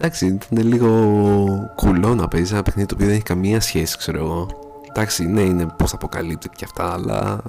[0.00, 0.06] Ναι.
[0.06, 4.18] Εντάξει, ήταν λίγο κουλό να παίζεις ένα παιχνίδι το οποίο δεν έχει καμία σχέση, ξέρω
[4.18, 4.48] εγώ.
[4.88, 7.40] Εντάξει, ναι, είναι πώ αποκαλύπτεται και αυτά, αλλά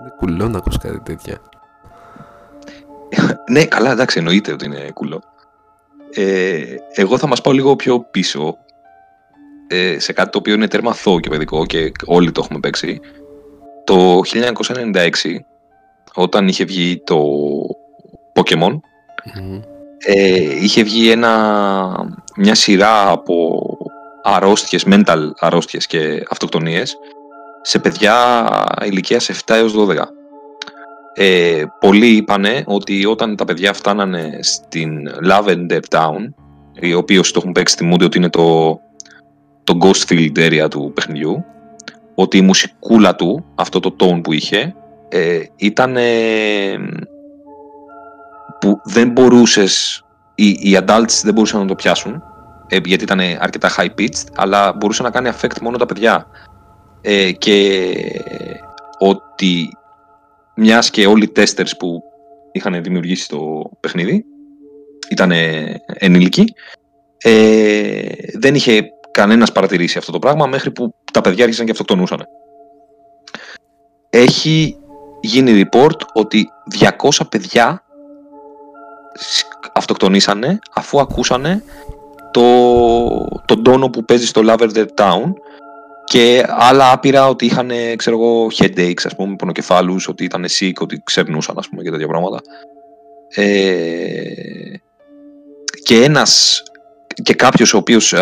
[0.00, 1.40] είναι κουλό να ακούσει κάτι τέτοια.
[3.52, 5.22] ναι, καλά, εντάξει, εννοείται ότι είναι κουλό.
[6.14, 6.62] Ε,
[6.94, 8.56] εγώ θα μας πάω λίγο πιο πίσω
[9.66, 13.00] ε, σε κάτι το οποίο είναι τέρμα αθώο και παιδικό και όλοι το έχουμε παίξει.
[13.84, 14.20] Το
[14.92, 15.10] 1996,
[16.14, 17.22] όταν είχε βγει το
[18.34, 18.80] Pokemon,
[20.06, 23.62] ε, είχε βγει ένα, μια σειρά από
[24.22, 26.96] αρρώστιες, mental αρρώστιες και αυτοκτονίες
[27.62, 28.38] σε παιδιά
[28.84, 29.94] ηλικίας 7 έως 12.
[31.14, 34.90] Ε, πολλοί είπανε ότι όταν τα παιδιά φτάνανε στην
[35.30, 36.28] Lavender Town,
[36.80, 38.80] οι οποίοι το έχουν παίξει θυμούνται ότι είναι το
[39.66, 41.44] το Ghost Field area του παιχνιδιού
[42.14, 44.74] ότι η μουσικούλα του, αυτό το tone που είχε
[45.08, 45.96] ε, ήταν
[48.60, 50.04] που δεν μπορούσες
[50.34, 52.22] οι, οι adults δεν μπορούσαν να το πιάσουν
[52.68, 56.26] ε, γιατί ήταν αρκετά high pitched αλλά μπορούσε να κάνει affect μόνο τα παιδιά
[57.00, 57.84] ε, και
[58.98, 59.68] ότι
[60.54, 62.02] μιας και όλοι οι testers που
[62.52, 64.24] είχαν δημιουργήσει το παιχνίδι
[65.10, 65.32] ήταν
[65.86, 66.44] ενήλικοι
[67.18, 68.08] ε,
[68.38, 72.26] δεν είχε κανένας παρατηρήσει αυτό το πράγμα μέχρι που τα παιδιά άρχισαν και αυτοκτονούσαν.
[74.10, 74.76] Έχει
[75.20, 77.85] γίνει report ότι 200 παιδιά
[79.72, 81.62] αυτοκτονήσανε αφού ακούσανε
[82.30, 82.42] το,
[83.44, 85.32] τον τόνο που παίζει στο Lavender Town
[86.04, 91.00] και άλλα άπειρα ότι είχαν ξέρω εγώ headaches ας πούμε πονοκεφάλους ότι ήταν sick, ότι
[91.04, 92.40] ξερνούσαν ας πούμε και τέτοια πράγματα.
[93.34, 94.78] Ε,
[95.82, 96.62] και ένας
[97.22, 98.14] και κάποιος ο οποίος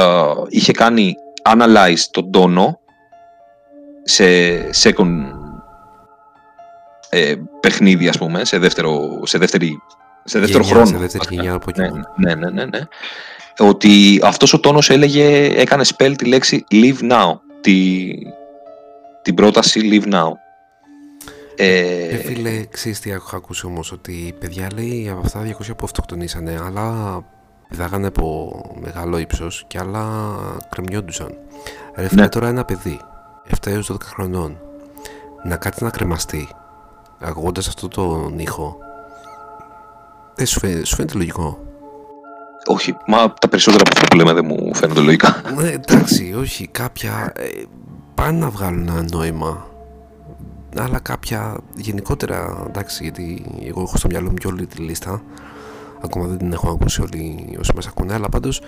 [0.49, 2.81] είχε κάνει analyze τον τόνο
[4.03, 4.25] σε
[4.83, 5.43] second
[7.09, 9.83] ε, παιχνίδι ας πούμε, σε δεύτερο, σε δεύτερη,
[10.25, 10.87] σε δεύτερο χρόνο.
[10.87, 12.81] Σε δεύτερη γενιά από ναι, ναι, ναι, ναι, ναι,
[13.59, 18.09] Ότι αυτός ο τόνος έλεγε, έκανε spell τη λέξη live now, τη,
[19.23, 20.29] την πρόταση live now.
[21.57, 25.67] Ε, ε, φίλε, ξέρεις τι έχω ακούσει όμως, ότι η παιδιά λέει από αυτά 200
[25.77, 27.19] που αυτοκτονήσανε, αλλά
[27.69, 30.35] πηδάγανε από μεγάλο ύψος και άλλα
[30.71, 31.35] κρεμιόντουσαν.
[31.97, 32.29] Ρε φίλε, ναι.
[32.29, 33.01] τώρα ένα παιδί
[33.51, 34.59] 7 έως 12 χρονών
[35.45, 36.49] να κάτσει να κρεμαστεί
[37.21, 38.79] ακούγοντα αυτό τον ήχο.
[40.37, 41.59] Δεν σου φαίνεται, σου φαίνεται λογικό.
[42.67, 45.43] Όχι, μα τα περισσότερα από αυτά που λέμε δεν μου φαίνονται λογικά.
[45.57, 46.67] Ναι, εντάξει, όχι.
[46.67, 47.49] Κάποια ε,
[48.15, 49.67] πάνε να βγάλουν ένα νόημα.
[50.77, 55.23] Αλλά κάποια γενικότερα, εντάξει, γιατί εγώ έχω στο μυαλό μου και όλη τη λίστα
[56.05, 58.61] ακόμα δεν την έχω ακούσει όλοι όσοι μας ακούνε αλλά πάντως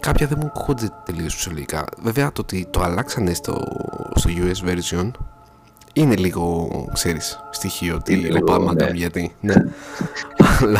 [0.00, 3.64] κάποια δεν μου ακούγονται τελείως φυσιολογικά βέβαια το ότι το αλλάξανε στο,
[4.14, 5.10] στο US version
[5.92, 8.90] είναι λίγο, ξέρεις, στοιχείο ότι λίγο πάμε ναι.
[8.94, 9.34] γιατί.
[9.40, 9.54] Ναι.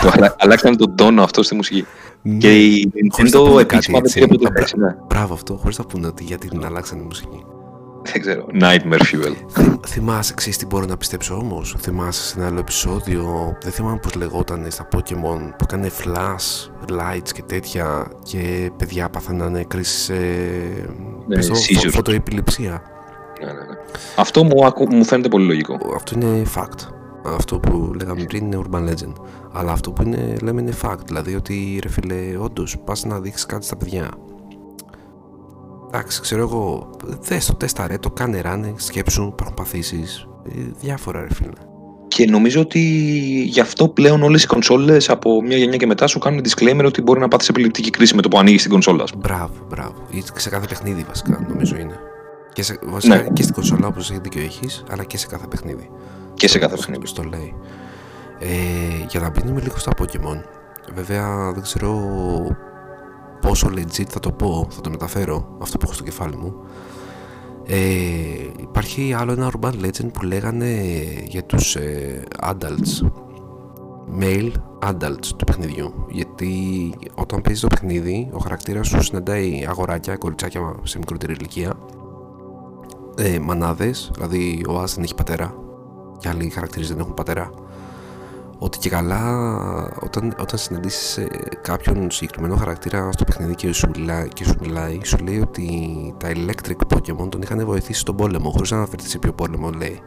[0.02, 1.86] το αλλάξανε τον τόνο αυτό στη μουσική.
[2.22, 2.36] Ναι.
[2.38, 4.48] Και η Nintendo επίσημα δεν από το
[5.08, 7.44] Μπράβο αυτό, χωρίς να πούνε ότι γιατί την αλλάξανε τη μουσική.
[8.12, 8.46] δεν ξέρω.
[8.60, 9.32] Nightmare Fuel.
[9.52, 13.98] Θυμ- θυμάσαι, ξέρεις τι μπορώ να πιστέψω όμως; Θυμάσαι σε ένα άλλο επεισόδιο, δεν θυμάμαι
[14.02, 20.16] πώς λεγόταν στα Pokemon, που έκανε flash, lights και τέτοια και παιδιά πάθαναν κρίσεις, ε,
[21.26, 21.90] Ναι, πες το, φω- seizures.
[21.92, 22.82] φωτοεπιληψία.
[23.40, 23.76] Ναι, ναι, ναι.
[24.16, 25.78] Αυτό μου, ακου- μου φαίνεται πολύ λογικό.
[25.94, 26.88] Αυτό είναι fact.
[27.36, 29.12] Αυτό που λέγαμε πριν είναι urban legend.
[29.52, 30.98] Αλλά αυτό που είναι, λέμε είναι fact.
[31.06, 34.08] Δηλαδή ότι ρε φίλε, όντως πας να δείξεις κάτι στα παιδιά.
[35.86, 36.90] Εντάξει, ξέρω εγώ,
[37.20, 41.50] δες το τέστα ρε, το κάνε ράνε, σκέψου, υπάρχουν παθήσεις, ε, διάφορα ρε φίλε.
[42.08, 42.78] Και νομίζω ότι
[43.46, 47.02] γι' αυτό πλέον όλες οι κονσόλες από μια γενιά και μετά σου κάνουν disclaimer ότι
[47.02, 49.02] μπορεί να πάθεις επιληπτική κρίση με το που ανοίγεις την κονσόλα.
[49.02, 49.22] ας πούμε.
[49.26, 49.94] Μπράβο, μπράβο.
[50.10, 51.98] Ή σε κάθε παιχνίδι βασικά, νομίζω είναι.
[52.58, 53.28] Και, σε, βασικά, Ναι.
[53.32, 55.90] και στην κονσόλα όπως έχει δίκιο έχεις, αλλά και σε κάθε παιχνίδι.
[56.34, 57.06] Και σε κάθε παιχνίδι.
[57.06, 57.54] Στο λέει.
[58.38, 58.46] Ε,
[59.08, 60.42] για να μπαίνουμε λίγο στα Pokemon.
[60.94, 62.00] Βέβαια δεν ξέρω
[63.40, 66.54] πόσο legit θα το πω, θα το μεταφέρω αυτό που έχω στο κεφάλι μου.
[67.66, 67.78] Ε,
[68.60, 70.82] υπάρχει άλλο ένα urban legend που λέγανε
[71.28, 73.06] για τους ε, adults
[74.20, 74.52] male
[74.84, 76.50] adults του παιχνιδιού γιατί
[77.14, 81.74] όταν παίζεις το παιχνίδι ο χαρακτήρας σου συναντάει αγοράκια, κοριτσάκια σε μικρότερη ηλικία
[83.18, 85.54] ε, μανάδες, δηλαδή ο Άς δεν έχει πατέρα.
[86.18, 87.50] Και άλλοι χαρακτήρες δεν έχουν πατέρα.
[88.58, 89.22] Ότι και καλά
[90.00, 91.28] όταν, όταν συναντήσεις ε,
[91.62, 95.68] κάποιον συγκεκριμένο χαρακτήρα στο παιχνίδι και σου, μιλάει, και σου μιλάει σου λέει ότι
[96.16, 100.00] τα electric Pokemon τον είχαν βοηθήσει στον πόλεμο χωρίς να αναφερθεί σε ποιο πόλεμο λέει.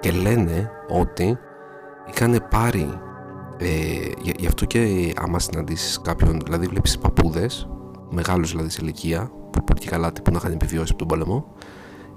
[0.00, 1.38] Και λένε ότι
[2.14, 3.00] είχαν πάρει
[3.58, 3.66] ε,
[4.22, 7.68] γι' γι' αυτό και άμα συναντήσεις κάποιον δηλαδή βλέπεις παππούδες
[8.10, 11.46] μεγάλους δηλαδή σε ηλικία που πολύ και καλά τύπου να είχαν επιβιώσει από τον πόλεμο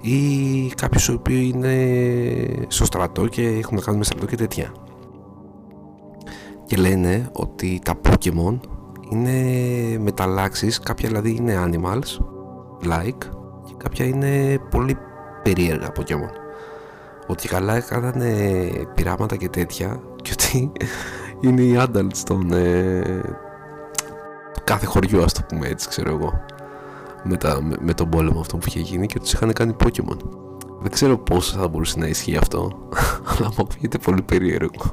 [0.06, 4.72] ή κάποιους οι οποίοι είναι στο στρατό και έχουν να κάνουν με στρατό και τέτοια
[6.66, 8.60] και λένε ότι τα Pokemon
[9.10, 9.32] είναι
[9.98, 12.22] μεταλλάξεις, κάποια δηλαδή είναι animals,
[12.84, 13.30] like,
[13.66, 14.98] και κάποια είναι πολύ
[15.44, 16.32] περίεργα Pokemon.
[17.28, 18.22] Ότι καλά έκαναν
[18.94, 20.72] πειράματα και τέτοια και ότι
[21.42, 23.22] είναι οι adults των ε,
[24.54, 26.46] του κάθε χωριού ας το πούμε έτσι ξέρω εγώ
[27.26, 30.18] με, τα, με, με τον πόλεμο αυτό που είχε γίνει και τους είχαν κάνει Pokemon.
[30.82, 32.90] Δεν ξέρω πόσο θα μπορούσε να ισχύει αυτό,
[33.30, 34.92] αλλά μου ακούγεται πολύ περίεργο.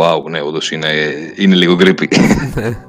[0.00, 0.88] Wow, ναι, όντως είναι,
[1.36, 2.06] είναι λίγο creepy.
[2.54, 2.86] Ναι.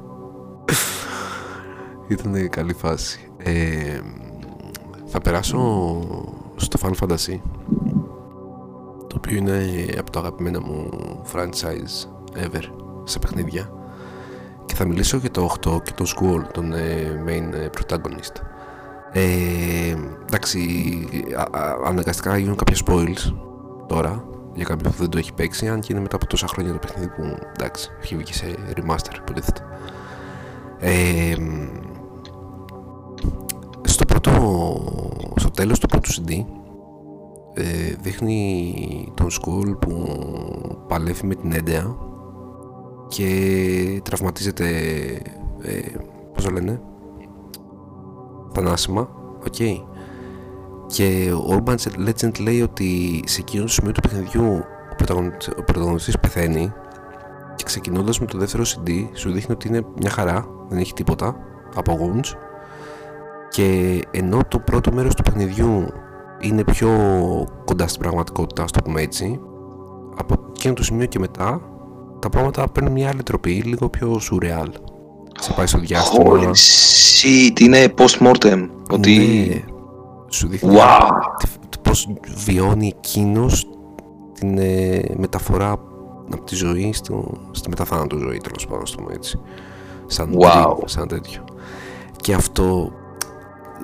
[2.08, 3.30] Ήταν καλή φάση.
[3.36, 4.00] Ε,
[5.06, 5.58] θα περάσω
[6.56, 7.40] στο Final Fantasy
[9.06, 9.64] το οποίο είναι
[9.98, 10.88] από τα αγαπημένα μου
[11.32, 12.08] franchise
[12.44, 12.62] ever
[13.04, 13.70] σε παιχνίδια
[14.64, 18.47] και θα μιλήσω για το 8 και το Squall τον ε, main ε, protagonist
[19.12, 19.94] ε,
[20.26, 20.58] εντάξει
[21.36, 23.34] α, α, αναγκαστικά γίνουν κάποια spoils
[23.86, 24.24] τώρα
[24.54, 26.78] για κάποιον που δεν το έχει παίξει αν και είναι μετά από τόσα χρόνια το
[26.78, 29.60] παιχνίδι που εντάξει έχει βγει σε remaster υποτίθεται.
[30.78, 31.34] Ε,
[33.82, 34.32] στο πρώτο
[35.36, 36.44] στο τέλος του πρώτου CD
[37.54, 40.18] ε, δείχνει τον Squall που
[40.88, 41.96] παλεύει με την Edea
[43.08, 44.66] και τραυματίζεται
[45.62, 45.80] ε,
[46.34, 46.80] πώς το λένε
[48.60, 49.08] θανάσιμα
[49.46, 49.86] οκ.
[50.86, 51.76] Και ο Urban
[52.08, 56.72] Legend λέει ότι σε εκείνο το σημείο του παιχνιδιού ο, πρωταγωνιστής, ο πρωταγωνιστής πεθαίνει
[57.54, 61.36] και ξεκινώντας με το δεύτερο CD σου δείχνει ότι είναι μια χαρά δεν έχει τίποτα
[61.74, 62.36] από wounds.
[63.50, 65.86] Και ενώ το πρώτο μέρος του παιχνιδιού
[66.40, 66.90] είναι πιο
[67.64, 69.40] κοντά στην πραγματικότητα, ας το πούμε έτσι
[70.16, 71.60] από εκείνο το σημείο και μετά
[72.18, 74.68] τα πράγματα παίρνουν μια άλλη τροπή, λίγο πιο surreal
[75.40, 78.68] σε πάει στο διάστημα Holy shit, είναι post-mortem.
[78.90, 79.16] Ότι...
[79.48, 79.64] ναι,
[80.28, 81.08] σου δείχνει Wow.
[81.38, 82.08] τι- τι- πώς
[82.44, 83.66] βιώνει εκείνος
[84.32, 85.70] την ε, μεταφορά
[86.32, 89.40] από τη ζωή στο, στη μεταθάνατο ζωή τέλος πάντων στο πούμε έτσι
[90.06, 90.46] σαν, Wow.
[90.46, 91.44] dream, σαν τέτοιο
[92.16, 92.92] και αυτό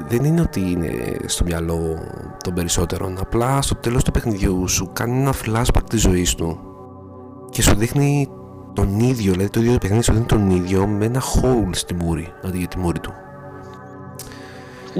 [0.08, 1.80] δεν είναι ότι είναι στο μυαλό
[2.44, 6.58] των περισσότερων απλά στο τέλος του παιχνιδιού σου κάνει ένα flashback της ζωής του
[7.50, 8.28] και σου δείχνει
[8.74, 11.94] τον ίδιο, δηλαδή το ίδιο το παιχνίδι σου δείχνει τον ίδιο με ένα hole στη
[11.94, 13.12] μούρη αντί για τη μούρη του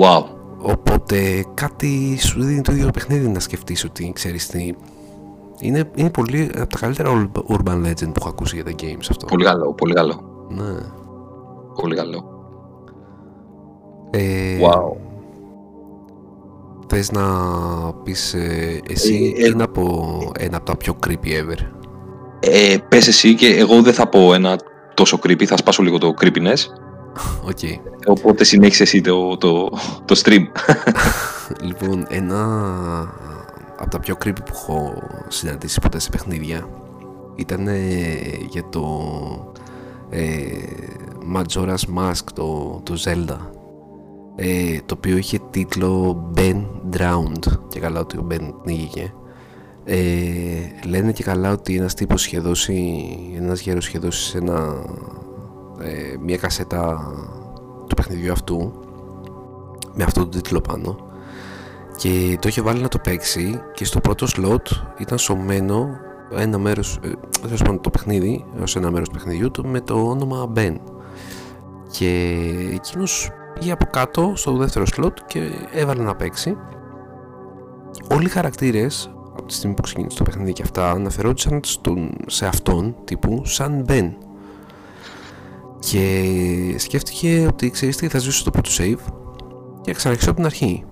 [0.01, 0.25] Wow.
[0.59, 4.75] Οπότε κάτι σου δίνει το ίδιο παιχνίδι να σκεφτείς ότι ξέρεις τι
[5.61, 9.07] είναι, είναι πολύ από τα καλύτερα ur- urban legend που έχω ακούσει για τα games
[9.11, 9.27] αυτό.
[9.27, 10.47] Πολύ καλό, πολύ καλό.
[10.49, 10.75] Ναι.
[11.81, 12.25] Πολύ καλό.
[14.11, 14.97] Ε, Wow.
[16.89, 17.23] Θες να
[18.03, 21.59] πεις ε, εσύ Ε, ε, ή να πω ένα από τα πιο creepy ever;
[22.47, 24.59] Ε, πες εσύ και εγώ δεν θα πω ένα
[24.95, 26.59] τόσο creepy, θα σπάσω λίγο το creepiness.
[27.45, 27.59] Οκ.
[28.07, 29.69] Οπότε συνέχισε εσύ το, το,
[30.05, 30.45] το stream.
[31.61, 32.41] Λοιπόν, ένα
[33.79, 36.69] από τα πιο creepy που έχω συναντήσει ποτέ σε παιχνίδια
[37.35, 37.69] ήταν
[38.51, 38.85] για το
[40.11, 40.23] ε,
[41.37, 43.39] Majora's Mask, το, το Zelda.
[44.37, 46.67] ε, το οποίο είχε τίτλο Ben
[46.97, 49.13] Drowned και καλά ότι ο Ben πνίγηκε
[49.85, 53.07] ε, λένε και καλά ότι ένας τύπος είχε δώσει
[53.37, 54.85] ένας γέρος είχε δώσει σε ένα,
[55.81, 57.13] ε, μια κασέτα
[57.89, 58.73] του παιχνιδιού αυτού
[59.95, 60.97] με αυτό το τίτλο πάνω
[61.97, 64.63] και το είχε βάλει να το παίξει και στο πρώτο slot
[64.99, 65.89] ήταν σωμένο
[66.31, 70.77] ένα μέρος, ε, το παιχνίδι ως ένα μέρος του παιχνιδιού του με το όνομα Ben.
[71.91, 72.39] Και
[72.73, 76.57] εκείνος πήγε από κάτω στο δεύτερο slot και έβαλε να παίξει.
[78.11, 82.47] Όλοι οι χαρακτήρες από τη στιγμή που ξεκίνησε το παιχνίδι και αυτά αναφερόντουσαν στον, σε
[82.47, 84.13] αυτόν τύπου σαν Ben.
[85.79, 86.25] Και
[86.79, 89.13] σκέφτηκε ότι ξέρεις τι θα ζήσω στο πρώτο save
[89.81, 90.85] και ξαναρχίσω από την αρχή.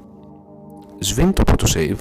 [0.99, 1.97] Σβήνει το πρώτο save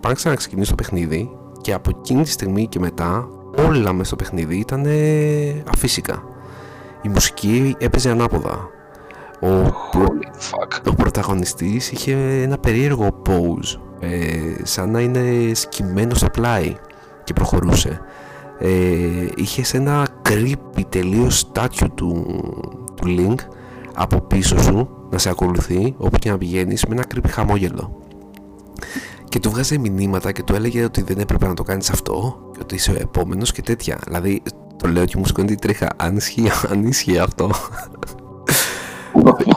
[0.00, 1.30] πάνε ξαναξεκινήσει το παιχνίδι
[1.60, 3.28] και από εκείνη τη στιγμή και μετά
[3.68, 4.86] όλα μέσα στο παιχνίδι ήταν
[5.72, 6.22] αφύσικα.
[7.02, 8.68] Η μουσική έπαιζε ανάποδα.
[9.42, 9.48] Ο,
[10.50, 10.90] fuck.
[10.90, 16.76] ο πρωταγωνιστής είχε ένα περίεργο pose ε, σαν να είναι σκυμμένος στο πλάι
[17.24, 18.00] και προχωρούσε.
[18.58, 18.68] Ε,
[19.36, 22.24] είχε σε ένα creepy τελείως στάτιο του,
[22.94, 23.38] του Link
[23.94, 28.02] από πίσω σου να σε ακολουθεί όπου και να πηγαίνεις με ένα creepy χαμόγελο.
[29.28, 32.58] Και του βγάζε μηνύματα και του έλεγε ότι δεν έπρεπε να το κάνεις αυτό και
[32.62, 33.98] ότι είσαι ο επόμενος και τέτοια.
[34.04, 34.42] Δηλαδή
[34.76, 35.88] το λέω και μου σηκώνει την τρίχα.
[35.96, 37.50] Αν ισχύει, αν ισχύει αυτό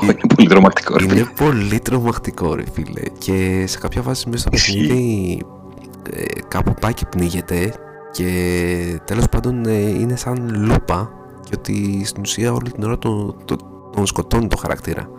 [0.02, 4.50] είναι πολύ τρομακτικό ρε είναι πολύ τρομακτικό ρε φίλε και σε κάποια βάση μέσα στο
[4.50, 5.42] παιχνίδι
[6.14, 7.74] ε, κάπου πάει και πνίγεται
[8.12, 8.30] και
[9.06, 11.12] τέλος πάντων ε, είναι σαν λούπα
[11.44, 13.58] και ότι στην ουσία όλη την ώρα τον, τον,
[13.96, 15.10] τον σκοτώνει το χαρακτήρα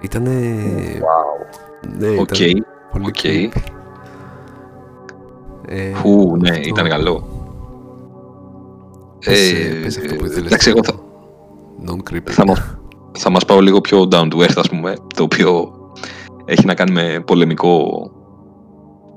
[0.00, 0.30] Ήτανε...
[0.98, 1.46] wow.
[1.98, 3.14] Ναι, Οκ, ήταν πολύ οκ.
[3.22, 3.60] creepy.
[5.68, 6.62] Ε, Που, ναι, αυτό.
[6.68, 7.24] ήταν καλό.
[9.24, 10.46] Πες, Ε, ε, πες αυτό που ήθελες.
[10.46, 10.92] εντάξει, εγώ θα,
[11.84, 12.30] Non-creepy.
[12.30, 12.76] θα, μας,
[13.18, 15.72] θα μας πάω λίγο πιο down to earth, ας πούμε, το οποίο
[16.44, 17.86] έχει να κάνει με πολεμικό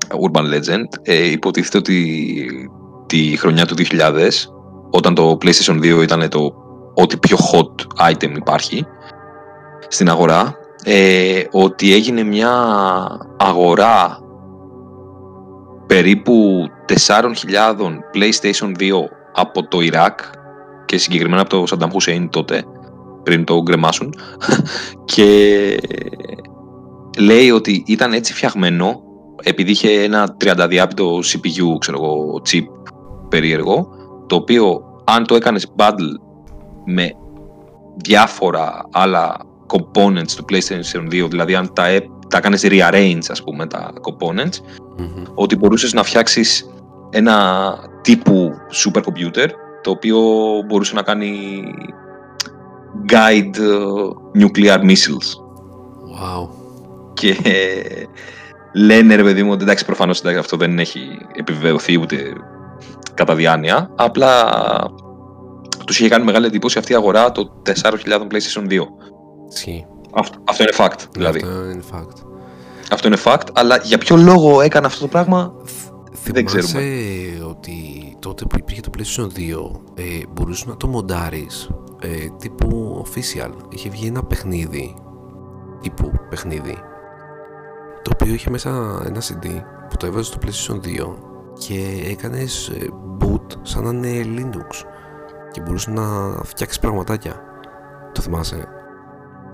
[0.08, 0.84] urban legend.
[1.02, 2.26] Ε, υποτίθεται ότι
[3.06, 4.28] τη χρονιά του 2000,
[4.90, 6.54] όταν το PlayStation 2 ήταν το
[6.94, 8.86] ό,τι πιο hot item υπάρχει
[9.88, 10.54] στην αγορά,
[10.84, 12.52] ε, ότι έγινε μια
[13.38, 14.18] αγορά
[15.86, 16.66] περίπου
[17.06, 17.32] 4.000
[18.14, 18.92] PlayStation 2
[19.34, 20.20] από το Ιράκ
[20.90, 22.64] και συγκεκριμένα από το Σανταμ Χουσέιν τότε,
[23.22, 24.14] πριν το γκρεμάσουν
[25.12, 25.26] και
[27.18, 29.00] λέει ότι ήταν έτσι φτιαγμένο
[29.42, 32.64] επειδή είχε ένα 30 διάπητο CPU, ξέρω εγώ, chip
[33.28, 33.88] περίεργο,
[34.26, 36.14] το οποίο αν το έκανες bundle
[36.84, 37.10] με
[37.96, 39.36] διάφορα άλλα
[39.66, 44.58] components του PlayStation 2, δηλαδή αν τα, έ- τα έκανες rearrange ας πούμε τα components,
[44.98, 45.22] Μμμ.
[45.34, 46.70] ότι μπορούσες να φτιάξεις
[47.10, 48.50] ένα τύπου
[48.84, 49.46] super computer
[49.82, 50.18] το οποίο
[50.66, 51.62] μπορούσε να κάνει
[53.08, 55.38] guide ε, nuclear missiles
[56.22, 56.48] Wow.
[57.14, 57.36] και
[58.74, 61.00] λένε ρε παιδί μου ότι εντάξει προφανώς εντάξει, αυτό δεν έχει
[61.34, 62.32] επιβεβαιωθεί ούτε
[63.14, 64.44] κατά διάνοια απλά
[65.86, 67.50] τους είχε κάνει μεγάλη εντύπωση αυτή η αγορά το
[67.82, 67.90] 4.000
[68.30, 68.78] PlayStation 2
[69.52, 69.86] Ισχύει.
[70.14, 72.26] αυτό, αυτό είναι fact δηλαδή Αυτό είναι fact.
[72.92, 75.52] αυτό είναι fact αλλά για ποιο λόγο έκανε αυτό το πράγμα;
[76.24, 77.44] Δεν Θυμάσαι ξέρουμε.
[77.48, 77.72] ότι
[78.18, 80.02] τότε που υπήρχε το PlayStation 2 ε,
[80.32, 81.70] μπορούσες να το μοντάρεις
[82.00, 83.50] ε, τύπου official.
[83.68, 84.94] Είχε βγει ένα παιχνίδι
[85.80, 86.76] τύπου παιχνίδι
[88.02, 89.46] το οποίο είχε μέσα ένα CD
[89.88, 91.14] που το έβαζες στο PlayStation 2
[91.58, 92.88] και έκανες ε,
[93.20, 94.84] boot σαν να είναι Linux
[95.52, 96.02] και μπορούσες να
[96.44, 97.40] φτιάξεις πραγματάκια.
[98.12, 98.68] Το θυμάσαι;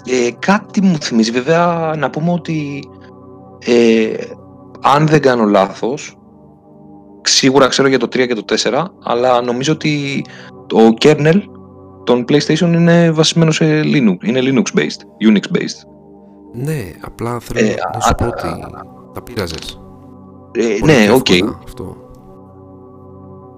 [0.04, 2.88] Ε, κάτι μου θυμίζει βέβαια να πούμε ότι
[3.58, 4.14] ε,
[4.80, 6.18] αν δεν κάνω λάθος
[7.28, 10.24] σίγουρα ξέρω για το 3 και το 4 αλλά νομίζω ότι
[10.66, 11.40] το kernel
[12.04, 15.88] των PlayStation είναι βασισμένο σε Linux, είναι Linux based, Unix based.
[16.52, 18.48] Ναι, απλά θέλω Ε, να σου α- πω ότι
[19.14, 19.80] τα πείραζες.
[20.52, 21.96] Ε, Πολύ ναι, πιο οκ, εύκολα Αυτό.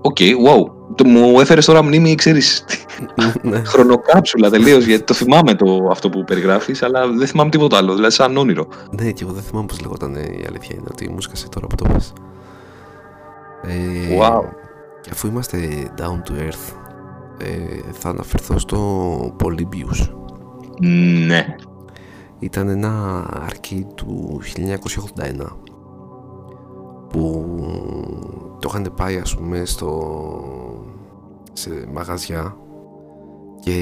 [0.03, 0.73] οκ, wow.
[0.95, 2.65] Το, μου έφερες τώρα μνήμη, ξέρεις,
[3.43, 3.63] ναι.
[3.65, 8.15] χρονοκάψουλα τελείως, γιατί το θυμάμαι το, αυτό που περιγράφεις, αλλά δεν θυμάμαι τίποτα άλλο, δηλαδή
[8.15, 8.67] σαν όνειρο.
[8.91, 11.67] ναι, και εγώ δεν θυμάμαι πώς λεγόταν ε, η αλήθεια είναι ότι μου σκάσε τώρα
[11.67, 12.13] που το πες.
[13.63, 14.41] Ε, Wow.
[15.01, 15.59] Και αφού είμαστε
[15.99, 16.73] down to earth,
[17.39, 20.11] ε, θα αναφερθώ στο Polybius.
[21.27, 21.47] Ναι.
[22.39, 25.57] Ήταν ένα arcade του 1981
[27.09, 27.47] που
[28.61, 30.13] το είχαν πάει ας πούμε στο
[31.53, 32.57] σε μαγαζιά
[33.61, 33.75] και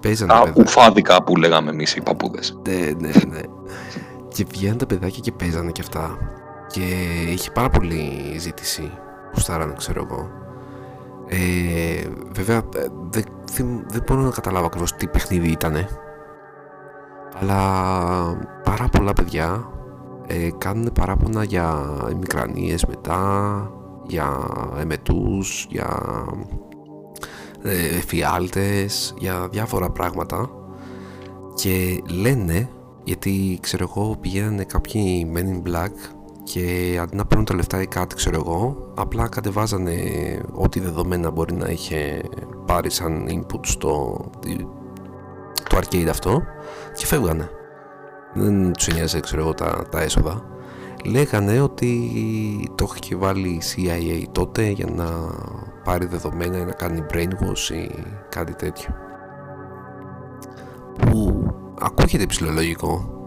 [0.00, 0.62] παίζανε Τα παιδάκια.
[0.62, 2.58] ουφάδικα που λέγαμε εμείς οι παππούδες.
[2.68, 3.40] Ναι, ναι, ναι.
[4.28, 6.18] και βγαίνουν τα παιδάκια και παίζανε και αυτά.
[6.72, 6.80] Και
[7.28, 8.90] είχε πάρα πολύ ζήτηση
[9.32, 10.30] που στάρανε, ξέρω εγώ.
[11.26, 15.86] Ε, βέβαια, ε, δεν, θυμ- δεν μπορώ να καταλάβω ακριβώς τι παιχνίδι ήταν.
[17.40, 17.58] Αλλά
[18.64, 19.70] πάρα πολλά παιδιά
[20.26, 21.86] ε, κάνουν παράπονα για
[22.18, 23.70] μικρανίες μετά,
[24.06, 24.48] για
[24.80, 26.00] εμετούς, για
[27.62, 30.50] ε, φιάλτες, για διάφορα πράγματα
[31.54, 32.68] και λένε,
[33.04, 37.86] γιατί ξέρω εγώ πηγαίνανε κάποιοι Men in Black και αντί να παίρνουν τα λεφτά ή
[37.86, 39.94] κάτι ξέρω εγώ απλά κατεβάζανε
[40.52, 42.22] ό,τι δεδομένα μπορεί να είχε
[42.66, 44.20] πάρει σαν input στο
[45.68, 46.42] το arcade αυτό
[46.96, 47.50] και φεύγανε.
[48.34, 50.44] Δεν τους νοιάζει ξέρω εγώ τα, τα έσοδα.
[51.04, 52.10] Λέγανε ότι
[52.74, 55.04] το είχε βάλει η CIA τότε για να
[55.84, 57.90] πάρει δεδομένα ή να κάνει brainwash ή
[58.28, 58.94] κάτι τέτοιο.
[60.98, 61.46] Που
[61.80, 63.21] ακούγεται ψηλολογικό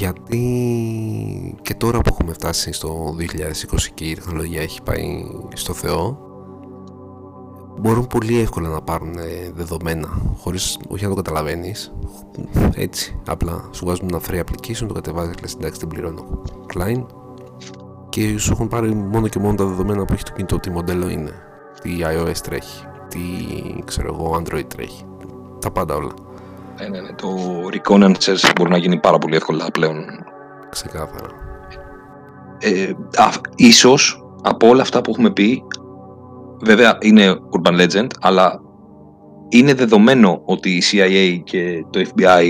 [0.00, 5.24] γιατί και τώρα που έχουμε φτάσει στο 2020 και η τεχνολογία έχει πάει
[5.54, 6.18] στο Θεό
[7.80, 10.08] μπορούν πολύ εύκολα να πάρουν ε, δεδομένα
[10.38, 11.92] χωρίς όχι να το καταλαβαίνεις.
[12.74, 16.42] Έτσι απλά σου βάζουν ένα free application το κατεβάζεις και εντάξει την πληρώνω.
[16.74, 17.06] Klein
[18.08, 21.08] και σου έχουν πάρει μόνο και μόνο τα δεδομένα που έχει το κινητό τι μοντέλο
[21.08, 21.32] είναι
[21.82, 23.20] τι iOS τρέχει τι
[23.84, 25.04] ξέρω εγώ Android τρέχει.
[25.60, 26.12] Τα πάντα όλα
[26.80, 27.12] ναι, ναι, ναι.
[27.12, 27.28] Το
[27.72, 30.04] reconnaissance μπορεί να γίνει πάρα πολύ εύκολα πλέον.
[30.70, 31.28] Ξεκάθαρα.
[32.58, 32.92] Ε,
[33.22, 35.62] α, ίσως από όλα αυτά που έχουμε πει,
[36.60, 38.60] βέβαια είναι urban legend, αλλά
[39.48, 42.46] είναι δεδομένο ότι η CIA και το FBI,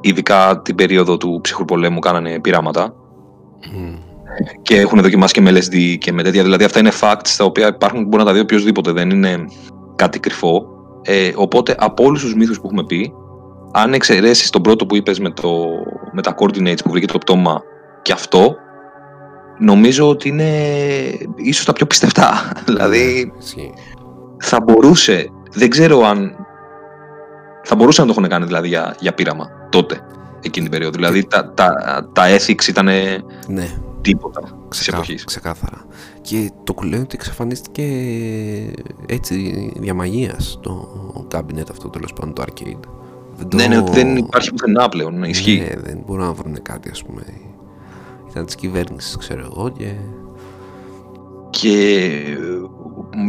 [0.00, 2.94] ειδικά την περίοδο του ψυχρού πολέμου, κάνανε πειράματα.
[4.62, 6.42] Και έχουν δοκιμάσει και με LSD και με τέτοια.
[6.42, 8.92] Δηλαδή, αυτά είναι facts τα οποία υπάρχουν μπορεί να τα δει οποιοδήποτε.
[8.92, 9.44] Δεν είναι
[9.96, 10.66] κάτι κρυφό.
[11.02, 13.12] Ε, οπότε, από όλους τους μύθους που έχουμε πει,
[13.78, 15.66] αν εξαιρέσεις τον πρώτο που είπες με, το,
[16.12, 17.62] με τα coordinates που βρήκε το πτώμα
[18.02, 18.56] και αυτό,
[19.58, 20.50] νομίζω ότι είναι
[21.34, 22.52] ίσως τα πιο πιστευτά.
[22.66, 23.32] δηλαδή,
[24.38, 26.36] θα μπορούσε, δεν ξέρω αν
[27.62, 30.00] θα μπορούσαν να το έχουν κάνει δηλαδή για, για πείραμα τότε,
[30.42, 30.96] εκείνη την περίοδο.
[30.96, 31.72] Δηλαδή τα, τα,
[32.12, 32.84] τα ethics ήταν
[33.48, 33.68] ναι.
[34.00, 35.84] τίποτα Ξεκά, Ξεκάθαρα.
[36.20, 37.84] Και το κουλέο ότι εξαφανίστηκε
[39.06, 40.88] έτσι διαμαγείας το
[41.34, 42.97] cabinet αυτό τέλος πάντων το arcade.
[43.38, 45.18] Δεν ναι, ναι, δεν υπάρχει πουθενά πλέον.
[45.18, 45.58] Ναι, ισχύει.
[45.58, 47.22] Ναι, δεν μπορούν να βρουν κάτι, ας πούμε.
[48.30, 49.72] Ήταν της κυβέρνησης, ξέρω εγώ.
[49.78, 49.92] Και,
[51.50, 52.20] και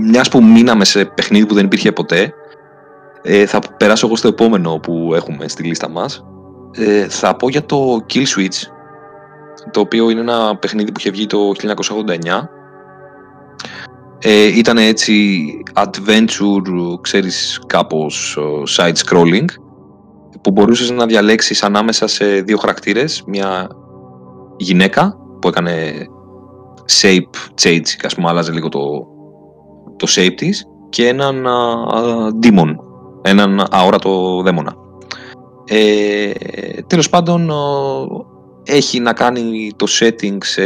[0.10, 2.34] μιας που μείναμε σε παιχνίδι που δεν υπήρχε ποτέ,
[3.22, 6.26] ε, θα περάσω εγώ στο επόμενο που έχουμε στη λίστα μας.
[6.72, 8.72] Ε, θα πω για το Kill Switch,
[9.72, 12.50] το οποίο είναι ένα παιχνίδι που είχε βγει το 1989.
[14.20, 19.46] Ε, ήταν έτσι adventure, ξέρεις, κάπως ε, side-scrolling
[20.42, 23.68] που μπορούσες να διαλέξεις ανάμεσα σε δύο χαρακτήρες, μια
[24.58, 26.06] γυναίκα που έκανε
[27.02, 28.80] shape change, ας πούμε άλλαζε λίγο το,
[29.96, 31.46] το shape της και έναν
[31.94, 32.76] uh, demon,
[33.22, 34.76] έναν αόρατο δαίμονα.
[35.66, 36.32] Ε,
[36.88, 37.52] τέλος πάντων
[38.64, 40.64] έχει να κάνει το setting σε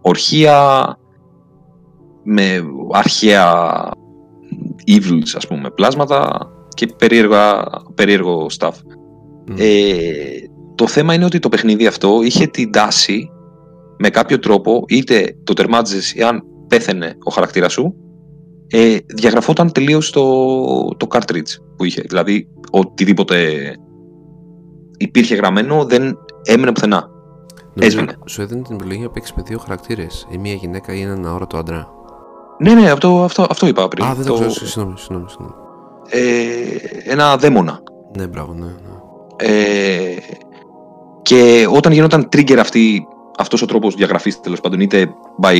[0.00, 0.96] ορχεία
[2.22, 3.80] με αρχαία
[4.86, 6.48] evils ας πούμε πλάσματα
[6.80, 7.62] και περίεργα,
[7.94, 8.72] περίεργο stuff.
[9.56, 10.04] Ε,
[10.74, 13.30] το θέμα είναι ότι το παιχνίδι αυτό είχε την τάση
[13.98, 17.94] με κάποιο τρόπο είτε το τερμάτιζες ή αν πέθαινε ο χαρακτήρας σου
[18.66, 20.24] ε, διαγραφόταν τελείως το,
[20.96, 22.02] το cartridge που είχε.
[22.08, 23.48] Δηλαδή οτιδήποτε
[24.96, 27.08] υπήρχε γραμμένο δεν έμεινε πουθενά.
[27.74, 28.14] Έσβηνε.
[28.26, 31.56] Σου έδινε την επιλογή να παίξεις με δύο χαρακτήρες, ή μία γυναίκα ή έναν αόρατο
[31.56, 31.88] άντρα.
[32.58, 34.04] Ναι, ναι, αυτό, αυτό, αυτό είπα πριν.
[34.04, 35.59] Α, δεν το ξέρω, συγγνώμη, συγγνώμη ε,
[37.04, 37.82] ένα δαίμονα.
[38.16, 38.64] Ναι, μπράβο, ναι.
[38.64, 38.72] ναι.
[39.36, 40.16] Ε,
[41.22, 43.06] και όταν γινόταν trigger αυτή,
[43.38, 45.08] αυτός ο τρόπος διαγραφής τέλος πάντων είτε
[45.42, 45.56] by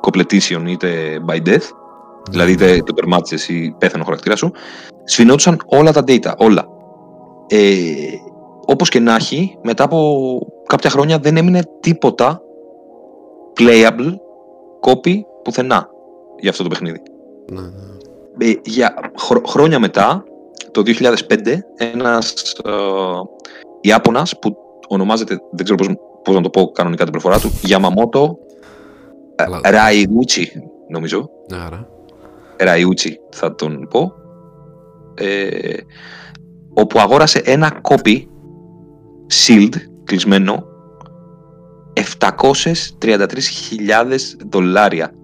[0.00, 2.30] completion είτε by death ναι.
[2.30, 4.52] δηλαδή είτε το τερμάτισες ή πέθανε ο χαρακτήρας σου
[5.04, 6.66] σφινόντουσαν όλα τα data, όλα.
[7.46, 7.82] Ε,
[8.66, 12.40] όπως και να έχει, μετά από κάποια χρόνια δεν έμεινε τίποτα
[13.60, 14.12] playable
[14.80, 15.88] copy πουθενά
[16.38, 17.02] για αυτό το παιχνίδι.
[17.52, 17.92] Ναι, ναι.
[18.38, 18.94] Ε, για
[19.46, 20.24] χρόνια μετά,
[20.70, 22.32] το 2005, ένας
[22.64, 22.70] ε,
[23.80, 24.56] Ιάπωνας που
[24.88, 25.88] ονομάζεται, δεν ξέρω πώς,
[26.24, 28.36] πώς να το πω κανονικά την προφορά του, Yamamoto
[29.34, 30.46] ε, Raiuchi,
[30.88, 31.30] νομίζω.
[31.66, 31.88] Άρα.
[32.56, 34.12] Raiuchi θα τον πω.
[35.14, 35.76] Ε,
[36.74, 38.28] όπου αγόρασε ένα κόπι
[39.46, 40.64] sealed, κλεισμένο,
[43.00, 43.20] 733.000
[44.50, 45.14] δολάρια.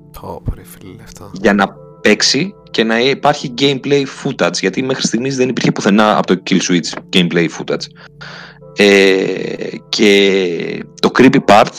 [1.32, 1.76] Για να
[2.08, 6.58] παίξει και να υπάρχει gameplay footage, γιατί μέχρι στιγμής δεν υπήρχε πουθενά από το Kill
[6.68, 7.86] Switch gameplay footage.
[8.76, 11.72] Ε, και το creepy part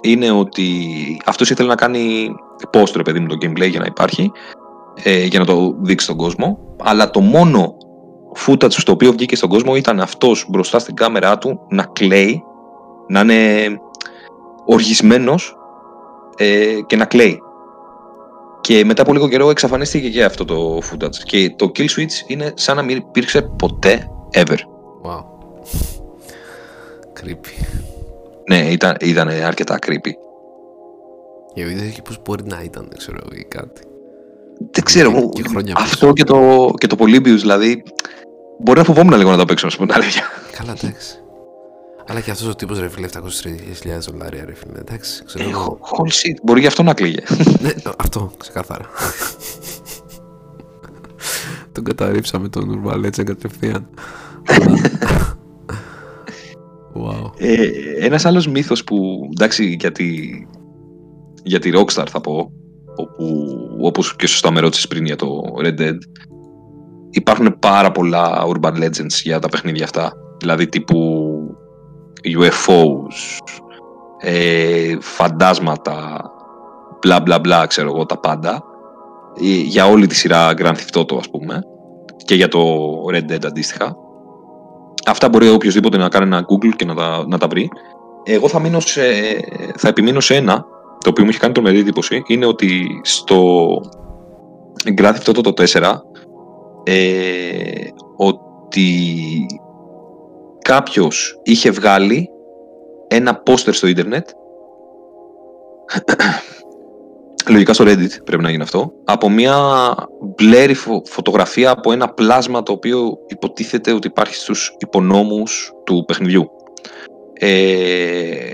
[0.00, 0.66] είναι ότι
[1.24, 2.34] αυτός ήθελε να κάνει
[2.72, 4.32] post ρε παιδί μου το gameplay για να υπάρχει,
[5.02, 7.76] ε, για να το δείξει στον κόσμο, αλλά το μόνο
[8.46, 12.42] footage στο οποίο βγήκε στον κόσμο ήταν αυτός μπροστά στην κάμερά του να κλαίει,
[13.08, 13.78] να είναι
[14.64, 15.56] οργισμένος
[16.36, 17.42] ε, και να κλαίει.
[18.64, 21.16] Και μετά από λίγο καιρό εξαφανίστηκε και αυτό το footage.
[21.24, 24.56] Και το kill switch είναι σαν να μην υπήρξε ποτέ ever.
[25.04, 25.24] Wow.
[27.20, 27.64] Creepy.
[28.48, 30.10] Ναι, ήταν, ήταν αρκετά creepy.
[31.54, 33.80] Για βίντεο και πώς μπορεί να ήταν, δεν ξέρω, ή κάτι.
[34.70, 37.82] Δεν ξέρω, Και- μου, και χρόνια αυτό και το, και το Polybius, δηλαδή,
[38.58, 40.22] μπορεί να φοβόμουν λίγο να το παίξω, να σου πω την αλήθεια.
[40.58, 41.18] Καλά, εντάξει.
[42.06, 43.18] Αλλά και αυτός ο τύπος ρε φίλε 730.000
[44.10, 45.78] δολάρια ρε φίλε, εντάξει, ξέρω Ε, εγώ.
[45.82, 47.22] Holy shit, μπορεί γι' αυτό να κλείγε.
[47.60, 48.84] Ναι, αυτό, ξεκάθαρα.
[51.72, 53.88] Τον καταρρίψαμε τον Urban Legend κατευθείαν.
[56.94, 57.30] wow.
[57.36, 57.68] Ε,
[57.98, 60.06] ένας άλλος μύθος που, εντάξει, για τη,
[61.42, 62.52] για τη Rockstar θα πω,
[62.96, 63.26] όπου,
[63.80, 65.96] όπως και σωστά με ρώτησες πριν για το Red Dead,
[67.10, 70.12] υπάρχουν πάρα πολλά urban legends για τα παιχνίδια αυτά.
[70.38, 70.98] Δηλαδή τύπου
[72.24, 73.38] UFOs,
[74.18, 76.22] ε, φαντάσματα,
[77.00, 78.62] μπλα μπλα μπλα, ξέρω εγώ, τα πάντα.
[79.40, 81.60] Ε, Για όλη τη σειρά Grand Theft Auto, ας πούμε.
[82.24, 82.60] Και για το
[83.12, 83.96] Red Dead αντίστοιχα.
[85.06, 87.68] Αυτά μπορεί οποιοδήποτε να κάνει ένα Google και να τα, να τα βρει.
[88.24, 89.02] Εγώ θα, μείνω σε,
[89.76, 90.64] θα επιμείνω σε ένα,
[91.00, 93.68] το οποίο μου έχει κάνει τρομερή εντύπωση, είναι ότι στο
[94.96, 95.94] Grand Theft Auto το 4
[96.84, 98.86] ε, ότι
[100.64, 102.28] κάποιος είχε βγάλει
[103.08, 104.28] ένα πόστερ στο ίντερνετ.
[107.48, 108.92] Λογικά στο Reddit πρέπει να γίνει αυτό.
[109.04, 109.56] Από μια
[110.36, 116.50] μπλέρη φω- φωτογραφία από ένα πλάσμα το οποίο υποτίθεται ότι υπάρχει στους υπονόμους του παιχνιδιού.
[117.32, 118.50] Ε,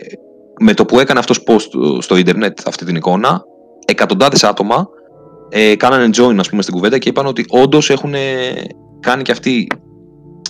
[0.61, 3.45] με το που έκανε αυτός post στο ίντερνετ αυτή την εικόνα
[3.87, 4.89] εκατοντάδες άτομα
[5.49, 8.15] ε, κάνανε join ας πούμε στην κουβέντα και είπαν ότι όντως έχουν
[9.01, 9.67] κάνει και αυτοί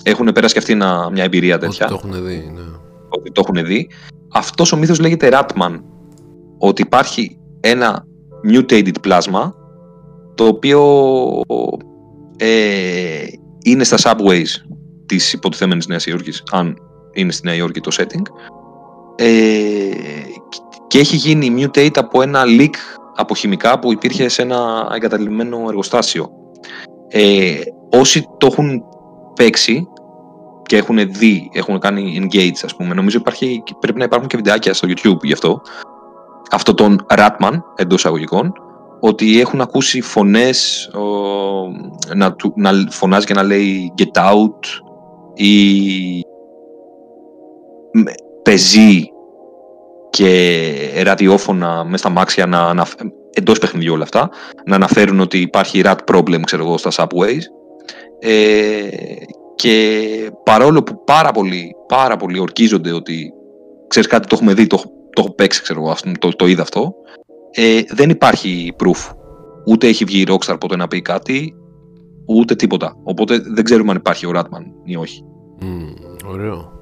[0.03, 2.61] έχουν περάσει και αυτοί ένα- μια εμπειρία Ότι τέτοια το έχουν δει, ναι.
[3.09, 3.89] ότι το έχουν δει.
[4.33, 5.81] Αυτός ο μύθος λέγεται Ratman.
[6.59, 8.05] Ότι υπάρχει ένα
[8.53, 9.55] mutated πλάσμα
[10.35, 10.81] το οποίο
[12.37, 12.47] ε,
[13.65, 14.47] είναι στα subways
[15.07, 16.77] της υποτιθέμενης Νέας Υόρκης, αν
[17.13, 18.23] είναι στη Νέα Υόρκη το setting.
[19.17, 19.29] Ε,
[20.87, 22.75] και έχει γίνει mutate από ένα leak
[23.17, 26.31] από χημικά που υπήρχε σε ένα εγκαταλειμμένο εργοστάσιο.
[27.09, 27.55] Ε,
[27.91, 28.83] όσοι το έχουν
[29.45, 29.89] παίξει
[30.63, 32.95] και έχουν δει, έχουν κάνει engage ας πούμε.
[32.95, 35.61] Νομίζω υπάρχει, πρέπει να υπάρχουν και βιντεάκια στο YouTube γι' αυτό.
[36.51, 38.53] Αυτό τον Ratman εντός εισαγωγικών
[39.01, 41.01] ότι έχουν ακούσει φωνές ο,
[42.15, 44.59] να, του- να φωνάζει και να λέει get out
[45.35, 45.55] ή
[47.93, 49.09] με- πεζή
[50.11, 52.87] και ραδιόφωνα μέσα στα μάξια να, να,
[53.35, 54.31] εντός παιχνιδιού όλα αυτά
[54.67, 57.41] να αναφέρουν ότι υπάρχει rat problem ξέρω εγώ στα subways
[58.21, 58.89] ε,
[59.55, 63.33] και παρόλο που πάρα πολλοί, πάρα πολλοί ορκίζονται ότι
[63.89, 66.29] ξέρεις κάτι το έχουμε δει, το, έχω- το έχω παίξει ξέρω εγώ, ας πούμε, το,
[66.37, 66.95] το είδα αυτό
[67.51, 69.15] ε, δεν υπάρχει proof
[69.67, 71.55] ούτε έχει βγει η Rockstar ποτέ να πει κάτι
[72.27, 75.25] ούτε τίποτα οπότε δεν ξέρουμε αν υπάρχει ο Ratman ή όχι
[75.63, 75.95] Μμμ,
[76.27, 76.73] ωραίο.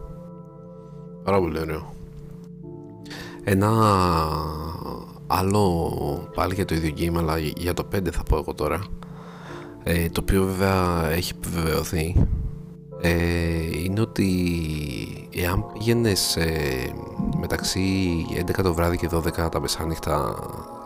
[1.25, 1.93] Πάρα πολύ ωραίο.
[3.45, 3.71] Ένα
[5.27, 5.91] άλλο
[6.35, 8.79] πάλι για το ίδιο game, αλλά για το 5 θα πω εγώ τώρα.
[9.91, 12.15] Ε, το οποίο βέβαια έχει επιβεβαιωθεί.
[13.01, 13.13] Ε,
[13.85, 14.29] είναι ότι
[15.35, 16.39] εάν πήγαινες
[17.41, 17.81] μεταξύ
[18.47, 20.37] 11 το βράδυ και 12 τα μεσάνυχτα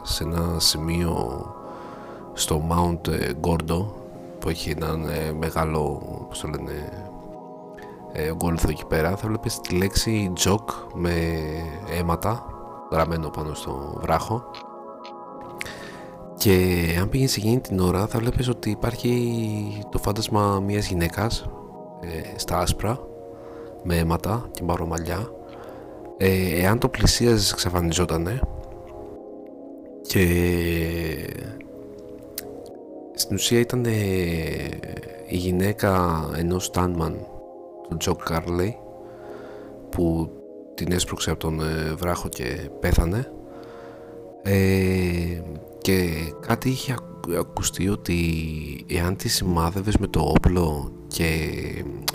[0.03, 1.47] σε ένα σημείο
[2.33, 3.87] στο Mount ε, Gordo
[4.39, 7.09] που έχει έναν ε, μεγάλο, πώς το λένε,
[8.13, 10.65] ε, γκόλθο εκεί πέρα θα βλέπεις τη λέξη jog
[10.95, 11.13] με
[11.99, 12.47] αίματα
[12.91, 14.51] γραμμένο πάνω στο βράχο
[16.43, 21.49] και αν πήγαινες εκείνη την ώρα θα βλέπεις ότι υπάρχει το φάντασμα μιας γυναίκας
[22.01, 23.01] ε, στα άσπρα
[23.83, 25.33] με αίματα και μπαρομαλιά.
[26.17, 28.41] Ε, εάν το πλησίαζες εξαφανιζότανε.
[30.03, 30.27] Και
[33.15, 33.91] στην ουσία ήταν ε,
[35.27, 37.27] η γυναίκα ενός στάνμαν
[37.89, 38.79] του Τζο Κάρλεϊ
[39.89, 40.31] που
[40.75, 43.33] την έσπρωξε από τον ε, βράχο και πέθανε.
[44.43, 45.41] Ε,
[45.83, 46.09] και
[46.47, 48.17] κάτι είχε ακου- ακουστεί ότι
[48.89, 51.49] εάν τη σημάδευες με το όπλο και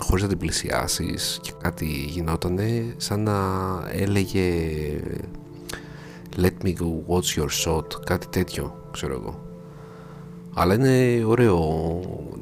[0.00, 3.38] χωρίς να την πλησιάσεις και κάτι γινότανε σαν να
[3.92, 4.42] έλεγε
[6.36, 9.40] Let me go watch your shot κάτι τέτοιο ξέρω εγώ
[10.54, 11.58] αλλά είναι ωραίο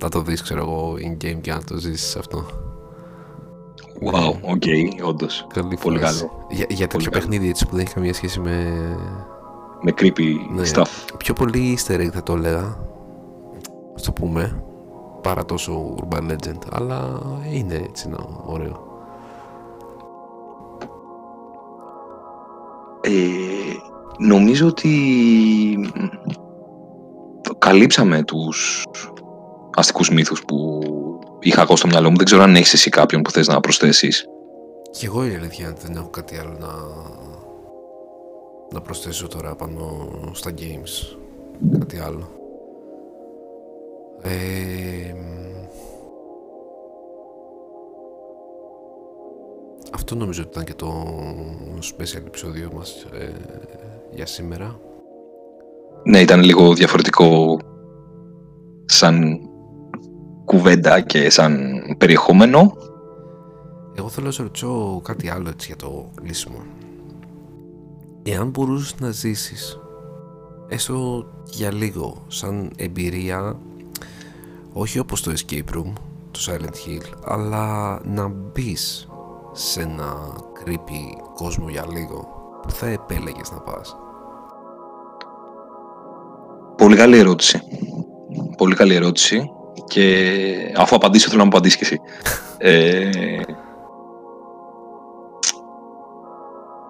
[0.03, 2.47] να το δεις ξέρω εγώ in game και να το ζήσεις αυτό
[4.13, 5.47] Wow, OK, okay, όντως.
[5.55, 6.19] Καλή Πολύ φάση.
[6.19, 6.47] καλό.
[6.51, 7.23] Για, για τέτοιο καλό.
[7.23, 8.77] παιχνίδι έτσι που δεν έχει καμία σχέση με.
[9.81, 10.63] Με creepy Ναι.
[10.75, 10.87] stuff.
[11.19, 12.77] Πιο πολύ easter egg θα το έλεγα.
[13.95, 14.61] Ας το πούμε.
[15.23, 17.21] παρά τόσο Urban Legend, αλλά
[17.53, 18.85] είναι έτσι ένα ωραίο.
[23.01, 23.11] Ε,
[24.19, 24.91] νομίζω ότι
[27.59, 28.85] καλύψαμε τους
[29.75, 30.81] αστικούς μύθους που
[31.41, 32.17] είχα εγώ στο μυαλό μου.
[32.17, 34.27] Δεν ξέρω αν έχεις εσύ κάποιον που θες να προσθέσεις.
[34.91, 36.67] Κι εγώ η αλήθεια δεν έχω κάτι άλλο να,
[38.73, 41.17] να προσθέσω τώρα πάνω στα games.
[41.79, 42.29] Κάτι άλλο.
[44.23, 45.15] Ε,
[49.93, 51.05] αυτό νομίζω ότι ήταν και το
[51.81, 53.33] special επεισόδιο μας ε,
[54.15, 54.79] για σήμερα.
[56.05, 57.59] Ναι, ήταν λίγο διαφορετικό
[58.85, 59.41] σαν
[60.45, 62.73] κουβέντα και σαν περιεχόμενο.
[63.95, 66.59] Εγώ θέλω να σε ρωτήσω κάτι άλλο έτσι για το λύσιμο.
[68.29, 69.79] Εάν μπορούσες να ζήσεις
[70.69, 73.57] έστω για λίγο σαν εμπειρία
[74.73, 75.93] όχι όπως το Escape Room,
[76.31, 79.09] το Silent Hill αλλά να μπεις
[79.53, 80.15] σε ένα
[80.65, 82.29] creepy κόσμο για λίγο
[82.63, 83.97] που θα επέλεγες να πας.
[86.77, 87.61] Πολύ καλή ερώτηση.
[88.57, 89.51] Πολύ καλή ερώτηση.
[89.89, 90.47] Και
[90.77, 92.01] αφού απαντήσω θέλω να μου απαντήσεις και εσύ.
[92.59, 93.11] Ε,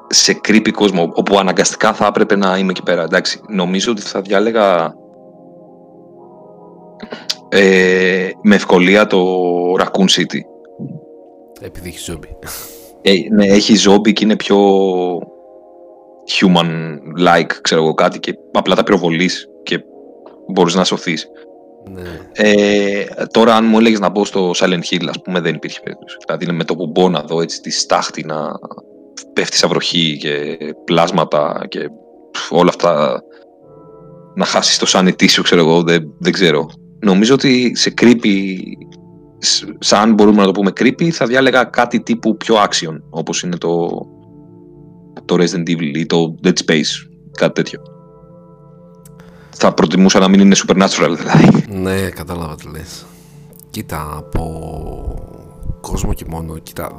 [0.08, 3.02] σε creepy κόσμο όπου αναγκαστικά θα έπρεπε να είμαι εκεί πέρα.
[3.02, 4.94] Εντάξει, νομίζω ότι θα διάλεγα
[7.48, 9.24] ε, με ευκολία το
[9.78, 10.40] Raccoon City.
[11.60, 12.36] Επειδή έχει ζόμπι.
[13.02, 14.58] Ε, ναι, έχει ζόμπι και είναι πιο
[16.40, 19.84] human-like, ξέρω εγώ κάτι και απλά τα πυροβολείς και
[20.52, 21.30] μπορείς να σωθείς.
[21.90, 22.02] Ναι.
[22.32, 26.16] Ε, τώρα αν μου έλεγες να μπω στο Silent Hill, ας πούμε, δεν υπήρχε περίπτωση.
[26.26, 28.58] Δηλαδή με το που μπω να δω έτσι τη στάχτη να
[29.36, 31.78] πέφτει σαν βροχή και πλάσματα και
[32.50, 33.20] όλα αυτά
[34.34, 36.66] να χάσεις το sanity σου, ξέρω εγώ, δεν, δεν ξέρω.
[37.00, 38.56] Νομίζω ότι σε creepy,
[39.78, 43.88] σαν μπορούμε να το πούμε creepy, θα διάλεγα κάτι τύπου πιο action, όπως είναι το,
[45.24, 47.08] το Resident Evil ή το Dead Space,
[47.38, 47.80] κάτι τέτοιο.
[49.50, 51.64] Θα προτιμούσα να μην είναι supernatural, δηλαδή.
[51.68, 53.06] Ναι, κατάλαβα τι λες.
[53.70, 54.60] Κοίτα, από
[55.80, 56.90] κόσμο και μόνο, κοίτα,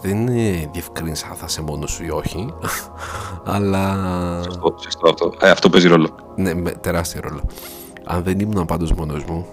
[0.00, 2.54] δεν είναι διευκρίνηση αν θα είσαι μόνος σου ή όχι,
[3.54, 3.96] αλλά...
[4.42, 5.32] Σωστό, σωστό αυτό.
[5.40, 6.08] Ε, αυτό παίζει ρόλο.
[6.36, 7.40] Ναι, με τεράστιο ρόλο.
[8.04, 9.46] Αν δεν ήμουν πάντως μόνος μου,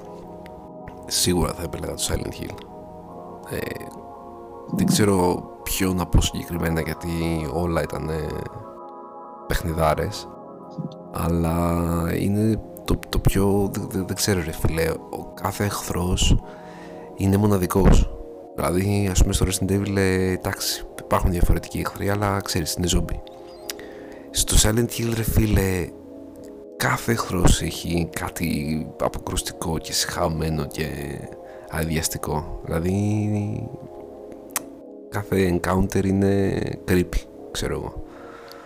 [1.05, 2.55] σίγουρα θα επέλεγα το Silent Hill.
[3.49, 3.57] Ε,
[4.75, 7.09] δεν ξέρω ποιο να πω συγκεκριμένα γιατί
[7.53, 8.09] όλα ήταν
[9.47, 10.27] παιχνιδάρες
[11.11, 11.83] αλλά
[12.19, 16.37] είναι το, το πιο δεν, δεν ξέρω ρε φίλε ο κάθε εχθρός
[17.15, 18.09] είναι μοναδικός
[18.61, 23.21] Δηλαδή, ας πούμε, στο Resident Evil, ε, εντάξει, υπάρχουν διαφορετικοί εχθροί, αλλά ξέρεις, είναι ζόμπι.
[24.31, 25.87] Στο Silent Hill, ρε φίλε,
[26.77, 30.87] κάθε εχθρός έχει κάτι αποκρουστικό και συχαμένο και
[31.69, 32.61] αδιαστικό.
[32.65, 33.69] Δηλαδή,
[35.09, 38.03] κάθε encounter είναι creepy, ξέρω εγώ.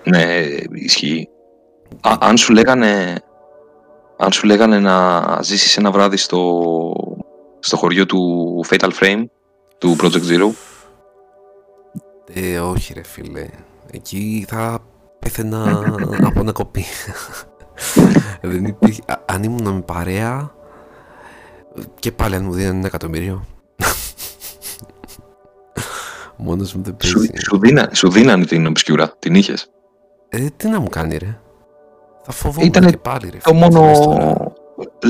[0.03, 1.29] Ναι, ισχύει.
[2.01, 3.15] Α, αν σου λέγανε
[4.17, 6.93] αν σου λέγανε να ζήσεις ένα βράδυ στο,
[7.59, 9.23] στο χωριό του Fatal Frame
[9.85, 10.49] του Project Zero;
[12.33, 13.47] Ε, όχι ρε φίλε.
[13.91, 14.79] Εκεί θα
[15.19, 15.83] πέθαινα
[16.27, 16.85] από ένα κοπή.
[18.41, 19.01] Δεν υπήρχε...
[19.25, 20.51] Αν ήμουν με παρέα
[21.99, 23.45] και πάλι αν μου δίνανε ένα εκατομμύριο.
[26.37, 27.31] Μόνος μου δεν παίζει.
[27.45, 29.69] Σου, δίνα, σου δίνανε την obscura, την είχες;
[30.29, 31.39] Ε, τι να μου κάνει ρε.
[32.21, 33.37] Θα φοβόμουν και πάλι ρε.
[33.37, 33.91] Το μόνο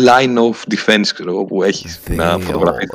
[0.08, 2.90] line of defense ξέρω, που έχεις να φωτογραφείς.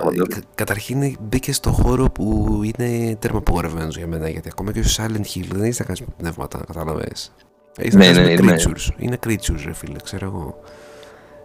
[0.55, 4.29] Καταρχήν μπήκες στο χώρο που είναι τέρμα απογορευμένο για μένα.
[4.29, 7.33] Γιατί ακόμα και στο Silent Hill δεν έχεις να κάνεις με πνεύματα, κατάλαβες.
[7.77, 8.55] Έχεις να κάνεις με ναι.
[8.57, 8.89] creatures.
[8.97, 10.61] Είναι creatures, ρε φίλε, ξέρω εγώ.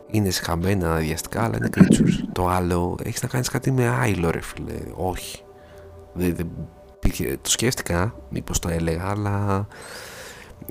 [0.07, 2.27] Είναι σχαμμένα διαστικά, αλλά είναι creatures.
[2.31, 4.73] Το άλλο έχεις να κάνεις κάτι με άϊλο, ρε φίλε.
[4.95, 5.39] Όχι.
[6.13, 6.47] Δεν, δεν,
[7.41, 9.67] το σκέφτηκα, μήπως το έλεγα, αλλά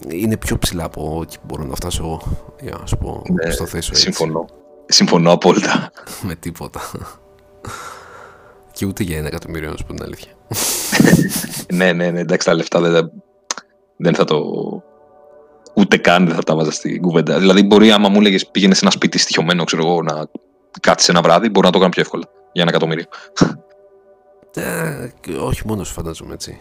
[0.08, 2.20] είναι πιο ψηλά από εκεί που μπορώ να φτάσω
[2.60, 4.02] για να σου πω ναι, στο θέσω έτσι.
[4.02, 4.46] Συμφωνώ.
[4.86, 5.90] Συμφωνώ απόλυτα.
[6.26, 6.80] Με τίποτα.
[8.72, 10.32] Και ούτε για ένα εκατομμύριο να σου πω την αλήθεια.
[11.78, 13.10] ναι, ναι, ναι, εντάξει τα λεφτά δεν,
[13.96, 14.42] δεν θα το...
[15.74, 17.38] Ούτε καν δεν θα τα βάζα στην κουβέντα.
[17.38, 20.26] Δηλαδή μπορεί άμα μου έλεγες πήγαινες σε ένα σπίτι στοιχειωμένο, ξέρω εγώ, να
[20.80, 23.04] κάτσεις ένα βράδυ, μπορεί να το κάνω πιο εύκολα για ένα εκατομμύριο.
[24.54, 25.10] Ε,
[25.40, 26.60] όχι μόνος σου φαντάζομαι έτσι.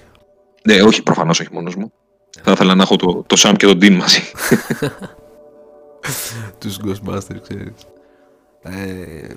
[0.64, 1.91] Ναι, όχι, προφανώς όχι μόνος μου.
[2.41, 4.22] Θα ήθελα να έχω το, το Sam και τον Dean μαζί.
[6.60, 7.73] Τους Ghostbusters, ξέρεις.
[8.61, 9.27] Ε,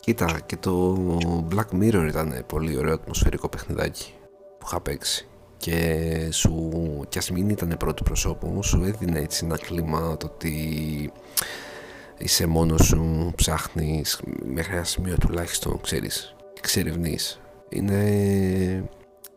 [0.00, 0.96] κοίτα, και το
[1.54, 4.12] Black Mirror ήταν πολύ ωραίο ατμοσφαιρικό παιχνιδάκι
[4.58, 5.28] που είχα παίξει.
[5.56, 6.70] Και σου,
[7.08, 11.12] κι ας μην ήταν πρώτο προσώπου, σου έδινε έτσι ένα κλίμα το ότι
[12.18, 17.40] είσαι μόνος σου, ψάχνεις μέχρι ένα σημείο τουλάχιστον, ξέρεις, εξερευνείς.
[17.68, 18.02] Είναι,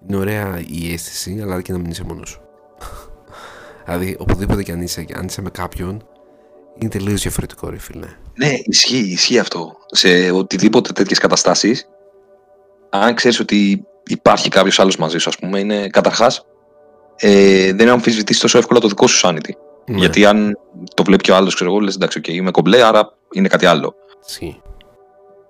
[0.07, 2.40] είναι ωραία η αίσθηση, αλλά και να μην είσαι μόνος σου.
[3.85, 6.03] δηλαδή, οπουδήποτε και αν είσαι, αν είσαι με κάποιον,
[6.79, 8.07] είναι τελείως διαφορετικό, ρε φίλε.
[8.35, 9.75] Ναι, ισχύει, ισχύει αυτό.
[9.87, 11.87] Σε οτιδήποτε τέτοιες καταστάσεις,
[12.89, 16.45] αν ξέρεις ότι υπάρχει κάποιος άλλος μαζί σου, ας πούμε, είναι καταρχάς
[17.15, 19.51] ε, δεν είναι αμφισβητήσει τόσο εύκολα το δικό σου sanity.
[19.85, 19.97] Ναι.
[19.97, 20.57] Γιατί αν
[20.93, 23.65] το βλέπει και ο άλλος, ξέρω εγώ, λες εντάξει, okay, είμαι κομπλέ, άρα είναι κάτι
[23.65, 23.95] άλλο.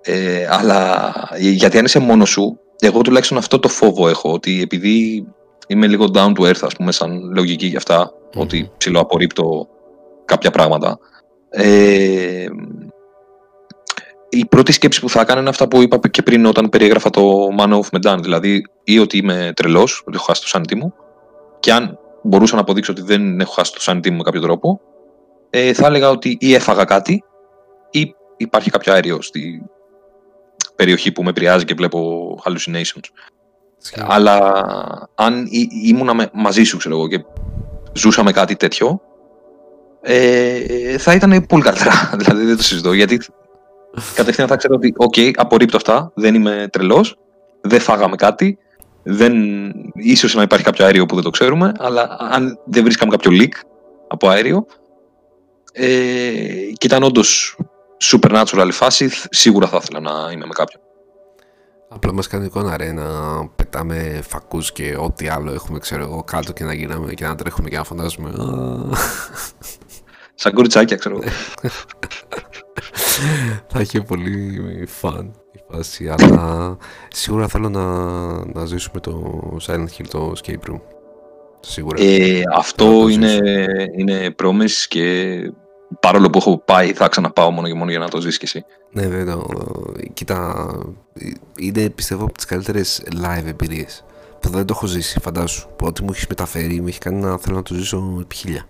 [0.02, 5.26] Ε, αλλά γιατί αν είσαι μόνος σου, εγώ τουλάχιστον αυτό το φόβο έχω, ότι επειδή
[5.72, 8.40] είμαι λίγο down to earth, ας πούμε, σαν λογική για αυτά, mm.
[8.40, 9.68] ότι ψηλοαπορρίπτω
[10.24, 10.98] κάποια πράγματα.
[11.50, 12.46] Ε,
[14.28, 17.48] η πρώτη σκέψη που θα έκανα είναι αυτά που είπα και πριν όταν περιέγραφα το
[17.58, 18.18] Man of Medan.
[18.20, 20.94] Δηλαδή, ή ότι είμαι τρελός, ότι έχω χάσει το sanity μου,
[21.60, 24.80] και αν μπορούσα να αποδείξω ότι δεν έχω χάσει το sanity μου με κάποιο τρόπο,
[25.50, 27.24] ε, θα έλεγα ότι ή έφαγα κάτι,
[27.90, 29.62] ή υπάρχει κάποιο αέριο στη
[30.76, 33.08] περιοχή που με επηρεάζει και βλέπω hallucinations.
[34.06, 34.64] Αλλά
[35.14, 35.48] αν
[35.84, 37.24] ήμουνα μαζί σου, ξέρω εγώ, και
[37.92, 39.00] ζούσαμε κάτι τέτοιο,
[40.00, 42.10] ε, θα ήταν πολύ καλύτερα.
[42.18, 42.92] δηλαδή δεν το συζητώ.
[42.92, 43.20] Γιατί
[44.14, 47.18] κατευθείαν θα ξέρω ότι, OK, απορρίπτω αυτά, δεν είμαι τρελός,
[47.60, 48.58] δεν φάγαμε κάτι,
[49.02, 49.34] δεν...
[49.94, 53.52] ίσως να υπάρχει κάποιο αέριο που δεν το ξέρουμε, αλλά αν δεν βρίσκαμε κάποιο leak
[54.08, 54.66] από αέριο,
[55.72, 55.86] ε,
[56.72, 57.56] και ήταν όντως
[58.02, 60.81] supernatural η φάση, σίγουρα θα ήθελα να είμαι με κάποιον.
[61.94, 63.04] Απλά μας κάνει εικόνα ρε να
[63.48, 67.68] πετάμε φακούς και ό,τι άλλο έχουμε ξέρω εγώ κάτω και να γίναμε και να τρέχουμε
[67.68, 68.30] και να φαντάζουμε
[70.34, 71.30] Σαν κουρτσάκια, ξέρω εγώ.
[73.68, 76.76] Θα έχει πολύ φαν η φάση, αλλά
[77.08, 77.84] σίγουρα θέλω να,
[78.44, 80.80] να ζήσουμε το Silent Hill, το escape room.
[81.60, 82.02] Σίγουρα.
[82.02, 83.38] Ε, αυτό είναι,
[83.96, 85.36] είναι promise και
[86.00, 88.64] παρόλο που έχω πάει θα ξαναπάω μόνο και μόνο για να το ζήσεις και εσύ.
[88.90, 89.36] Ναι βέβαια,
[90.12, 90.66] κοίτα,
[91.58, 94.04] είναι πιστεύω από τις καλύτερες live εμπειρίες
[94.40, 95.68] που δεν το έχω ζήσει, φαντάσου.
[95.76, 98.66] Που ό,τι μου έχεις μεταφέρει, μου έχει κάνει να θέλω να το ζήσω επί χίλια.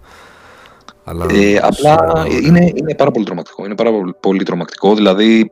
[1.04, 3.64] Αλλά ε, απλά είναι, είναι πάρα πολύ τρομακτικό.
[3.64, 3.90] Είναι πάρα
[4.20, 4.94] πολύ τρομακτικό.
[4.94, 5.50] Δηλαδή,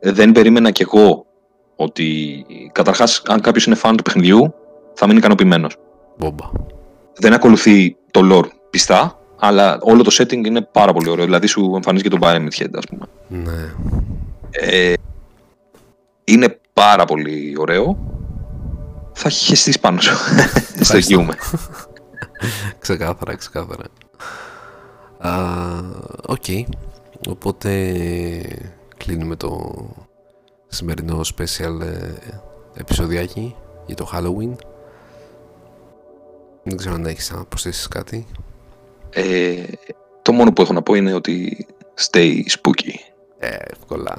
[0.00, 1.26] δεν περίμενα κι εγώ
[1.76, 4.54] ότι καταρχάς, αν κάποιος είναι φαν του παιχνιδιού,
[4.94, 5.76] θα μείνει ικανοποιημένος.
[6.18, 6.50] Μπόμπα.
[7.18, 11.24] Δεν ακολουθεί το lore πιστά, αλλά όλο το setting είναι πάρα πολύ ωραίο.
[11.24, 13.06] Δηλαδή, σου εμφανίζει και τον Pyramid Head, ας πούμε.
[13.28, 13.74] Ναι.
[14.50, 14.92] Ε,
[16.24, 17.98] είναι πάρα πολύ ωραίο.
[19.12, 20.16] Θα χεστείς πάνω σου.
[20.80, 21.34] Στεγγιούμε.
[22.78, 23.84] ξεκάθαρα, ξεκάθαρα.
[26.26, 26.44] OK.
[26.46, 26.62] Okay.
[27.28, 27.70] Οπότε
[28.96, 29.72] κλείνουμε το
[30.68, 32.12] σημερινό special ε,
[32.74, 33.54] επεισοδιάκι
[33.86, 34.56] για το Halloween.
[36.62, 38.26] Δεν ξέρω αν έχεις να προσθέσεις κάτι.
[39.12, 39.62] Ε,
[40.22, 41.66] το μόνο που έχω να πω είναι ότι
[42.10, 42.94] stay spooky.
[43.38, 44.14] Ε, εύκολα.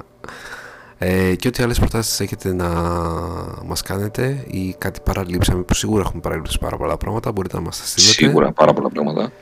[0.98, 2.68] Ε, και ό,τι άλλες προτάσεις έχετε να
[3.64, 7.78] μας κάνετε ή κάτι παραλείψαμε που σίγουρα έχουμε παραλείψει πάρα πολλά πράγματα μπορείτε να μας
[7.78, 8.12] τα στείλετε.
[8.12, 9.32] Σίγουρα πάρα πολλά πράγματα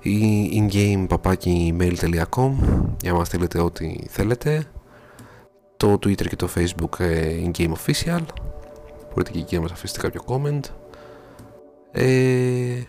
[0.00, 1.06] ή ingame
[1.44, 2.52] email.com
[3.00, 4.64] για να μας στείλετε ό,τι θέλετε
[5.76, 8.22] το Twitter και το Facebook ε, ingame official
[9.08, 10.60] μπορείτε και εκεί να μας αφήσετε κάποιο comment
[11.92, 12.82] ε,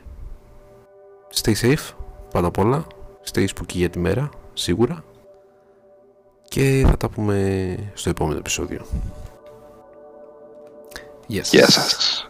[1.34, 1.94] stay safe
[2.32, 2.86] πάντα απ' όλα
[3.34, 5.04] stay spooky για τη μέρα σίγουρα
[6.48, 8.86] και θα τα πούμε στο επόμενο επεισόδιο
[11.28, 11.54] Γεια σας.
[11.54, 12.29] Γεια σας.